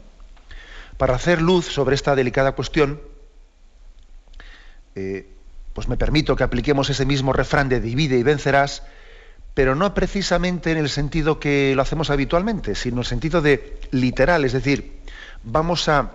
Para 0.97 1.15
hacer 1.15 1.41
luz 1.41 1.65
sobre 1.65 1.95
esta 1.95 2.15
delicada 2.15 2.53
cuestión, 2.53 3.01
eh, 4.95 5.29
pues 5.73 5.87
me 5.87 5.97
permito 5.97 6.35
que 6.35 6.43
apliquemos 6.43 6.89
ese 6.89 7.05
mismo 7.05 7.33
refrán 7.33 7.69
de 7.69 7.79
divide 7.79 8.17
y 8.17 8.23
vencerás, 8.23 8.83
pero 9.53 9.75
no 9.75 9.93
precisamente 9.93 10.71
en 10.71 10.77
el 10.77 10.89
sentido 10.89 11.39
que 11.39 11.73
lo 11.75 11.81
hacemos 11.81 12.09
habitualmente, 12.09 12.75
sino 12.75 12.95
en 12.95 12.99
el 12.99 13.05
sentido 13.05 13.41
de 13.41 13.79
literal, 13.91 14.43
es 14.43 14.53
decir, 14.53 14.99
vamos 15.43 15.87
a, 15.87 16.11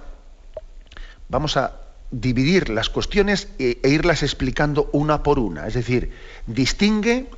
dividir 2.10 2.68
las 2.68 2.90
cuestiones 2.90 3.48
e, 3.58 3.80
e 3.82 3.88
irlas 3.88 4.22
explicando 4.22 4.90
una 4.92 5.22
por 5.22 5.38
una, 5.38 5.66
es 5.66 5.72
decir, 5.72 6.12
distingue 6.46 7.30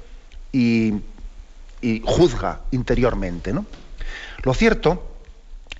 y, 0.55 1.03
juzga 2.05 2.61
interiormente. 2.71 3.53
¿no? 3.53 3.67
Lo 4.43 4.55
cierto 4.55 5.17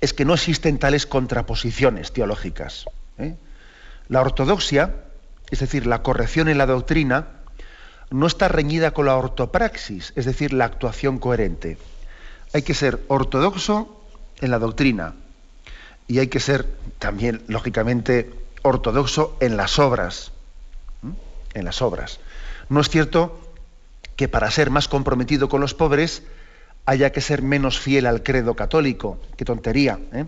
es 0.01 0.13
que 0.13 0.25
no 0.25 0.35
existen 0.35 0.77
tales 0.77 1.07
contraposiciones 1.07 2.11
teológicas. 2.11 2.85
¿eh? 3.17 3.35
La 4.09 4.21
ortodoxia 4.21 4.93
es 5.51 5.59
decir, 5.59 5.85
la 5.85 6.01
corrección 6.01 6.47
en 6.47 6.57
la 6.57 6.65
doctrina, 6.65 7.27
no 8.09 8.27
está 8.27 8.47
reñida 8.47 8.91
con 8.91 9.05
la 9.05 9.15
ortopraxis, 9.15 10.13
es 10.15 10.25
decir, 10.25 10.53
la 10.53 10.65
actuación 10.65 11.19
coherente. 11.19 11.77
Hay 12.53 12.61
que 12.61 12.73
ser 12.73 13.03
ortodoxo 13.07 14.01
en 14.41 14.51
la 14.51 14.59
doctrina 14.59 15.15
y 16.07 16.19
hay 16.19 16.27
que 16.27 16.39
ser 16.39 16.67
también, 16.99 17.43
lógicamente, 17.47 18.31
ortodoxo 18.61 19.37
en 19.39 19.57
las 19.57 19.79
obras. 19.79 20.31
En 21.53 21.65
las 21.65 21.81
obras. 21.81 22.19
No 22.69 22.81
es 22.81 22.89
cierto 22.89 23.39
que 24.15 24.27
para 24.27 24.51
ser 24.51 24.69
más 24.69 24.87
comprometido 24.87 25.49
con 25.49 25.61
los 25.61 25.73
pobres 25.73 26.23
haya 26.85 27.11
que 27.11 27.21
ser 27.21 27.41
menos 27.41 27.79
fiel 27.79 28.05
al 28.05 28.23
credo 28.23 28.55
católico. 28.55 29.19
Qué 29.37 29.45
tontería. 29.45 29.99
¿eh? 30.13 30.25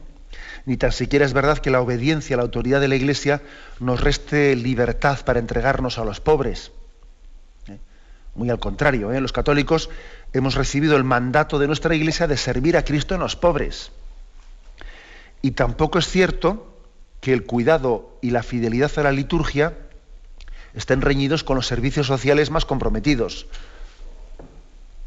ni 0.68 0.76
tan 0.76 0.92
siquiera 0.92 1.26
es 1.26 1.32
verdad 1.32 1.60
que 1.60 1.72
la 1.72 1.82
obediencia 1.82 2.36
a 2.36 2.38
la 2.38 2.44
autoridad 2.44 2.82
de 2.82 2.90
la 2.90 2.98
Iglesia 2.98 3.42
nos 3.80 4.02
reste 4.02 4.54
libertad 4.56 5.24
para 5.24 5.40
entregarnos 5.40 5.98
a 5.98 6.04
los 6.04 6.20
pobres. 6.20 6.72
¿Eh? 7.68 7.78
Muy 8.36 8.50
al 8.50 8.60
contrario, 8.60 9.14
¿eh? 9.14 9.22
los 9.22 9.32
católicos 9.32 9.90
hemos 10.34 10.56
recibido 10.56 10.98
el 10.98 11.06
mandato 11.06 11.58
de 11.58 11.68
nuestra 11.68 11.96
Iglesia 11.96 12.28
de 12.28 12.36
servir 12.36 12.76
a 12.76 12.84
Cristo 12.84 13.16
en 13.16 13.22
los 13.22 13.38
pobres. 13.38 13.92
Y 15.42 15.52
tampoco 15.52 16.00
es 16.00 16.08
cierto 16.08 16.68
que 17.22 17.32
el 17.32 17.46
cuidado 17.46 18.18
y 18.22 18.32
la 18.32 18.44
fidelidad 18.44 18.92
a 18.98 19.04
la 19.04 19.14
liturgia 19.14 19.74
estén 20.74 21.02
reñidos 21.02 21.46
con 21.46 21.56
los 21.56 21.68
servicios 21.68 22.08
sociales 22.08 22.52
más 22.52 22.66
comprometidos. 22.66 23.48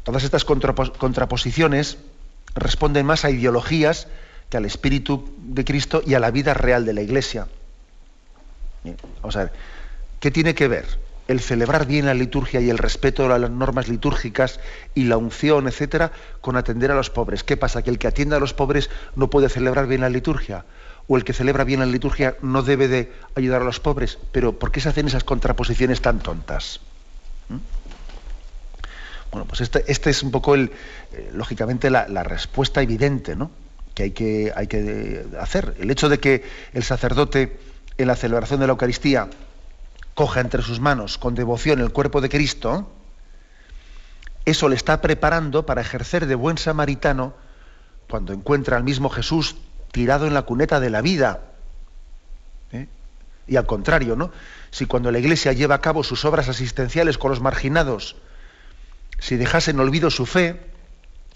Todas 0.03 0.23
estas 0.23 0.45
contraposiciones 0.45 1.97
responden 2.55 3.05
más 3.05 3.25
a 3.25 3.29
ideologías 3.29 4.07
al 4.57 4.65
espíritu 4.65 5.33
de 5.37 5.65
Cristo 5.65 6.01
y 6.05 6.13
a 6.13 6.19
la 6.19 6.31
vida 6.31 6.53
real 6.53 6.85
de 6.85 6.93
la 6.93 7.01
Iglesia. 7.01 7.47
vamos 9.21 9.35
a 9.35 9.43
ver, 9.43 9.51
¿qué 10.19 10.31
tiene 10.31 10.55
que 10.55 10.67
ver 10.67 10.85
el 11.27 11.39
celebrar 11.39 11.85
bien 11.85 12.05
la 12.05 12.13
liturgia 12.13 12.59
y 12.59 12.69
el 12.69 12.77
respeto 12.77 13.31
a 13.31 13.39
las 13.39 13.49
normas 13.49 13.87
litúrgicas 13.87 14.59
y 14.93 15.05
la 15.05 15.17
unción, 15.17 15.67
etcétera, 15.67 16.11
con 16.41 16.57
atender 16.57 16.91
a 16.91 16.95
los 16.95 17.09
pobres? 17.09 17.43
¿Qué 17.43 17.57
pasa? 17.57 17.81
¿Que 17.81 17.89
el 17.89 17.99
que 17.99 18.07
atiende 18.07 18.35
a 18.35 18.39
los 18.39 18.53
pobres 18.53 18.89
no 19.15 19.29
puede 19.29 19.49
celebrar 19.49 19.87
bien 19.87 20.01
la 20.01 20.09
liturgia? 20.09 20.65
¿O 21.07 21.17
el 21.17 21.23
que 21.23 21.33
celebra 21.33 21.63
bien 21.63 21.79
la 21.79 21.85
liturgia 21.85 22.35
no 22.41 22.61
debe 22.61 22.87
de 22.87 23.11
ayudar 23.35 23.61
a 23.61 23.65
los 23.65 23.79
pobres? 23.79 24.17
Pero 24.31 24.57
¿por 24.59 24.71
qué 24.71 24.81
se 24.81 24.89
hacen 24.89 25.07
esas 25.07 25.23
contraposiciones 25.23 26.01
tan 26.01 26.19
tontas? 26.19 26.79
¿Mm? 27.49 27.57
Bueno, 29.31 29.45
pues 29.47 29.61
esta 29.61 29.79
este 29.87 30.09
es 30.09 30.23
un 30.23 30.31
poco, 30.31 30.55
el, 30.55 30.71
eh, 31.13 31.31
lógicamente, 31.33 31.89
la, 31.89 32.23
respuesta 32.23 32.81
evidente, 32.81 33.35
¿no? 33.35 33.51
que 33.93 34.03
hay 34.03 34.11
que, 34.11 34.53
hay 34.55 34.67
que 34.67 35.25
hacer. 35.39 35.75
El 35.79 35.89
hecho 35.89 36.09
de 36.09 36.19
que 36.19 36.43
el 36.73 36.83
sacerdote 36.83 37.57
en 37.97 38.07
la 38.07 38.15
celebración 38.15 38.59
de 38.59 38.67
la 38.67 38.71
Eucaristía 38.71 39.29
coja 40.13 40.41
entre 40.41 40.61
sus 40.61 40.79
manos 40.79 41.17
con 41.17 41.35
devoción 41.35 41.79
el 41.79 41.91
cuerpo 41.91 42.19
de 42.21 42.29
Cristo, 42.29 42.91
eso 44.45 44.69
le 44.69 44.75
está 44.75 45.01
preparando 45.01 45.65
para 45.65 45.81
ejercer 45.81 46.25
de 46.25 46.35
buen 46.35 46.57
samaritano 46.57 47.33
cuando 48.09 48.33
encuentra 48.33 48.77
al 48.77 48.83
mismo 48.83 49.09
Jesús 49.09 49.55
tirado 49.91 50.27
en 50.27 50.33
la 50.33 50.41
cuneta 50.41 50.79
de 50.79 50.89
la 50.89 51.01
vida. 51.01 51.41
¿eh? 52.71 52.87
Y 53.47 53.55
al 53.55 53.65
contrario, 53.65 54.15
¿no? 54.15 54.31
Si 54.71 54.85
cuando 54.85 55.11
la 55.11 55.19
Iglesia 55.19 55.53
lleva 55.53 55.75
a 55.75 55.81
cabo 55.81 56.03
sus 56.03 56.25
obras 56.25 56.49
asistenciales 56.49 57.17
con 57.17 57.31
los 57.31 57.41
marginados, 57.41 58.15
si 59.19 59.37
dejase 59.37 59.71
en 59.71 59.79
olvido 59.79 60.09
su 60.09 60.25
fe, 60.25 60.59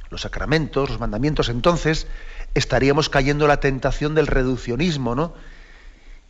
los 0.10 0.22
sacramentos, 0.22 0.90
los 0.90 1.00
mandamientos, 1.00 1.50
entonces 1.50 2.08
estaríamos 2.54 3.10
cayendo 3.10 3.46
en 3.46 3.50
la 3.50 3.60
tentación 3.60 4.16
del 4.16 4.28
reduccionismo, 4.28 5.16
¿no? 5.16 5.34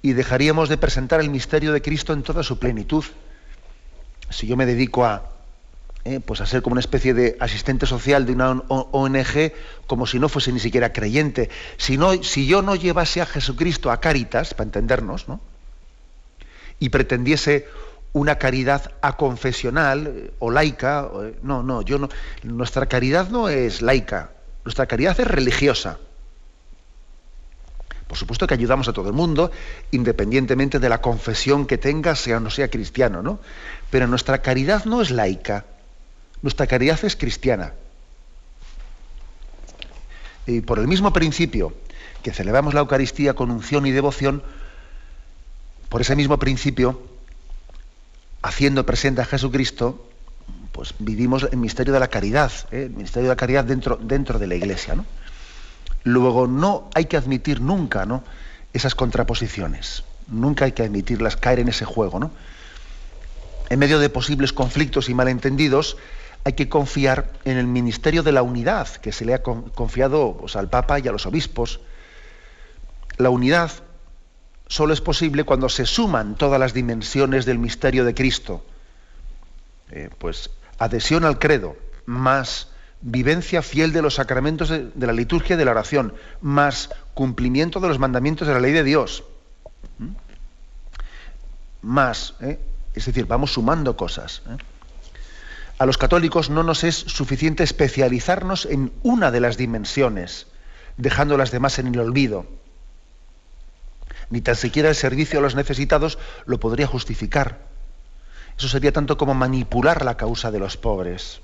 y 0.01 0.13
dejaríamos 0.13 0.69
de 0.69 0.77
presentar 0.77 1.19
el 1.19 1.29
misterio 1.29 1.73
de 1.73 1.81
Cristo 1.81 2.13
en 2.13 2.23
toda 2.23 2.43
su 2.43 2.59
plenitud. 2.59 3.03
Si 4.29 4.45
yo 4.45 4.55
me 4.55 4.67
dedico 4.67 5.05
a, 5.05 5.31
eh, 6.03 6.19
pues 6.19 6.41
a 6.41 6.45
ser 6.45 6.61
como 6.61 6.73
una 6.73 6.79
especie 6.79 7.15
de 7.15 7.37
asistente 7.39 7.87
social 7.87 8.25
de 8.25 8.33
una 8.33 8.51
ONG, 8.51 9.53
como 9.87 10.05
si 10.05 10.19
no 10.19 10.29
fuese 10.29 10.51
ni 10.51 10.59
siquiera 10.59 10.93
creyente, 10.93 11.49
si, 11.77 11.97
no, 11.97 12.21
si 12.23 12.45
yo 12.45 12.61
no 12.61 12.75
llevase 12.75 13.21
a 13.21 13.25
Jesucristo 13.25 13.89
a 13.89 13.99
Caritas, 13.99 14.53
para 14.53 14.65
entendernos, 14.65 15.27
¿no? 15.27 15.41
y 16.79 16.89
pretendiese 16.89 17.67
una 18.15 18.37
caridad 18.37 18.93
aconfesional 19.01 20.07
eh, 20.07 20.33
o 20.39 20.49
laica, 20.49 21.09
eh, 21.21 21.37
no, 21.43 21.63
no, 21.63 21.81
yo 21.81 21.99
no, 21.99 22.07
nuestra 22.43 22.85
caridad 22.85 23.27
no 23.27 23.49
es 23.49 23.81
laica, 23.81 24.31
nuestra 24.63 24.85
caridad 24.85 25.19
es 25.19 25.27
religiosa. 25.27 25.97
Por 28.07 28.17
supuesto 28.17 28.47
que 28.47 28.53
ayudamos 28.53 28.87
a 28.87 28.93
todo 28.93 29.09
el 29.09 29.13
mundo, 29.13 29.51
independientemente 29.91 30.79
de 30.79 30.87
la 30.87 31.01
confesión 31.01 31.65
que 31.65 31.77
tenga, 31.77 32.15
sea 32.15 32.37
o 32.37 32.39
no 32.39 32.49
sea 32.49 32.69
cristiano, 32.69 33.21
¿no? 33.21 33.39
Pero 33.89 34.07
nuestra 34.07 34.41
caridad 34.41 34.85
no 34.85 35.01
es 35.01 35.11
laica, 35.11 35.65
nuestra 36.41 36.67
caridad 36.67 37.03
es 37.03 37.17
cristiana. 37.17 37.73
Y 40.47 40.61
por 40.61 40.79
el 40.79 40.87
mismo 40.87 41.11
principio 41.11 41.73
que 42.23 42.31
celebramos 42.31 42.73
la 42.73 42.79
Eucaristía 42.79 43.33
con 43.33 43.51
unción 43.51 43.85
y 43.85 43.91
devoción, 43.91 44.41
por 45.89 45.99
ese 45.99 46.15
mismo 46.15 46.39
principio, 46.39 47.14
haciendo 48.45 48.85
presente 48.85 49.21
a 49.21 49.25
Jesucristo, 49.25 50.07
pues 50.71 50.93
vivimos 50.99 51.47
el 51.51 51.57
misterio 51.57 51.93
de 51.93 51.99
la 51.99 52.09
caridad, 52.09 52.51
¿eh? 52.71 52.83
el 52.83 52.91
misterio 52.91 53.29
de 53.29 53.33
la 53.33 53.37
caridad 53.37 53.65
dentro, 53.65 53.97
dentro 53.99 54.37
de 54.37 54.45
la 54.45 54.53
Iglesia. 54.53 54.93
¿no? 54.93 55.03
Luego, 56.03 56.45
no 56.45 56.87
hay 56.93 57.05
que 57.05 57.17
admitir 57.17 57.59
nunca 57.59 58.05
¿no? 58.05 58.23
esas 58.71 58.93
contraposiciones, 58.93 60.03
nunca 60.27 60.65
hay 60.65 60.73
que 60.73 60.83
admitirlas, 60.83 61.37
caer 61.37 61.57
en 61.57 61.69
ese 61.69 61.85
juego. 61.85 62.19
¿no? 62.19 62.29
En 63.69 63.79
medio 63.79 63.97
de 63.97 64.09
posibles 64.09 64.53
conflictos 64.53 65.09
y 65.09 65.15
malentendidos, 65.15 65.97
hay 66.43 66.53
que 66.53 66.69
confiar 66.69 67.31
en 67.45 67.57
el 67.57 67.65
ministerio 67.65 68.21
de 68.21 68.31
la 68.31 68.43
unidad 68.43 68.87
que 68.87 69.11
se 69.11 69.25
le 69.25 69.33
ha 69.33 69.41
confiado 69.41 70.37
pues, 70.39 70.55
al 70.55 70.69
Papa 70.69 70.99
y 70.99 71.07
a 71.07 71.11
los 71.11 71.25
obispos. 71.25 71.79
La 73.17 73.31
unidad 73.31 73.71
solo 74.67 74.93
es 74.93 75.01
posible 75.01 75.43
cuando 75.43 75.69
se 75.69 75.85
suman 75.85 76.35
todas 76.35 76.59
las 76.59 76.73
dimensiones 76.73 77.45
del 77.45 77.59
misterio 77.59 78.05
de 78.05 78.13
Cristo. 78.13 78.65
Eh, 79.91 80.09
pues 80.17 80.49
adhesión 80.79 81.25
al 81.25 81.39
credo, 81.39 81.77
más 82.05 82.69
vivencia 83.01 83.61
fiel 83.61 83.93
de 83.93 84.01
los 84.01 84.15
sacramentos 84.15 84.69
de, 84.69 84.91
la 84.95 85.13
liturgia 85.13 85.55
y 85.55 85.57
de 85.57 85.65
la 85.65 85.71
oración, 85.71 86.13
más 86.41 86.89
cumplimiento 87.13 87.79
de 87.79 87.87
los 87.87 87.99
mandamientos 87.99 88.47
de 88.47 88.53
la 88.53 88.59
ley 88.59 88.71
de 88.71 88.83
Dios. 88.83 89.23
Más, 91.81 92.33
¿eh? 92.41 92.59
es 92.95 93.05
decir, 93.05 93.27
vamos 93.27 93.53
sumando 93.53 93.95
cosas. 93.95 94.41
¿eh? 94.49 94.57
A 95.77 95.85
los 95.85 95.97
católicos 95.97 96.49
no 96.49 96.63
nos 96.63 96.83
es 96.83 96.95
suficiente 96.95 97.63
especializarnos 97.63 98.65
en 98.65 98.91
una 99.03 99.29
de 99.29 99.39
las 99.39 99.55
dimensiones, 99.55 100.47
dejando 100.97 101.37
las 101.37 101.51
demás 101.51 101.77
en 101.77 101.87
el 101.87 101.99
olvido 101.99 102.47
ni 104.29 104.41
tan 104.41 104.55
siquiera 104.55 104.89
el 104.89 104.95
servicio 104.95 105.39
a 105.39 105.41
los 105.41 105.55
necesitados 105.55 106.17
lo 106.45 106.59
podría 106.59 106.87
justificar. 106.87 107.59
Eso 108.57 108.67
sería 108.67 108.91
tanto 108.91 109.17
como 109.17 109.33
manipular 109.33 110.05
la 110.05 110.17
causa 110.17 110.51
de 110.51 110.59
los 110.59 110.77
pobres. 110.77 111.41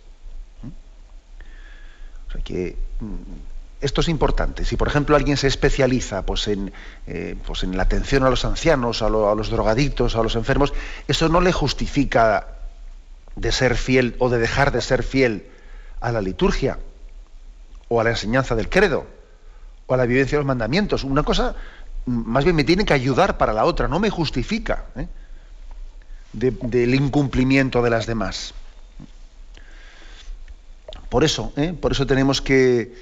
O 2.28 2.32
sea 2.32 2.42
que, 2.42 2.78
mm, 3.00 3.16
esto 3.82 4.02
es 4.02 4.08
importante. 4.08 4.64
Si, 4.64 4.78
por 4.78 4.88
ejemplo, 4.88 5.16
alguien 5.16 5.38
se 5.38 5.48
especializa 5.48 6.26
pues, 6.26 6.48
en, 6.48 6.72
eh, 7.08 7.36
pues, 7.46 7.64
en 7.64 7.76
la 7.76 7.84
atención 7.84 8.24
a 8.24 8.30
los 8.30 8.46
ancianos, 8.46 9.02
a, 9.02 9.08
a, 9.08 9.10
los 9.10 9.50
drogadictos, 9.50 10.16
a 10.16 10.24
los 10.24 10.36
enfermos, 10.36 10.74
eso 11.08 11.28
no 11.30 11.42
le 11.42 11.52
justifica 11.52 12.48
de 13.36 13.52
ser 13.52 13.76
fiel 13.76 14.16
o 14.20 14.30
de 14.30 14.38
dejar 14.38 14.72
de 14.72 14.82
ser 14.82 15.04
fiel 15.04 15.48
a 16.00 16.12
la 16.12 16.22
liturgia 16.22 16.80
o 17.88 18.00
a 18.00 18.04
la 18.04 18.12
enseñanza 18.12 18.56
del 18.56 18.70
credo 18.70 19.08
o 19.88 19.94
a 19.94 19.98
la 19.98 20.06
vivencia 20.06 20.38
de 20.38 20.42
los 20.42 20.48
mandamientos. 20.48 21.04
Una 21.04 21.24
cosa 21.24 21.56
más 22.06 22.44
bien 22.44 22.56
me 22.56 22.64
tiene 22.64 22.86
que 22.86 22.94
ayudar 22.94 23.38
para 23.38 23.54
la 23.54 23.66
otra, 23.66 23.88
no 23.88 24.00
me 24.00 24.10
justifica 24.10 24.86
¿eh? 24.96 25.08
del 26.34 26.96
incumplimiento 26.96 27.82
de 27.82 27.90
las 27.90 28.06
demás. 28.06 28.54
Por 31.10 31.24
eso, 31.24 31.52
¿eh? 31.58 31.74
por 31.74 31.92
eso 31.92 32.08
tenemos 32.08 32.42
que, 32.42 32.96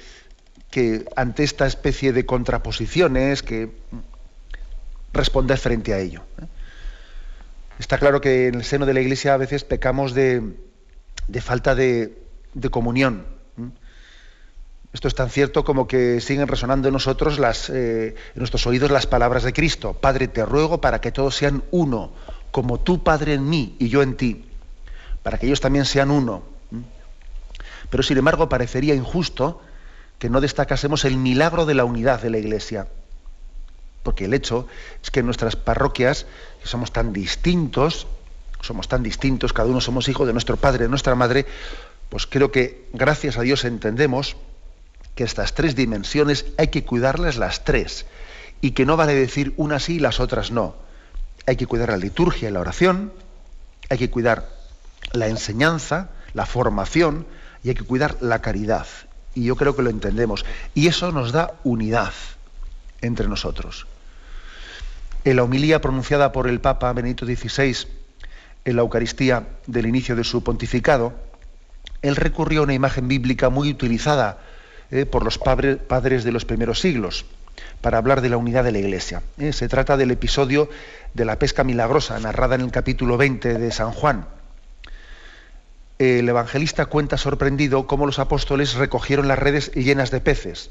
que, 0.70 1.06
ante 1.14 1.44
esta 1.44 1.66
especie 1.66 2.12
de 2.12 2.26
contraposiciones, 2.26 3.42
que 3.42 3.70
responder 5.12 5.58
frente 5.58 5.94
a 5.94 5.98
ello. 5.98 6.22
¿eh? 6.42 6.46
Está 7.78 7.98
claro 7.98 8.20
que 8.20 8.48
en 8.48 8.56
el 8.56 8.64
seno 8.64 8.84
de 8.84 8.94
la 8.94 9.00
Iglesia 9.00 9.34
a 9.34 9.36
veces 9.36 9.64
pecamos 9.64 10.12
de, 10.12 10.42
de 11.28 11.40
falta 11.40 11.74
de, 11.74 12.18
de 12.52 12.68
comunión. 12.68 13.24
Esto 14.92 15.06
es 15.06 15.14
tan 15.14 15.30
cierto 15.30 15.64
como 15.64 15.86
que 15.86 16.20
siguen 16.20 16.48
resonando 16.48 16.88
en 16.88 16.94
nosotros 16.94 17.38
eh, 17.68 18.14
en 18.34 18.38
nuestros 18.38 18.66
oídos 18.66 18.90
las 18.90 19.06
palabras 19.06 19.44
de 19.44 19.52
Cristo. 19.52 19.94
Padre, 19.94 20.26
te 20.26 20.44
ruego 20.44 20.80
para 20.80 21.00
que 21.00 21.12
todos 21.12 21.36
sean 21.36 21.62
uno, 21.70 22.12
como 22.50 22.80
tú, 22.80 23.04
Padre, 23.04 23.34
en 23.34 23.48
mí 23.48 23.76
y 23.78 23.88
yo 23.88 24.02
en 24.02 24.16
ti, 24.16 24.44
para 25.22 25.38
que 25.38 25.46
ellos 25.46 25.60
también 25.60 25.84
sean 25.84 26.10
uno. 26.10 26.42
Pero 27.88 28.02
sin 28.02 28.18
embargo 28.18 28.48
parecería 28.48 28.94
injusto 28.94 29.60
que 30.18 30.28
no 30.28 30.40
destacásemos 30.40 31.04
el 31.04 31.16
milagro 31.16 31.66
de 31.66 31.74
la 31.74 31.84
unidad 31.84 32.20
de 32.20 32.30
la 32.30 32.38
Iglesia. 32.38 32.88
Porque 34.02 34.24
el 34.24 34.34
hecho 34.34 34.66
es 35.02 35.10
que 35.10 35.20
en 35.20 35.26
nuestras 35.26 35.56
parroquias, 35.56 36.26
que 36.62 36.68
somos 36.68 36.92
tan 36.92 37.12
distintos, 37.12 38.08
somos 38.60 38.88
tan 38.88 39.02
distintos, 39.02 39.52
cada 39.52 39.68
uno 39.68 39.80
somos 39.80 40.08
hijos 40.08 40.26
de 40.26 40.32
nuestro 40.32 40.56
padre, 40.56 40.84
de 40.84 40.88
nuestra 40.88 41.14
madre, 41.14 41.46
pues 42.08 42.26
creo 42.26 42.50
que 42.50 42.88
gracias 42.92 43.38
a 43.38 43.42
Dios 43.42 43.64
entendemos 43.64 44.36
que 45.20 45.24
estas 45.24 45.52
tres 45.52 45.76
dimensiones 45.76 46.46
hay 46.56 46.68
que 46.68 46.82
cuidarlas 46.82 47.36
las 47.36 47.62
tres 47.62 48.06
y 48.62 48.70
que 48.70 48.86
no 48.86 48.96
vale 48.96 49.14
decir 49.14 49.52
unas 49.58 49.82
sí 49.82 49.96
y 49.96 49.98
las 49.98 50.18
otras 50.18 50.50
no. 50.50 50.76
Hay 51.46 51.56
que 51.56 51.66
cuidar 51.66 51.90
la 51.90 51.98
liturgia 51.98 52.48
y 52.48 52.52
la 52.52 52.60
oración, 52.60 53.12
hay 53.90 53.98
que 53.98 54.08
cuidar 54.08 54.48
la 55.12 55.28
enseñanza, 55.28 56.08
la 56.32 56.46
formación 56.46 57.26
y 57.62 57.68
hay 57.68 57.74
que 57.74 57.84
cuidar 57.84 58.16
la 58.22 58.40
caridad. 58.40 58.86
Y 59.34 59.44
yo 59.44 59.56
creo 59.56 59.76
que 59.76 59.82
lo 59.82 59.90
entendemos. 59.90 60.46
Y 60.74 60.86
eso 60.86 61.12
nos 61.12 61.32
da 61.32 61.52
unidad 61.64 62.14
entre 63.02 63.28
nosotros. 63.28 63.86
En 65.24 65.36
la 65.36 65.42
homilía 65.42 65.82
pronunciada 65.82 66.32
por 66.32 66.48
el 66.48 66.62
Papa 66.62 66.94
Benedicto 66.94 67.26
XVI 67.26 67.76
en 68.64 68.74
la 68.74 68.80
Eucaristía 68.80 69.48
del 69.66 69.84
inicio 69.84 70.16
de 70.16 70.24
su 70.24 70.42
pontificado, 70.42 71.12
él 72.00 72.16
recurrió 72.16 72.60
a 72.60 72.64
una 72.64 72.72
imagen 72.72 73.06
bíblica 73.06 73.50
muy 73.50 73.68
utilizada 73.68 74.38
eh, 74.90 75.06
por 75.06 75.24
los 75.24 75.38
padres 75.38 76.24
de 76.24 76.32
los 76.32 76.44
primeros 76.44 76.80
siglos 76.80 77.24
para 77.80 77.98
hablar 77.98 78.20
de 78.20 78.28
la 78.28 78.36
unidad 78.36 78.64
de 78.64 78.72
la 78.72 78.78
Iglesia. 78.78 79.22
Eh, 79.38 79.52
se 79.52 79.68
trata 79.68 79.96
del 79.96 80.10
episodio 80.10 80.68
de 81.14 81.24
la 81.24 81.38
pesca 81.38 81.64
milagrosa, 81.64 82.18
narrada 82.18 82.54
en 82.54 82.62
el 82.62 82.70
capítulo 82.70 83.16
20 83.16 83.58
de 83.58 83.72
San 83.72 83.92
Juan. 83.92 84.26
El 85.98 86.28
evangelista 86.28 86.86
cuenta 86.86 87.18
sorprendido 87.18 87.86
cómo 87.86 88.06
los 88.06 88.18
apóstoles 88.18 88.74
recogieron 88.74 89.28
las 89.28 89.38
redes 89.38 89.72
llenas 89.72 90.10
de 90.10 90.20
peces. 90.20 90.70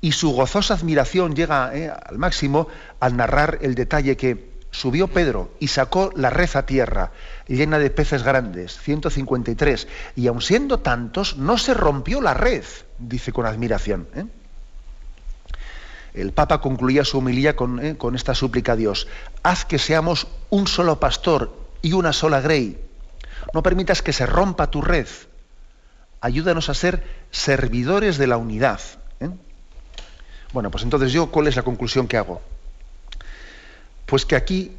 Y 0.00 0.12
su 0.12 0.32
gozosa 0.32 0.74
admiración 0.74 1.34
llega 1.34 1.74
eh, 1.74 1.90
al 1.90 2.18
máximo 2.18 2.68
al 3.00 3.16
narrar 3.16 3.58
el 3.62 3.74
detalle 3.74 4.16
que 4.16 4.48
subió 4.70 5.08
Pedro 5.08 5.50
y 5.58 5.68
sacó 5.68 6.12
la 6.14 6.30
red 6.30 6.50
a 6.54 6.66
tierra, 6.66 7.12
llena 7.46 7.78
de 7.78 7.90
peces 7.90 8.22
grandes, 8.22 8.78
153, 8.78 9.88
y 10.14 10.26
aun 10.26 10.42
siendo 10.42 10.80
tantos, 10.80 11.36
no 11.36 11.58
se 11.58 11.74
rompió 11.74 12.20
la 12.20 12.34
red, 12.34 12.64
dice 12.98 13.32
con 13.32 13.46
admiración. 13.46 14.08
¿eh? 14.14 14.24
El 16.14 16.32
Papa 16.32 16.60
concluía 16.60 17.04
su 17.04 17.18
homilía 17.18 17.56
con, 17.56 17.84
¿eh? 17.84 17.96
con 17.96 18.14
esta 18.14 18.34
súplica 18.34 18.72
a 18.72 18.76
Dios, 18.76 19.08
haz 19.42 19.64
que 19.64 19.78
seamos 19.78 20.26
un 20.50 20.66
solo 20.66 20.98
pastor 20.98 21.54
y 21.82 21.92
una 21.92 22.12
sola 22.12 22.40
grey, 22.40 22.78
no 23.54 23.62
permitas 23.62 24.02
que 24.02 24.12
se 24.12 24.26
rompa 24.26 24.70
tu 24.70 24.82
red, 24.82 25.06
ayúdanos 26.20 26.68
a 26.68 26.74
ser 26.74 27.04
servidores 27.30 28.18
de 28.18 28.26
la 28.26 28.36
unidad. 28.36 28.80
¿eh? 29.20 29.30
Bueno, 30.52 30.70
pues 30.70 30.82
entonces 30.82 31.12
yo, 31.12 31.30
¿cuál 31.30 31.46
es 31.46 31.56
la 31.56 31.62
conclusión 31.62 32.08
que 32.08 32.16
hago? 32.16 32.40
Pues 34.06 34.24
que 34.24 34.36
aquí 34.36 34.72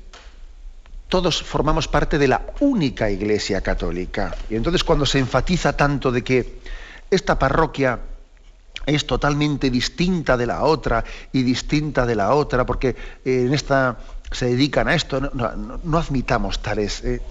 todos 1.08 1.42
formamos 1.42 1.88
parte 1.88 2.18
de 2.18 2.28
la 2.28 2.42
única 2.60 3.10
Iglesia 3.10 3.62
católica. 3.62 4.36
Y 4.50 4.56
entonces 4.56 4.84
cuando 4.84 5.06
se 5.06 5.20
enfatiza 5.20 5.74
tanto 5.74 6.12
de 6.12 6.24
que 6.24 6.60
esta 7.10 7.40
parroquia 7.40 8.00
es 8.86 9.06
totalmente 9.06 9.70
distinta 9.70 10.38
de 10.38 10.48
la 10.48 10.64
otra 10.64 11.04
y 11.32 11.44
distinta 11.44 12.06
de 12.06 12.16
la 12.16 12.34
otra, 12.34 12.66
porque 12.66 12.90
eh, 13.26 13.44
en 13.46 13.54
esta 13.54 13.98
se 14.32 14.48
dedican 14.48 14.88
a 14.88 14.96
esto, 14.96 15.20
no, 15.22 15.98
admitamos 15.98 16.62
tales, 16.62 17.04
eh, 17.04 17.22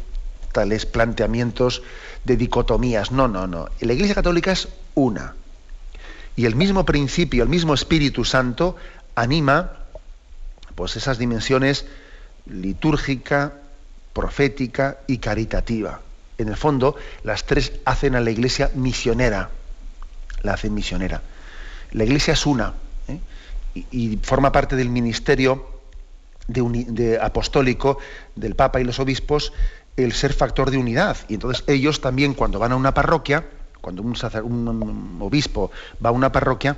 tales 0.53 0.87
planteamientos 0.87 1.83
de 2.25 2.37
dicotomías. 2.37 3.13
No, 3.13 3.29
no, 3.29 3.47
no. 3.47 3.69
La 3.81 3.93
Iglesia 3.93 4.15
católica 4.15 4.53
es 4.53 4.69
una. 4.95 5.35
Y 6.37 6.47
el 6.47 6.55
mismo 6.55 6.85
principio, 6.85 7.43
el 7.43 7.49
mismo 7.49 7.75
Espíritu 7.75 8.25
Santo 8.25 8.77
anima 9.15 9.73
pues 10.75 10.95
esas 10.95 11.19
dimensiones 11.19 11.87
litúrgica, 12.47 13.55
profética 14.13 14.99
y 15.09 15.19
caritativa. 15.19 16.01
En 16.39 16.49
el 16.49 16.57
fondo, 16.57 16.95
las 17.25 17.45
tres 17.45 17.73
hacen 17.85 18.15
a 18.15 18.21
la 18.21 18.31
iglesia 18.31 18.71
misionera. 18.75 19.51
La 20.43 20.55
hacen 20.55 20.73
misionera. 20.75 21.21
La 21.93 22.05
iglesia 22.05 22.35
es 22.35 22.47
una 22.47 22.75
¿eh? 23.09 23.19
y, 23.91 24.19
forma 24.23 24.53
parte 24.53 24.77
del 24.77 24.89
ministerio 24.89 25.81
de, 26.47 27.19
apostólico 27.21 27.99
del 28.35 28.55
Papa 28.55 28.81
y 28.81 28.85
los 28.85 28.99
obispos 28.99 29.53
el 29.97 30.13
ser 30.13 30.33
factor 30.33 30.71
de 30.71 30.79
unidad. 30.79 31.17
Y 31.29 31.35
entonces 31.35 31.65
ellos 31.67 32.01
también 32.01 32.35
cuando 32.35 32.59
van 32.59 32.73
a 32.73 32.77
una 32.77 32.95
parroquia, 32.95 33.47
cuando 33.81 34.03
un, 34.03 35.19
obispo 35.21 35.71
va 36.05 36.11
a 36.11 36.13
una 36.13 36.31
parroquia, 36.31 36.77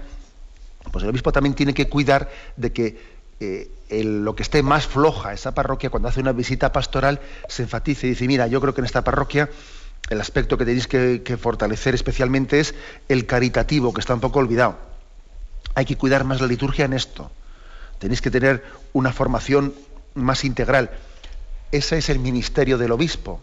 pues 0.91 1.05
el 1.05 1.11
obispo 1.11 1.33
también 1.33 1.55
tiene 1.55 1.75
que 1.75 1.89
cuidar 1.89 2.31
de 2.57 2.73
que 2.73 3.21
eh, 3.41 3.71
lo 4.05 4.35
que 4.35 4.43
esté 4.43 4.63
más 4.63 4.87
floja 4.87 5.33
esa 5.33 5.55
parroquia, 5.55 5.91
cuando 5.91 6.09
hace 6.09 6.21
una 6.21 6.33
visita 6.33 6.73
pastoral, 6.73 7.21
se 7.49 7.65
enfatice 7.65 8.07
y 8.07 8.11
dice, 8.11 8.27
mira, 8.27 8.47
yo 8.47 8.61
creo 8.61 8.75
que 8.75 8.81
en 8.81 8.87
esta 8.87 9.05
parroquia 9.05 9.51
el 10.09 10.21
aspecto 10.21 10.59
que 10.59 10.65
tenéis 10.65 10.89
que, 10.89 11.39
fortalecer 11.41 11.95
especialmente 11.95 12.61
es 12.61 12.75
el 13.09 13.27
caritativo, 13.27 13.93
que 13.93 14.01
está 14.01 14.15
un 14.15 14.21
poco 14.21 14.39
olvidado. 14.39 14.90
Hay 15.75 15.85
que 15.85 15.97
cuidar 15.97 16.25
más 16.25 16.41
la 16.41 16.47
liturgia 16.47 16.85
en 16.85 16.93
esto. 16.93 17.31
Tenéis 17.99 18.21
que 18.21 18.31
tener 18.31 18.65
una 18.93 19.13
formación 19.13 19.75
más 20.15 20.45
integral. 20.45 20.91
Ese 21.73 21.99
es 21.99 22.09
el 22.09 22.19
ministerio 22.19 22.79
del 22.79 22.93
obispo. 22.93 23.41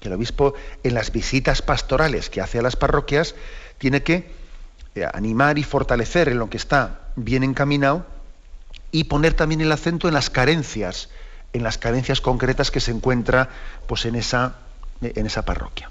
Que 0.00 0.08
el 0.08 0.14
obispo 0.14 0.54
en 0.82 0.94
las 0.94 1.12
visitas 1.12 1.62
pastorales 1.62 2.30
que 2.30 2.40
hace 2.40 2.58
a 2.58 2.62
las 2.62 2.76
parroquias 2.76 3.34
tiene 3.78 4.02
que 4.02 4.30
eh, 4.94 5.06
animar 5.12 5.58
y 5.58 5.64
fortalecer 5.64 6.28
en 6.28 6.38
lo 6.38 6.50
que 6.50 6.56
está 6.56 7.00
bien 7.16 7.42
encaminado 7.42 8.06
y 8.90 9.04
poner 9.04 9.34
también 9.34 9.60
el 9.60 9.72
acento 9.72 10.06
en 10.06 10.14
las 10.14 10.28
carencias, 10.28 11.08
en 11.52 11.62
las 11.62 11.78
carencias 11.78 12.20
concretas 12.20 12.70
que 12.70 12.80
se 12.80 12.90
encuentra 12.90 13.48
pues, 13.86 14.04
en, 14.04 14.16
esa, 14.16 14.56
en 15.00 15.26
esa 15.26 15.44
parroquia. 15.44 15.90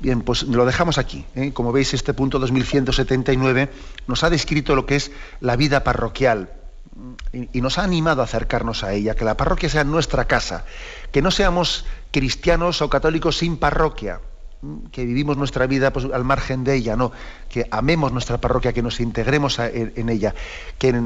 Bien, 0.00 0.22
pues 0.22 0.44
lo 0.44 0.64
dejamos 0.64 0.98
aquí. 0.98 1.26
¿eh? 1.34 1.52
Como 1.52 1.72
veis, 1.72 1.92
este 1.94 2.14
punto 2.14 2.38
2179 2.38 3.70
nos 4.06 4.24
ha 4.24 4.30
descrito 4.30 4.74
lo 4.74 4.86
que 4.86 4.96
es 4.96 5.12
la 5.40 5.56
vida 5.56 5.84
parroquial 5.84 6.50
y, 7.32 7.48
y, 7.52 7.60
nos 7.60 7.78
ha 7.78 7.84
animado 7.84 8.22
a 8.22 8.24
acercarnos 8.24 8.82
a 8.82 8.92
ella, 8.92 9.14
que 9.14 9.24
la 9.24 9.36
parroquia 9.36 9.68
sea 9.68 9.84
nuestra 9.84 10.24
casa, 10.26 10.64
que 11.12 11.22
no 11.22 11.30
seamos 11.30 11.84
cristianos 12.10 12.82
o 12.82 12.90
católicos 12.90 13.38
sin 13.38 13.58
parroquia, 13.58 14.20
que 14.92 15.04
vivimos 15.04 15.36
nuestra 15.36 15.66
vida 15.66 15.92
pues, 15.92 16.06
al 16.12 16.24
margen 16.24 16.64
de 16.64 16.74
ella, 16.74 16.96
no, 16.96 17.12
que 17.48 17.66
amemos 17.70 18.12
nuestra 18.12 18.38
parroquia, 18.38 18.72
que 18.72 18.82
nos 18.82 19.00
integremos 19.00 19.58
en, 19.58 20.08
ella, 20.08 20.34
que, 20.78 21.00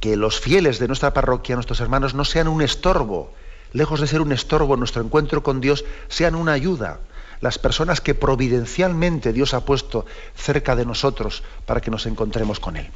que 0.00 0.16
los 0.16 0.40
fieles 0.40 0.78
de 0.78 0.88
nuestra 0.88 1.12
parroquia, 1.12 1.54
nuestros 1.54 1.80
hermanos, 1.80 2.14
no 2.14 2.24
sean 2.24 2.48
un 2.48 2.62
estorbo, 2.62 3.32
lejos 3.72 4.00
de 4.00 4.06
ser 4.06 4.20
un 4.20 4.32
estorbo, 4.32 4.76
nuestro 4.76 5.02
encuentro 5.02 5.42
con 5.42 5.60
Dios, 5.60 5.84
sean 6.08 6.34
una 6.34 6.52
ayuda. 6.52 6.98
Las 7.40 7.58
personas 7.58 8.00
que 8.00 8.14
providencialmente 8.14 9.32
Dios 9.32 9.54
ha 9.54 9.64
puesto 9.64 10.06
cerca 10.34 10.76
de 10.76 10.86
nosotros 10.86 11.42
para 11.66 11.80
que 11.80 11.90
nos 11.90 12.06
encontremos 12.06 12.60
con 12.60 12.76
Él. 12.76 12.88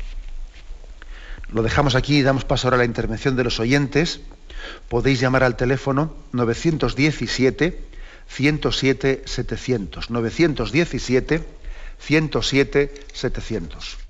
Lo 1.53 1.63
dejamos 1.63 1.95
aquí 1.95 2.19
y 2.19 2.23
damos 2.23 2.45
paso 2.45 2.69
ahora 2.69 2.77
a 2.77 2.79
la 2.79 2.85
intervención 2.85 3.37
de 3.37 3.45
los 3.45 3.59
oyentes. 3.61 4.21
Podéis 4.89 5.21
llamar 5.21 5.43
al 5.43 5.57
teléfono 5.57 6.15
917 6.33 7.85
107 8.29 9.23
700. 9.27 10.11
917 10.11 11.45
107 11.99 12.95
700. 13.13 14.10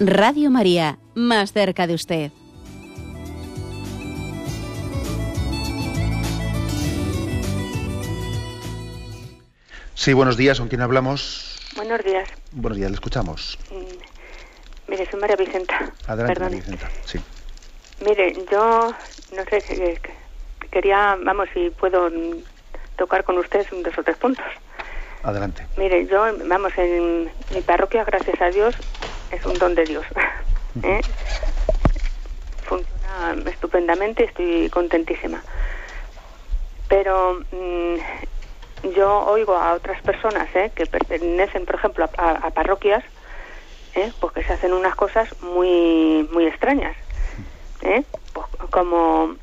Radio 0.00 0.50
María, 0.50 0.98
más 1.14 1.52
cerca 1.52 1.86
de 1.86 1.94
usted. 1.94 2.32
Sí, 9.94 10.12
buenos 10.12 10.36
días, 10.36 10.58
¿con 10.58 10.68
quién 10.68 10.80
hablamos? 10.80 11.60
Buenos 11.76 12.02
días. 12.04 12.28
Buenos 12.50 12.76
días, 12.76 12.90
le 12.90 12.94
escuchamos. 12.96 13.56
Mm, 13.70 14.90
mire, 14.90 15.08
soy 15.08 15.20
María 15.20 15.36
Vicenta. 15.36 15.92
Adelante, 16.08 16.40
María 16.40 16.56
Vicenta, 16.58 16.90
sí. 17.04 17.20
Mire, 18.04 18.34
yo 18.50 18.92
no 19.36 19.44
sé, 19.48 20.00
quería, 20.72 21.16
vamos, 21.24 21.48
si 21.54 21.70
puedo 21.70 22.10
tocar 22.98 23.22
con 23.22 23.38
ustedes 23.38 23.70
un 23.70 23.84
dos 23.84 23.96
o 23.96 24.02
tres 24.02 24.16
puntos. 24.16 24.44
Adelante. 25.22 25.64
Mire, 25.76 26.04
yo, 26.06 26.24
vamos, 26.46 26.72
en 26.76 27.30
mi 27.54 27.60
parroquia, 27.64 28.04
gracias 28.04 28.40
a 28.42 28.50
Dios, 28.50 28.74
es 29.34 29.44
un 29.46 29.58
don 29.58 29.74
de 29.74 29.84
Dios. 29.84 30.06
¿eh? 30.82 31.00
Funciona 32.64 33.50
estupendamente, 33.50 34.24
estoy 34.24 34.70
contentísima. 34.70 35.42
Pero 36.88 37.40
mm, 37.52 37.96
yo 38.94 39.24
oigo 39.26 39.56
a 39.56 39.72
otras 39.72 40.00
personas 40.02 40.48
¿eh? 40.54 40.70
que 40.74 40.86
pertenecen, 40.86 41.64
por 41.64 41.76
ejemplo, 41.76 42.08
a, 42.16 42.50
parroquias, 42.50 43.04
¿eh? 43.94 44.12
pues 44.20 44.32
que 44.32 44.44
se 44.44 44.52
hacen 44.52 44.72
unas 44.72 44.94
cosas 44.94 45.28
muy 45.42 46.28
muy 46.32 46.46
extrañas, 46.46 46.96
¿eh? 47.82 48.02
pues 48.32 48.46
como, 48.70 49.36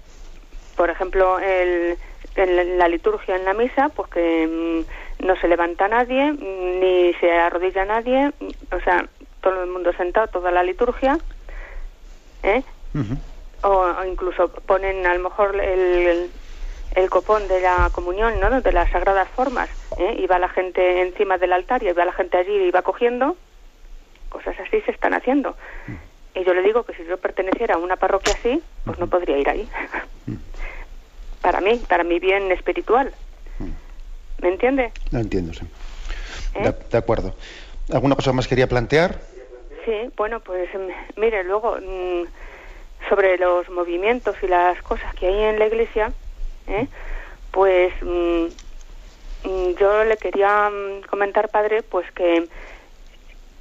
por 0.75 0.89
ejemplo, 0.89 1.39
el, 1.39 1.97
en 2.35 2.77
la 2.77 2.87
liturgia 2.87 3.35
en 3.35 3.45
la 3.45 3.53
misa, 3.53 3.89
pues 3.89 4.09
que 4.09 4.47
mm, 4.47 5.25
no 5.25 5.35
se 5.37 5.47
levanta 5.47 5.87
nadie, 5.87 6.31
ni 6.31 7.13
se 7.19 7.31
arrodilla 7.31 7.85
nadie, 7.85 8.31
o 8.71 8.79
sea, 8.81 9.07
todo 9.41 9.63
el 9.63 9.69
mundo 9.69 9.91
sentado, 9.93 10.27
toda 10.27 10.51
la 10.51 10.63
liturgia, 10.63 11.17
¿eh? 12.43 12.63
o, 13.63 14.03
incluso 14.07 14.49
ponen 14.49 15.05
a 15.05 15.13
lo 15.13 15.19
mejor 15.21 15.55
el, 15.59 16.29
el 16.95 17.09
copón 17.09 17.47
de 17.47 17.61
la 17.61 17.89
comunión, 17.91 18.39
¿no? 18.39 18.61
De 18.61 18.71
las 18.71 18.91
sagradas 18.91 19.27
formas, 19.29 19.69
¿eh? 19.97 20.15
y 20.19 20.27
va 20.27 20.39
la 20.39 20.49
gente 20.49 21.01
encima 21.01 21.37
del 21.37 21.53
altar 21.53 21.83
y 21.83 21.91
va 21.91 22.05
la 22.05 22.13
gente 22.13 22.37
allí 22.37 22.53
y 22.53 22.71
va 22.71 22.81
cogiendo, 22.81 23.37
cosas 24.29 24.55
así 24.59 24.81
se 24.81 24.91
están 24.91 25.13
haciendo. 25.13 25.55
Mm. 25.87 26.39
Y 26.39 26.43
yo 26.45 26.53
le 26.53 26.61
digo 26.61 26.83
que 26.83 26.93
si 26.93 27.03
yo 27.05 27.17
perteneciera 27.17 27.75
a 27.75 27.77
una 27.77 27.97
parroquia 27.97 28.33
así, 28.33 28.61
pues 28.85 28.97
no 28.99 29.07
podría 29.07 29.37
ir 29.37 29.49
ahí. 29.49 29.69
Mm. 30.25 30.35
para 31.41 31.61
mí, 31.61 31.81
para 31.87 32.03
mi 32.03 32.19
bien 32.19 32.51
espiritual. 32.51 33.11
Mm. 33.59 34.43
¿Me 34.43 34.49
entiende? 34.49 34.91
No 35.11 35.19
entiendo, 35.19 35.53
sí. 35.53 35.65
¿Eh? 36.55 36.73
De, 36.89 36.97
acuerdo. 36.97 37.33
¿Alguna 37.91 38.15
cosa 38.15 38.33
más 38.33 38.47
quería 38.47 38.67
plantear? 38.67 39.19
Sí, 39.85 40.11
bueno, 40.15 40.39
pues 40.41 40.69
mire, 41.15 41.43
luego 41.43 41.77
sobre 43.09 43.37
los 43.37 43.67
movimientos 43.69 44.35
y 44.43 44.47
las 44.47 44.81
cosas 44.83 45.13
que 45.15 45.27
hay 45.27 45.43
en 45.43 45.59
la 45.59 45.67
iglesia, 45.67 46.11
¿eh? 46.67 46.87
pues 47.51 47.93
mm, 48.01 48.45
mm, 49.43 49.75
yo 49.79 50.03
le 50.03 50.17
quería 50.17 50.69
mm, 50.69 51.01
comentar, 51.09 51.49
padre, 51.49 51.81
pues 51.81 52.09
que 52.11 52.47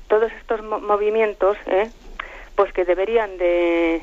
todos 0.09 0.31
estos 0.33 0.63
movimientos, 0.63 1.57
¿eh? 1.67 1.91
pues 2.55 2.73
que 2.73 2.85
deberían 2.85 3.39
de, 3.39 4.03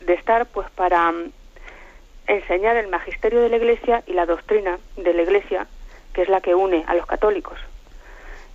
de, 0.00 0.12
estar 0.12 0.46
pues 0.46 0.68
para 0.70 1.12
enseñar 2.26 2.76
el 2.76 2.88
magisterio 2.88 3.40
de 3.40 3.48
la 3.48 3.56
Iglesia 3.56 4.02
y 4.06 4.12
la 4.12 4.26
doctrina 4.26 4.78
de 4.96 5.14
la 5.14 5.22
Iglesia, 5.22 5.66
que 6.12 6.22
es 6.22 6.28
la 6.28 6.40
que 6.42 6.54
une 6.54 6.84
a 6.86 6.94
los 6.94 7.06
católicos. 7.06 7.58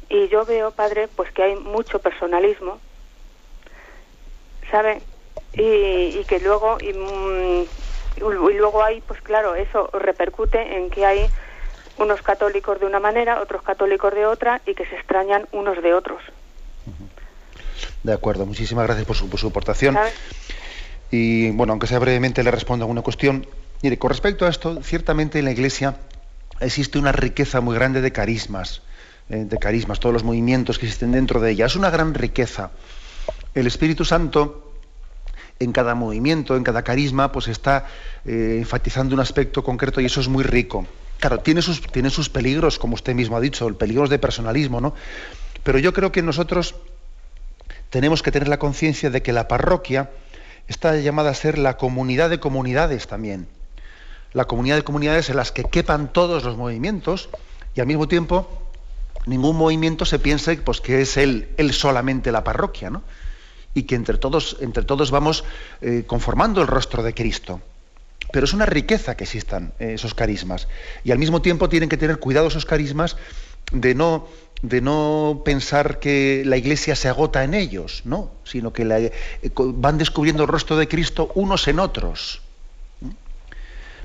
Y 0.10 0.28
yo 0.28 0.46
veo, 0.46 0.72
padre, 0.72 1.08
pues 1.08 1.32
que 1.32 1.44
hay 1.44 1.56
mucho 1.56 2.00
personalismo, 2.00 2.80
¿sabe? 4.72 5.02
y, 5.54 6.24
que 6.26 6.40
luego 6.40 6.78
y, 6.80 6.94
mm, 6.94 7.66
y 8.18 8.54
luego 8.58 8.84
hay 8.84 9.02
pues 9.02 9.22
claro 9.22 9.56
eso 9.56 9.90
repercute 9.94 10.78
en 10.78 10.90
que 10.90 11.06
hay 11.06 11.26
unos 11.98 12.22
católicos 12.22 12.80
de 12.80 12.86
una 12.86 13.00
manera 13.00 13.42
otros 13.42 13.62
católicos 13.62 14.14
de 14.14 14.26
otra 14.26 14.62
y 14.66 14.74
que 14.74 14.86
se 14.86 14.96
extrañan 14.96 15.48
unos 15.52 15.82
de 15.82 15.94
otros. 15.94 16.22
De 18.04 18.14
acuerdo 18.14 18.46
muchísimas 18.46 18.86
gracias 18.86 19.06
por 19.06 19.16
su, 19.16 19.30
por 19.30 19.40
su 19.40 19.48
aportación. 19.48 19.98
Y 21.12 21.52
bueno 21.52 21.74
aunque 21.74 21.88
sea 21.88 22.00
brevemente 22.00 22.44
le 22.44 22.52
respondo 22.52 22.86
a 22.86 22.88
una 22.88 23.02
cuestión. 23.02 23.46
Mire 23.82 23.98
con 23.98 24.10
respecto 24.10 24.46
a 24.46 24.50
esto 24.50 24.82
ciertamente 24.84 25.40
en 25.40 25.46
la 25.46 25.52
iglesia 25.52 25.96
existe 26.60 27.00
una 27.00 27.12
riqueza 27.12 27.62
muy 27.62 27.76
grande 27.76 28.02
de 28.02 28.12
carismas 28.12 28.82
eh, 29.30 29.46
de 29.46 29.58
carismas 29.58 30.00
todos 30.00 30.14
los 30.14 30.24
movimientos 30.24 30.80
que 30.80 30.86
existen 30.86 31.12
dentro 31.12 31.40
de 31.40 31.52
ella. 31.52 31.66
Es 31.66 31.76
una 31.76 31.90
gran 31.90 32.14
riqueza 32.14 32.72
el 33.54 33.68
Espíritu 33.68 34.06
Santo 34.06 34.74
en 35.60 35.72
cada 35.72 35.94
movimiento, 35.96 36.56
en 36.56 36.64
cada 36.64 36.84
carisma, 36.84 37.32
pues 37.32 37.48
está 37.48 37.88
eh, 38.26 38.58
enfatizando 38.60 39.14
un 39.14 39.20
aspecto 39.20 39.64
concreto 39.64 40.00
y 40.00 40.06
eso 40.06 40.22
es 40.22 40.28
muy 40.28 40.44
rico. 40.44 40.88
Claro, 41.20 41.40
tiene 41.40 41.62
sus, 41.62 41.82
tiene 41.82 42.10
sus 42.10 42.30
peligros, 42.30 42.80
como 42.80 42.96
usted 42.96 43.14
mismo 43.14 43.36
ha 43.36 43.42
dicho, 43.42 43.68
el 43.68 43.76
peligro 43.76 44.08
de 44.08 44.20
personalismo, 44.20 44.80
¿no? 44.80 44.96
Pero 45.64 45.78
yo 45.78 45.94
creo 45.94 46.14
que 46.14 46.22
nosotros 46.22 46.76
tenemos 47.90 48.24
que 48.24 48.32
tener 48.32 48.48
la 48.48 48.60
conciencia 48.60 49.10
de 49.10 49.22
que 49.22 49.34
la 49.34 49.48
parroquia 49.50 50.12
está 50.70 50.96
llamada 50.96 51.32
a 51.32 51.34
ser 51.34 51.58
la 51.58 51.76
comunidad 51.76 52.30
de 52.30 52.40
comunidades 52.40 53.08
también. 53.08 53.48
La 54.32 54.46
comunidad 54.46 54.78
de 54.78 54.84
comunidades 54.84 55.30
en 55.30 55.36
las 55.36 55.52
que 55.52 55.64
quepan 55.64 56.14
todos 56.14 56.44
los 56.44 56.56
movimientos 56.56 57.30
y 57.76 57.82
al 57.82 57.88
mismo 57.88 58.08
tiempo 58.08 58.48
ningún 59.26 59.58
movimiento 59.58 60.06
se 60.06 60.20
piense 60.20 60.56
pues, 60.58 60.80
que 60.80 61.02
es 61.02 61.18
él, 61.18 61.50
él 61.58 61.74
solamente 61.74 62.32
la 62.32 62.44
parroquia, 62.44 62.90
¿no? 62.90 63.02
Y 63.80 63.84
que 63.84 63.96
entre 63.96 64.18
todos, 64.18 64.58
entre 64.60 64.84
todos 64.84 65.10
vamos 65.10 65.46
eh, 65.82 66.04
conformando 66.06 66.62
el 66.62 66.68
rostro 66.68 67.02
de 67.02 67.14
Cristo. 67.14 67.62
Pero 68.32 68.46
es 68.46 68.54
una 68.54 68.66
riqueza 68.66 69.16
que 69.16 69.24
existan 69.24 69.74
eh, 69.80 69.94
esos 69.94 70.14
carismas. 70.14 70.68
Y 71.04 71.12
al 71.12 71.18
mismo 71.18 71.42
tiempo 71.42 71.70
tienen 71.70 71.90
que 71.90 71.98
tener 71.98 72.20
cuidado 72.20 72.48
esos 72.48 72.66
carismas 72.66 73.16
de 73.72 73.96
no, 73.96 74.28
de 74.62 74.82
no 74.82 75.42
pensar 75.46 76.00
que 76.00 76.44
la 76.46 76.58
iglesia 76.58 76.96
se 76.96 77.08
agota 77.08 77.44
en 77.44 77.54
ellos, 77.54 78.02
¿no? 78.04 78.32
sino 78.44 78.74
que 78.74 78.84
eh, 78.84 79.52
van 79.56 79.98
descubriendo 79.98 80.44
el 80.44 80.50
rostro 80.50 80.76
de 80.76 80.88
Cristo 80.88 81.32
unos 81.36 81.68
en 81.68 81.80
otros. 81.80 82.42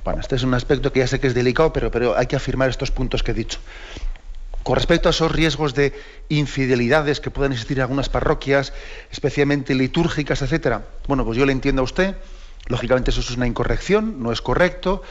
Bueno, 0.05 0.21
este 0.21 0.37
es 0.37 0.43
un 0.43 0.53
aspecto 0.55 0.93
que 0.93 1.01
ya 1.01 1.07
sé 1.07 1.19
que 1.19 1.27
es 1.27 1.35
delicado, 1.35 1.73
pero, 1.73 1.91
pero 1.91 2.17
hay 2.17 2.27
que 2.27 2.37
afirmar 2.37 2.69
estos 2.69 2.91
puntos 2.91 3.23
que 3.23 3.33
he 3.33 3.35
dicho. 3.35 3.59
Con 4.65 4.77
respecto 4.77 5.09
a 5.09 5.11
esos 5.11 5.31
riesgos 5.31 5.75
de 5.75 5.93
infidelidades 6.31 7.21
que 7.21 7.31
pueden 7.31 7.53
existir 7.53 7.77
en 7.77 7.83
algunas 7.83 8.09
parroquias, 8.09 8.73
especialmente 9.13 9.75
litúrgicas, 9.75 10.41
etcétera, 10.41 10.87
bueno, 11.07 11.23
pues 11.27 11.37
yo 11.37 11.45
le 11.45 11.53
entiendo 11.53 11.83
a 11.83 11.85
usted, 11.85 12.17
lógicamente 12.67 13.11
eso 13.11 13.21
es 13.21 13.31
una 13.31 13.47
incorrección, 13.47 14.23
no 14.23 14.33
es 14.33 14.41
correcto, 14.41 15.03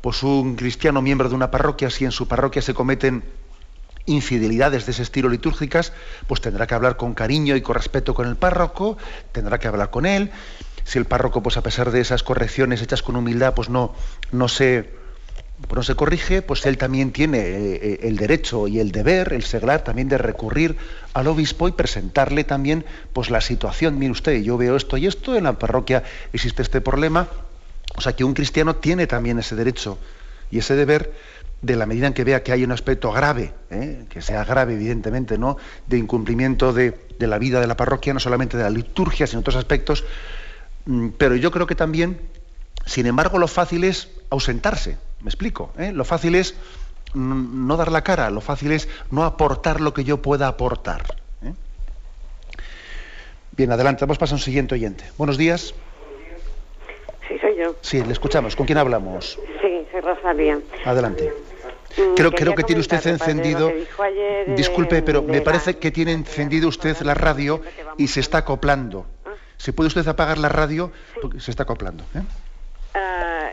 pues 0.00 0.22
un 0.22 0.54
cristiano 0.54 1.02
miembro 1.02 1.28
de 1.28 1.34
una 1.34 1.50
parroquia, 1.50 1.90
si 1.90 2.04
en 2.04 2.12
su 2.12 2.28
parroquia 2.28 2.62
se 2.62 2.72
cometen 2.72 3.24
infidelidades 4.06 4.86
de 4.86 4.92
ese 4.92 5.02
estilo 5.02 5.28
litúrgicas, 5.28 5.92
pues 6.28 6.40
tendrá 6.40 6.68
que 6.68 6.76
hablar 6.76 6.96
con 6.96 7.12
cariño 7.12 7.56
y 7.56 7.62
con 7.62 7.74
respeto 7.74 8.14
con 8.14 8.28
el 8.28 8.36
párroco, 8.36 8.96
tendrá 9.32 9.58
que 9.58 9.66
hablar 9.66 9.90
con 9.90 10.06
él. 10.06 10.30
Si 10.84 11.00
el 11.00 11.04
párroco, 11.04 11.42
pues 11.42 11.56
a 11.56 11.62
pesar 11.62 11.90
de 11.90 12.00
esas 12.00 12.22
correcciones 12.22 12.80
hechas 12.80 13.02
con 13.02 13.16
humildad, 13.16 13.54
pues 13.54 13.70
no, 13.70 13.92
no 14.30 14.46
se 14.46 14.99
no 15.68 15.82
se 15.82 15.94
corrige, 15.94 16.42
pues 16.42 16.66
él 16.66 16.78
también 16.78 17.12
tiene 17.12 17.38
eh, 17.38 17.74
eh, 17.82 18.00
el 18.02 18.16
derecho 18.16 18.66
y 18.66 18.80
el 18.80 18.92
deber, 18.92 19.32
el 19.32 19.44
seglar, 19.44 19.84
también 19.84 20.08
de 20.08 20.18
recurrir 20.18 20.76
al 21.14 21.26
obispo 21.26 21.68
y 21.68 21.72
presentarle 21.72 22.44
también 22.44 22.84
pues 23.12 23.30
la 23.30 23.40
situación. 23.40 23.98
Mire 23.98 24.12
usted, 24.12 24.42
yo 24.42 24.56
veo 24.56 24.76
esto 24.76 24.96
y 24.96 25.06
esto, 25.06 25.36
en 25.36 25.44
la 25.44 25.58
parroquia 25.58 26.02
existe 26.32 26.62
este 26.62 26.80
problema. 26.80 27.28
O 27.96 28.00
sea 28.00 28.14
que 28.14 28.24
un 28.24 28.34
cristiano 28.34 28.76
tiene 28.76 29.06
también 29.06 29.38
ese 29.38 29.54
derecho 29.54 29.98
y 30.50 30.58
ese 30.58 30.74
deber 30.74 31.12
de 31.62 31.76
la 31.76 31.86
medida 31.86 32.06
en 32.06 32.14
que 32.14 32.24
vea 32.24 32.42
que 32.42 32.52
hay 32.52 32.64
un 32.64 32.72
aspecto 32.72 33.12
grave, 33.12 33.52
¿eh? 33.70 34.04
que 34.08 34.22
sea 34.22 34.44
grave 34.44 34.74
evidentemente, 34.74 35.36
¿no? 35.36 35.58
de 35.86 35.98
incumplimiento 35.98 36.72
de, 36.72 36.98
de 37.18 37.26
la 37.26 37.38
vida 37.38 37.60
de 37.60 37.66
la 37.66 37.76
parroquia, 37.76 38.14
no 38.14 38.20
solamente 38.20 38.56
de 38.56 38.62
la 38.62 38.70
liturgia, 38.70 39.26
sino 39.26 39.40
otros 39.40 39.56
aspectos. 39.56 40.04
Mm, 40.86 41.08
pero 41.18 41.36
yo 41.36 41.50
creo 41.50 41.66
que 41.66 41.74
también, 41.74 42.18
sin 42.86 43.06
embargo, 43.06 43.38
lo 43.38 43.46
fácil 43.46 43.84
es 43.84 44.08
ausentarse 44.30 44.96
me 45.22 45.28
explico. 45.28 45.72
¿eh? 45.78 45.92
Lo 45.92 46.04
fácil 46.04 46.34
es 46.34 46.54
no 47.14 47.76
dar 47.76 47.90
la 47.90 48.02
cara, 48.02 48.30
lo 48.30 48.40
fácil 48.40 48.72
es 48.72 48.88
no 49.10 49.24
aportar 49.24 49.80
lo 49.80 49.92
que 49.92 50.04
yo 50.04 50.22
pueda 50.22 50.48
aportar. 50.48 51.02
¿eh? 51.42 51.52
Bien, 53.56 53.72
adelante, 53.72 54.04
vamos 54.04 54.18
a 54.18 54.20
pasar 54.20 54.34
a 54.34 54.36
un 54.36 54.42
siguiente 54.42 54.74
oyente. 54.74 55.04
Buenos 55.18 55.36
días. 55.36 55.74
Sí, 57.28 57.38
soy 57.40 57.56
yo. 57.56 57.76
Sí, 57.80 58.02
le 58.02 58.12
escuchamos. 58.12 58.56
¿Con 58.56 58.66
quién 58.66 58.78
hablamos? 58.78 59.38
Sí, 59.60 59.86
soy 59.90 60.00
Rosalía. 60.00 60.58
Adelante. 60.84 61.32
Mm, 61.96 62.14
creo, 62.14 62.32
creo 62.32 62.54
que 62.54 62.62
tiene 62.62 62.80
usted 62.80 63.04
encendido. 63.06 63.72
Disculpe, 64.56 65.02
pero 65.02 65.22
me 65.22 65.40
parece 65.40 65.78
que 65.78 65.90
tiene 65.90 66.12
encendido 66.12 66.68
usted 66.68 66.96
la 67.00 67.14
radio 67.14 67.60
y 67.96 68.08
se 68.08 68.20
está 68.20 68.38
acoplando. 68.38 69.06
Ah. 69.24 69.30
¿Se 69.56 69.72
puede 69.72 69.88
usted 69.88 70.06
apagar 70.08 70.38
la 70.38 70.48
radio? 70.48 70.90
Porque 71.20 71.40
se 71.40 71.50
está 71.50 71.64
acoplando. 71.64 72.04
¿eh? 72.14 72.22
Ah, 72.92 73.52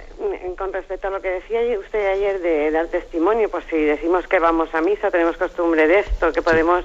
con 0.58 0.74
respecto 0.74 1.08
a 1.08 1.12
lo 1.12 1.22
que 1.22 1.30
decía 1.30 1.60
usted 1.78 2.12
ayer 2.12 2.40
de 2.40 2.72
dar 2.72 2.88
testimonio, 2.88 3.50
pues 3.50 3.66
si 3.70 3.78
decimos 3.78 4.28
que 4.28 4.40
vamos 4.40 4.74
a 4.74 4.82
misa, 4.82 5.12
tenemos 5.12 5.38
costumbre 5.38 5.86
de 5.86 6.00
esto, 6.00 6.32
que 6.32 6.42
podemos 6.42 6.84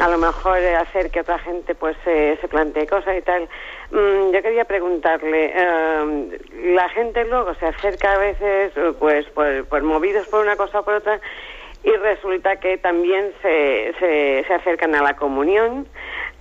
a 0.00 0.08
lo 0.08 0.18
mejor 0.18 0.58
hacer 0.58 1.10
que 1.10 1.20
otra 1.20 1.38
gente 1.38 1.76
pues 1.76 1.96
se 2.04 2.36
plantee 2.48 2.88
cosas 2.88 3.16
y 3.16 3.22
tal. 3.22 3.48
Mm, 3.92 4.32
yo 4.32 4.42
quería 4.42 4.64
preguntarle, 4.64 5.52
em, 5.56 6.30
la 6.74 6.88
gente 6.88 7.24
luego 7.24 7.54
se 7.54 7.66
acerca 7.66 8.14
a 8.14 8.18
veces 8.18 8.72
pues, 8.98 9.26
pues, 9.34 9.82
movidos 9.84 10.26
por 10.26 10.40
una 10.40 10.56
cosa 10.56 10.80
o 10.80 10.84
por 10.84 10.94
otra 10.94 11.20
y 11.84 11.90
resulta 11.90 12.56
que 12.56 12.78
también 12.78 13.32
se, 13.42 13.94
se, 14.00 14.44
se 14.44 14.54
acercan 14.54 14.92
a 14.96 15.02
la 15.02 15.14
comunión 15.14 15.86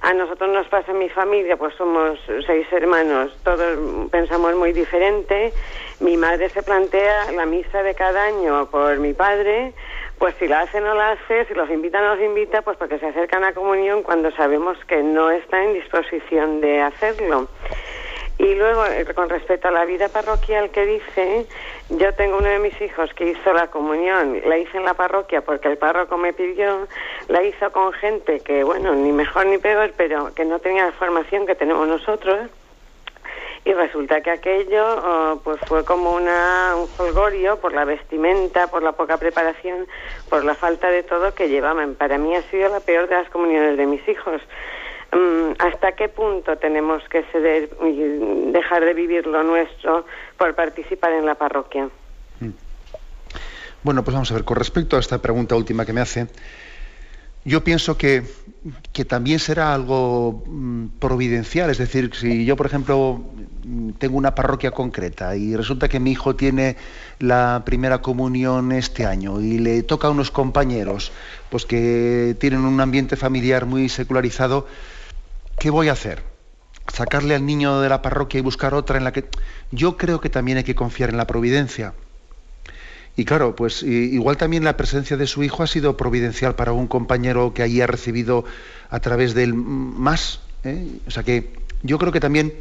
a 0.05 0.13
nosotros 0.13 0.51
nos 0.51 0.67
pasa 0.67 0.91
en 0.91 0.99
mi 0.99 1.09
familia, 1.09 1.57
pues 1.57 1.73
somos 1.73 2.19
seis 2.45 2.67
hermanos, 2.71 3.35
todos 3.43 4.09
pensamos 4.11 4.55
muy 4.55 4.71
diferente. 4.71 5.51
Mi 5.99 6.15
madre 6.15 6.47
se 6.49 6.61
plantea 6.61 7.31
la 7.31 7.47
misa 7.47 7.81
de 7.81 7.95
cada 7.95 8.25
año 8.25 8.69
por 8.69 8.99
mi 8.99 9.13
padre, 9.13 9.73
pues 10.19 10.35
si 10.35 10.47
la 10.47 10.59
hace 10.61 10.79
no 10.79 10.93
la 10.93 11.13
hace, 11.13 11.45
si 11.45 11.55
los 11.55 11.67
invita 11.71 12.01
no 12.01 12.13
los 12.13 12.23
invita, 12.23 12.61
pues 12.61 12.77
porque 12.77 12.99
se 12.99 13.07
acercan 13.07 13.43
a 13.45 13.53
comunión 13.53 14.03
cuando 14.03 14.29
sabemos 14.33 14.77
que 14.85 15.01
no 15.01 15.31
está 15.31 15.63
en 15.63 15.73
disposición 15.73 16.61
de 16.61 16.81
hacerlo. 16.81 17.47
Y 18.37 18.53
luego, 18.53 18.85
eh, 18.85 19.05
con 19.15 19.29
respecto 19.29 19.69
a 19.69 19.71
la 19.71 19.85
vida 19.85 20.09
parroquial 20.09 20.69
que 20.69 20.85
dice, 20.85 21.47
yo 21.89 22.13
tengo 22.15 22.38
uno 22.38 22.49
de 22.49 22.59
mis 22.59 22.79
hijos 22.81 23.13
que 23.13 23.29
hizo 23.29 23.53
la 23.53 23.67
comunión, 23.67 24.41
la 24.45 24.57
hice 24.57 24.77
en 24.77 24.86
la 24.86 24.95
parroquia 24.95 25.41
porque 25.41 25.67
el 25.67 25.77
párroco 25.77 26.17
me 26.17 26.33
pidió, 26.33 26.88
la 27.27 27.43
hizo 27.43 27.71
con 27.71 27.93
gente 27.93 28.39
que, 28.39 28.63
bueno, 28.63 28.93
ni 28.95 29.11
mejor 29.11 29.45
ni 29.45 29.59
peor, 29.59 29.93
pero 29.95 30.33
que 30.33 30.45
no 30.45 30.59
tenía 30.59 30.86
la 30.86 30.91
formación 30.93 31.45
que 31.45 31.55
tenemos 31.55 31.88
nosotros. 31.88 32.49
Y 33.65 33.73
resulta 33.73 34.21
que 34.21 34.29
aquello 34.29 34.86
oh, 34.86 35.41
pues 35.43 35.59
fue 35.65 35.83
como 35.83 36.11
una, 36.11 36.75
un 36.75 36.88
folgorio 36.88 37.59
por 37.59 37.73
la 37.73 37.83
vestimenta, 37.83 38.67
por 38.67 38.83
la 38.83 38.91
poca 38.91 39.17
preparación, 39.17 39.88
por 40.29 40.45
la 40.45 40.53
falta 40.53 40.89
de 40.89 41.01
todo 41.01 41.33
que 41.33 41.49
llevaban. 41.49 41.95
Para 41.95 42.19
mí 42.19 42.36
ha 42.36 42.43
sido 42.43 42.69
la 42.69 42.79
peor 42.79 43.07
de 43.07 43.15
las 43.15 43.29
comuniones 43.29 43.75
de 43.75 43.88
mis 43.88 44.07
hijos. 44.07 44.39
Mm, 45.16 45.53
¿Hasta 45.59 45.93
qué 45.93 46.09
punto 46.09 46.57
tenemos 46.57 47.01
que 47.07 47.24
ceder 47.32 47.70
y 47.82 48.51
dejar 48.51 48.84
de 48.84 48.93
vivir 48.93 49.26
lo 49.26 49.43
nuestro 49.43 50.05
por 50.38 50.53
participar 50.55 51.13
en 51.13 51.26
la 51.26 51.36
parroquia? 51.36 51.89
Mm. 52.41 52.49
Bueno, 53.82 54.03
pues 54.03 54.13
vamos 54.13 54.30
a 54.32 54.34
ver, 54.34 54.43
con 54.43 54.57
respecto 54.57 54.97
a 54.97 54.99
esta 54.99 55.22
pregunta 55.22 55.55
última 55.55 55.86
que 55.86 55.93
me 55.93 56.01
hace, 56.01 56.28
yo 57.45 57.63
pienso 57.63 57.97
que, 57.97 58.24
que 58.91 59.05
también 59.05 59.39
será 59.39 59.74
algo 59.74 60.43
mm, 60.47 60.88
providencial, 60.99 61.70
es 61.70 61.78
decir, 61.78 62.13
si 62.13 62.43
yo, 62.43 62.57
por 62.57 62.66
ejemplo, 62.66 63.22
tengo 63.97 64.18
una 64.18 64.36
parroquia 64.36 64.72
concreta 64.72 65.38
y 65.38 65.55
resulta 65.55 65.88
que 65.88 66.01
mi 66.01 66.11
hijo 66.11 66.36
tiene 66.36 66.76
la 67.20 67.63
primera 67.66 68.01
comunión 68.01 68.74
este 68.74 69.05
año 69.05 69.39
y 69.39 69.59
le 69.59 69.82
toca 69.84 70.07
a 70.07 70.11
unos 70.11 70.30
compañeros 70.30 71.13
pues 71.49 71.66
que 71.66 72.36
tienen 72.38 72.61
un 72.61 72.82
ambiente 72.82 73.16
familiar 73.16 73.66
muy 73.66 73.88
secularizado, 73.88 74.68
¿qué 75.57 75.69
voy 75.69 75.89
a 75.89 75.93
hacer? 75.93 76.23
¿Sacarle 76.93 77.35
al 77.35 77.45
niño 77.45 77.81
de 77.81 77.89
la 77.89 78.01
parroquia 78.01 78.39
y 78.39 78.41
buscar 78.41 78.73
otra 78.73 78.97
en 78.97 79.03
la 79.03 79.13
que... 79.13 79.25
Yo 79.71 79.97
creo 79.97 80.21
que 80.21 80.29
también 80.29 80.57
hay 80.57 80.63
que 80.63 80.75
confiar 80.75 81.09
en 81.09 81.17
la 81.17 81.27
providencia. 81.27 81.93
Y 83.17 83.23
claro, 83.23 83.55
pues 83.55 83.81
igual 83.81 84.37
también 84.37 84.63
la 84.63 84.75
presencia 84.75 85.15
de 85.15 85.25
su 85.25 85.41
hijo 85.43 85.63
ha 85.63 85.67
sido 85.67 85.95
providencial 85.95 86.55
para 86.55 86.73
un 86.73 86.87
compañero 86.87 87.53
que 87.53 87.63
allí 87.63 87.81
ha 87.81 87.87
recibido 87.87 88.43
a 88.89 88.99
través 88.99 89.33
del 89.33 89.53
más. 89.53 90.41
¿eh? 90.63 90.99
O 91.07 91.11
sea 91.11 91.23
que 91.23 91.53
yo 91.81 91.97
creo 91.97 92.11
que 92.11 92.19
también 92.19 92.53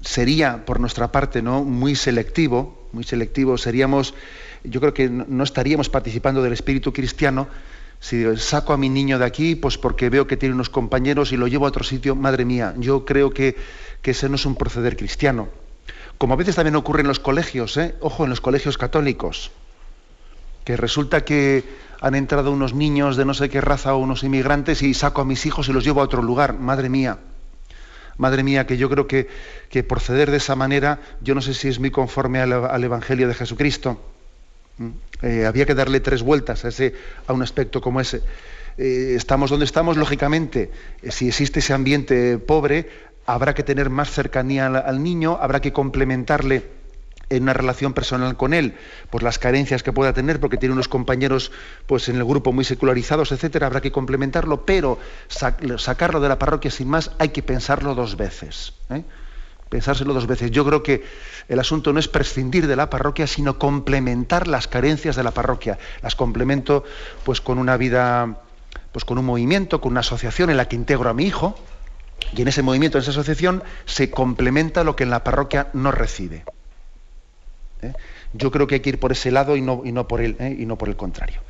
sería 0.00 0.64
por 0.64 0.80
nuestra 0.80 1.12
parte 1.12 1.42
no 1.42 1.62
muy 1.62 1.94
selectivo, 1.94 2.88
muy 2.92 3.04
selectivo. 3.04 3.56
Seríamos, 3.56 4.14
yo 4.64 4.80
creo 4.80 4.92
que 4.92 5.08
no 5.08 5.44
estaríamos 5.44 5.88
participando 5.88 6.42
del 6.42 6.52
espíritu 6.52 6.92
cristiano 6.92 7.48
si 8.00 8.24
saco 8.36 8.72
a 8.72 8.76
mi 8.76 8.88
niño 8.88 9.18
de 9.18 9.24
aquí, 9.24 9.54
pues 9.54 9.78
porque 9.78 10.10
veo 10.10 10.26
que 10.26 10.36
tiene 10.36 10.54
unos 10.54 10.70
compañeros 10.70 11.32
y 11.32 11.36
lo 11.36 11.48
llevo 11.48 11.66
a 11.66 11.68
otro 11.68 11.84
sitio, 11.84 12.14
madre 12.14 12.44
mía, 12.44 12.74
yo 12.78 13.04
creo 13.04 13.30
que, 13.30 13.56
que 14.02 14.12
ese 14.12 14.28
no 14.28 14.36
es 14.36 14.46
un 14.46 14.54
proceder 14.54 14.96
cristiano. 14.96 15.48
Como 16.18 16.34
a 16.34 16.36
veces 16.36 16.56
también 16.56 16.76
ocurre 16.76 17.02
en 17.02 17.08
los 17.08 17.20
colegios, 17.20 17.76
¿eh? 17.76 17.94
ojo, 18.00 18.24
en 18.24 18.30
los 18.30 18.40
colegios 18.40 18.78
católicos, 18.78 19.50
que 20.64 20.76
resulta 20.76 21.24
que 21.24 21.64
han 22.00 22.14
entrado 22.14 22.52
unos 22.52 22.74
niños 22.74 23.16
de 23.16 23.24
no 23.24 23.34
sé 23.34 23.48
qué 23.48 23.60
raza 23.60 23.94
o 23.94 23.98
unos 23.98 24.22
inmigrantes 24.22 24.82
y 24.82 24.94
saco 24.94 25.20
a 25.20 25.24
mis 25.24 25.46
hijos 25.46 25.68
y 25.68 25.72
los 25.72 25.84
llevo 25.84 26.00
a 26.00 26.04
otro 26.04 26.22
lugar. 26.22 26.54
Madre 26.58 26.88
mía, 26.88 27.18
madre 28.16 28.42
mía, 28.42 28.66
que 28.66 28.76
yo 28.76 28.88
creo 28.88 29.06
que, 29.06 29.28
que 29.70 29.82
proceder 29.82 30.30
de 30.30 30.38
esa 30.38 30.56
manera, 30.56 31.00
yo 31.20 31.34
no 31.34 31.40
sé 31.40 31.54
si 31.54 31.68
es 31.68 31.78
muy 31.78 31.90
conforme 31.90 32.40
al, 32.40 32.84
Evangelio 32.84 33.28
de 33.28 33.34
Jesucristo. 33.34 34.00
¿Mm? 34.78 34.88
Eh, 35.22 35.46
había 35.46 35.66
que 35.66 35.74
darle 35.74 36.00
tres 36.00 36.22
vueltas 36.22 36.64
a, 36.64 36.68
ese, 36.68 36.94
a 37.26 37.32
un 37.32 37.42
aspecto 37.42 37.80
como 37.80 38.00
ese. 38.00 38.22
Eh, 38.78 39.14
estamos 39.16 39.50
donde 39.50 39.64
estamos, 39.64 39.96
lógicamente, 39.96 40.70
eh, 41.02 41.10
si 41.10 41.28
existe 41.28 41.60
ese 41.60 41.72
ambiente 41.72 42.38
pobre, 42.38 42.88
habrá 43.24 43.54
que 43.54 43.62
tener 43.62 43.88
más 43.88 44.10
cercanía 44.10 44.66
al, 44.66 45.02
niño, 45.02 45.38
habrá 45.40 45.60
que 45.60 45.72
complementarle 45.72 46.76
en 47.28 47.42
una 47.42 47.54
relación 47.54 47.92
personal 47.92 48.36
con 48.36 48.54
él, 48.54 48.74
pues 49.10 49.24
las 49.24 49.38
carencias 49.38 49.82
que 49.82 49.92
pueda 49.92 50.12
tener, 50.12 50.38
porque 50.38 50.58
tiene 50.58 50.74
unos 50.74 50.86
compañeros 50.86 51.50
pues 51.86 52.08
en 52.08 52.16
el 52.16 52.24
grupo 52.24 52.52
muy 52.52 52.64
secularizados, 52.64 53.32
etcétera, 53.32 53.66
habrá 53.66 53.80
que 53.80 53.90
complementarlo, 53.90 54.64
pero 54.64 55.00
sacarlo 55.28 56.20
de 56.20 56.28
la 56.28 56.38
parroquia 56.38 56.70
sin 56.70 56.86
más 56.86 57.10
hay 57.18 57.30
que 57.30 57.42
pensarlo 57.42 57.96
dos 57.96 58.16
veces. 58.16 58.74
¿eh? 58.90 59.02
Pensárselo 59.68 60.14
dos 60.14 60.26
veces. 60.26 60.50
Yo 60.50 60.64
creo 60.64 60.82
que 60.82 61.04
el 61.48 61.58
asunto 61.58 61.92
no 61.92 61.98
es 61.98 62.08
prescindir 62.08 62.66
de 62.66 62.76
la 62.76 62.88
parroquia, 62.88 63.26
sino 63.26 63.58
complementar 63.58 64.46
las 64.46 64.68
carencias 64.68 65.16
de 65.16 65.22
la 65.22 65.32
parroquia. 65.32 65.78
Las 66.02 66.14
complemento 66.14 66.84
pues 67.24 67.40
con 67.40 67.58
una 67.58 67.76
vida 67.76 68.42
pues 68.92 69.04
con 69.04 69.18
un 69.18 69.26
movimiento, 69.26 69.80
con 69.82 69.92
una 69.92 70.00
asociación 70.00 70.48
en 70.48 70.56
la 70.56 70.68
que 70.68 70.76
integro 70.76 71.10
a 71.10 71.12
mi 71.12 71.24
hijo, 71.24 71.54
y 72.34 72.40
en 72.40 72.48
ese 72.48 72.62
movimiento, 72.62 72.96
en 72.96 73.02
esa 73.02 73.10
asociación, 73.10 73.62
se 73.84 74.10
complementa 74.10 74.84
lo 74.84 74.96
que 74.96 75.04
en 75.04 75.10
la 75.10 75.22
parroquia 75.22 75.68
no 75.74 75.92
recibe. 75.92 76.44
¿Eh? 77.82 77.92
Yo 78.32 78.50
creo 78.50 78.66
que 78.66 78.76
hay 78.76 78.80
que 78.80 78.88
ir 78.88 78.98
por 78.98 79.12
ese 79.12 79.30
lado 79.30 79.56
y 79.56 79.60
no, 79.60 79.82
y 79.84 79.92
no, 79.92 80.08
por, 80.08 80.22
el, 80.22 80.36
¿eh? 80.40 80.56
y 80.58 80.66
no 80.66 80.76
por 80.76 80.88
el 80.88 80.96
contrario. 80.96 81.40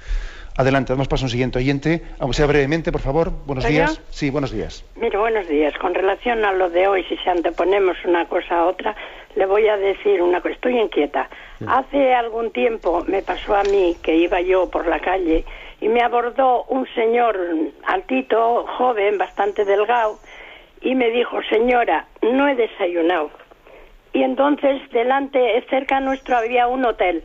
Adelante, 0.59 0.93
damos 0.93 1.09
paso 1.09 1.25
a 1.25 1.27
un 1.27 1.31
siguiente 1.31 1.59
oyente. 1.59 2.03
Aunque 2.19 2.37
sea 2.37 2.47
brevemente, 2.47 2.91
por 2.91 3.03
favor. 3.03 3.31
Buenos 3.45 3.67
días. 3.69 4.01
Sí, 4.09 4.31
buenos 4.31 4.53
días. 4.53 4.85
Mire, 4.97 5.19
buenos 5.19 5.47
días. 5.49 5.77
Con 5.79 5.95
relación 5.95 6.45
a 6.47 6.53
lo 6.53 6.71
de 6.71 6.89
hoy, 6.89 7.05
si 7.05 7.17
se 7.19 7.29
anteponemos 7.29 7.97
una 8.07 8.27
cosa 8.27 8.61
a 8.61 8.65
otra, 8.65 8.97
le 9.35 9.45
voy 9.45 9.69
a 9.69 9.77
decir 9.77 10.23
una 10.23 10.41
cosa. 10.41 10.55
Estoy 10.55 10.79
inquieta. 10.79 11.29
Hace 11.67 12.15
algún 12.15 12.53
tiempo 12.53 13.05
me 13.07 13.21
pasó 13.21 13.55
a 13.55 13.65
mí 13.65 13.97
que 14.03 14.17
iba 14.17 14.41
yo 14.41 14.71
por 14.71 14.87
la 14.87 14.99
calle 15.01 15.45
y 15.81 15.89
me 15.89 16.03
abordó 16.03 16.65
un 16.65 16.87
señor 16.95 17.39
altito, 17.85 18.65
joven, 18.79 19.19
bastante 19.19 19.65
delgado, 19.65 20.19
y 20.81 20.95
me 20.95 21.11
dijo, 21.11 21.39
señora, 21.51 22.07
no 22.23 22.49
he 22.49 22.55
desayunado. 22.55 23.31
Y 24.13 24.23
entonces 24.23 24.81
delante, 24.91 25.63
cerca 25.69 26.01
nuestro 26.01 26.39
había 26.39 26.67
un 26.67 26.85
hotel. 26.85 27.25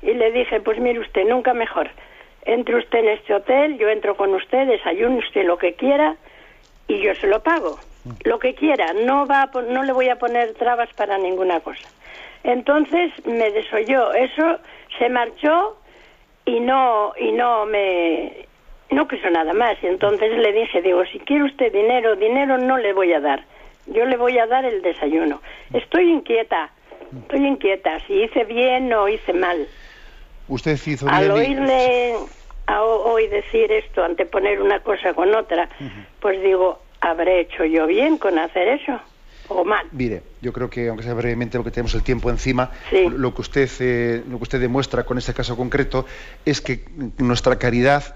Y 0.00 0.14
le 0.14 0.32
dije, 0.32 0.60
pues 0.60 0.78
mire 0.78 1.00
usted, 1.00 1.28
nunca 1.28 1.52
mejor. 1.52 1.90
Entre 2.44 2.76
usted 2.76 3.00
en 3.00 3.08
este 3.08 3.34
hotel, 3.34 3.78
yo 3.78 3.88
entro 3.88 4.16
con 4.16 4.34
usted, 4.34 4.66
desayune 4.66 5.18
usted 5.18 5.44
lo 5.44 5.58
que 5.58 5.74
quiera 5.74 6.16
y 6.88 7.00
yo 7.00 7.14
se 7.16 7.26
lo 7.26 7.42
pago. 7.42 7.78
Lo 8.24 8.38
que 8.38 8.54
quiera, 8.54 8.94
no, 8.94 9.26
va 9.26 9.50
no 9.68 9.82
le 9.82 9.92
voy 9.92 10.08
a 10.08 10.18
poner 10.18 10.54
trabas 10.54 10.88
para 10.94 11.18
ninguna 11.18 11.60
cosa. 11.60 11.86
Entonces 12.44 13.12
me 13.26 13.50
desoyó. 13.50 14.14
Eso 14.14 14.58
se 14.98 15.10
marchó 15.10 15.76
y 16.44 16.60
no 16.60 17.12
y 17.18 17.32
no 17.32 17.66
me 17.66 18.46
no 18.90 19.06
quiso 19.06 19.30
nada 19.30 19.52
más 19.52 19.76
y 19.82 19.86
entonces 19.86 20.36
le 20.36 20.52
dije 20.52 20.82
digo 20.82 21.04
si 21.06 21.18
quiere 21.20 21.44
usted 21.44 21.72
dinero 21.72 22.16
dinero 22.16 22.58
no 22.58 22.76
le 22.78 22.92
voy 22.92 23.12
a 23.12 23.20
dar 23.20 23.44
yo 23.86 24.04
le 24.04 24.16
voy 24.16 24.38
a 24.38 24.46
dar 24.46 24.64
el 24.64 24.82
desayuno 24.82 25.40
estoy 25.72 26.10
inquieta 26.10 26.70
estoy 27.22 27.46
inquieta 27.46 28.00
si 28.06 28.22
hice 28.22 28.44
bien 28.44 28.92
o 28.92 29.08
hice 29.08 29.32
mal 29.32 29.68
usted 30.50 30.78
hizo 30.86 31.06
bien 31.06 31.16
al 31.16 31.30
oírle 31.30 32.14
a 32.66 32.82
hoy 32.82 33.26
decir 33.28 33.72
esto 33.72 34.04
anteponer 34.04 34.60
una 34.60 34.80
cosa 34.80 35.14
con 35.14 35.34
otra 35.34 35.68
pues 36.20 36.42
digo 36.42 36.80
habré 37.00 37.40
hecho 37.40 37.64
yo 37.64 37.86
bien 37.86 38.18
con 38.18 38.38
hacer 38.38 38.68
eso 38.68 39.00
Mire, 39.92 40.22
yo 40.40 40.52
creo 40.52 40.70
que, 40.70 40.88
aunque 40.88 41.04
sea 41.04 41.14
brevemente, 41.14 41.58
porque 41.58 41.70
tenemos 41.70 41.94
el 41.94 42.02
tiempo 42.02 42.30
encima, 42.30 42.70
lo, 42.92 43.34
que 43.34 43.40
usted, 43.40 43.68
eh, 43.80 44.22
lo 44.28 44.36
que 44.38 44.42
usted 44.44 44.60
demuestra 44.60 45.04
con 45.04 45.18
este 45.18 45.34
caso 45.34 45.56
concreto 45.56 46.06
es 46.44 46.60
que 46.60 46.84
nuestra 47.18 47.58
caridad, 47.58 48.14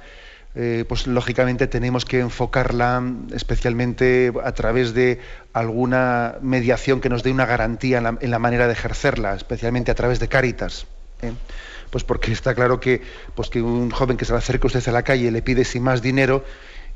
eh, 0.55 0.85
pues 0.89 1.07
lógicamente 1.07 1.67
tenemos 1.67 2.05
que 2.05 2.21
enfocarla 2.21 3.03
especialmente 3.35 4.33
a 4.45 4.53
través 4.53 4.95
de 4.95 5.21
alguna 5.53 6.37
mediación 6.41 7.01
que 7.01 7.09
nos 7.09 7.25
dé 7.25 7.33
una 7.33 7.47
garantía 7.47 7.99
en 7.99 8.31
la, 8.31 8.39
manera 8.39 8.67
de 8.67 8.75
ejercerla, 8.75 9.35
especialmente 9.35 9.91
a 9.91 9.95
través 9.95 10.21
de 10.21 10.29
Cáritas. 10.29 10.87
¿eh? 11.23 11.33
Pues 11.95 12.03
porque 12.03 12.33
está 12.33 12.57
claro 12.57 12.81
que, 12.81 13.03
pues 13.37 13.51
que 13.51 13.63
un 13.63 13.89
joven 13.93 14.17
que 14.17 14.25
se 14.25 14.33
le 14.33 14.39
acerca 14.39 14.65
a 14.65 14.67
usted 14.67 14.89
a 14.89 14.91
la 14.91 15.05
calle 15.05 15.29
y 15.29 15.31
le 15.31 15.43
pide 15.43 15.65
sin 15.65 15.85
más 15.85 16.03
dinero, 16.03 16.43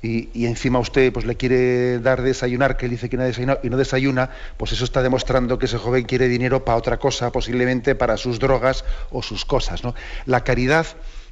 y, 0.03 0.45
encima 0.45 0.81
usted 0.81 1.13
pues 1.13 1.25
le 1.25 1.37
quiere 1.37 2.01
dar 2.01 2.21
desayunar, 2.21 2.77
que 2.77 2.87
él 2.87 2.91
dice 2.91 3.09
que 3.09 3.17
no 3.17 3.23
desayuna 3.23 3.59
y 3.63 3.71
no 3.71 3.77
desayuna, 3.77 4.31
pues 4.57 4.73
eso 4.73 4.83
está 4.83 5.01
demostrando 5.01 5.57
que 5.57 5.67
ese 5.67 5.79
joven 5.79 6.03
quiere 6.03 6.27
dinero 6.27 6.65
para 6.65 6.77
otra 6.77 6.97
cosa, 6.97 7.31
posiblemente 7.31 7.95
para 7.95 8.17
sus 8.17 8.41
drogas 8.41 8.85
o 9.13 9.23
sus 9.23 9.45
cosas. 9.45 9.85
¿no? 9.85 9.95
La 10.27 10.43
caridad 10.43 10.85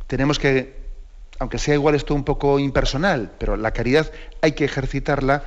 tenemos 0.06 0.38
que, 0.38 0.76
aunque 1.40 1.58
sea 1.58 1.74
igual 1.74 1.96
esto 1.96 2.14
un 2.14 2.22
poco 2.22 2.60
impersonal, 2.60 3.32
pero 3.36 3.56
la 3.56 3.72
caridad 3.72 4.12
hay 4.42 4.52
que 4.52 4.64
ejercitarla 4.64 5.42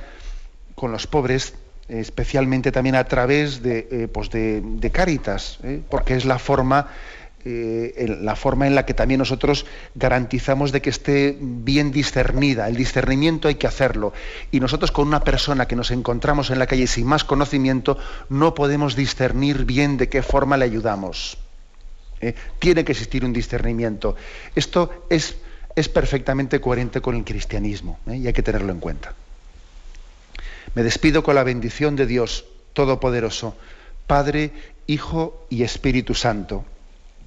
con 0.74 0.92
los 0.92 1.06
pobres, 1.06 1.54
especialmente 1.88 2.70
también 2.70 2.96
a 2.96 3.04
través 3.04 3.62
de, 3.62 3.88
eh, 3.90 4.08
pues 4.12 4.28
de, 4.28 4.60
de 4.62 4.90
Cáritas, 4.90 5.58
¿eh? 5.62 5.80
porque 5.88 6.16
es 6.16 6.26
la 6.26 6.38
forma 6.38 6.88
eh, 7.44 8.18
la 8.20 8.36
forma 8.36 8.66
en 8.66 8.74
la 8.74 8.84
que 8.84 8.92
también 8.92 9.18
nosotros 9.18 9.64
garantizamos 9.94 10.72
de 10.72 10.82
que 10.82 10.90
esté 10.90 11.36
bien 11.40 11.90
discernida. 11.90 12.68
El 12.68 12.76
discernimiento 12.76 13.48
hay 13.48 13.54
que 13.54 13.66
hacerlo. 13.66 14.12
Y 14.50 14.60
nosotros 14.60 14.92
con 14.92 15.08
una 15.08 15.24
persona 15.24 15.66
que 15.66 15.76
nos 15.76 15.90
encontramos 15.90 16.50
en 16.50 16.58
la 16.58 16.66
calle 16.66 16.86
sin 16.86 17.06
más 17.06 17.24
conocimiento, 17.24 17.96
no 18.28 18.54
podemos 18.54 18.94
discernir 18.94 19.64
bien 19.64 19.96
de 19.96 20.08
qué 20.08 20.22
forma 20.22 20.56
le 20.56 20.66
ayudamos. 20.66 21.38
¿eh? 22.20 22.34
Tiene 22.58 22.84
que 22.84 22.92
existir 22.92 23.24
un 23.24 23.32
discernimiento. 23.32 24.16
Esto 24.54 25.06
es, 25.08 25.36
es 25.74 25.88
perfectamente 25.88 26.60
coherente 26.60 27.00
con 27.00 27.16
el 27.16 27.24
cristianismo 27.24 27.98
¿eh? 28.06 28.16
y 28.16 28.26
hay 28.26 28.32
que 28.32 28.42
tenerlo 28.42 28.72
en 28.72 28.80
cuenta. 28.80 29.14
Me 30.74 30.82
despido 30.82 31.22
con 31.22 31.34
la 31.34 31.42
bendición 31.42 31.96
de 31.96 32.06
Dios 32.06 32.44
Todopoderoso, 32.74 33.56
Padre, 34.06 34.52
Hijo 34.86 35.46
y 35.48 35.62
Espíritu 35.62 36.14
Santo. 36.14 36.64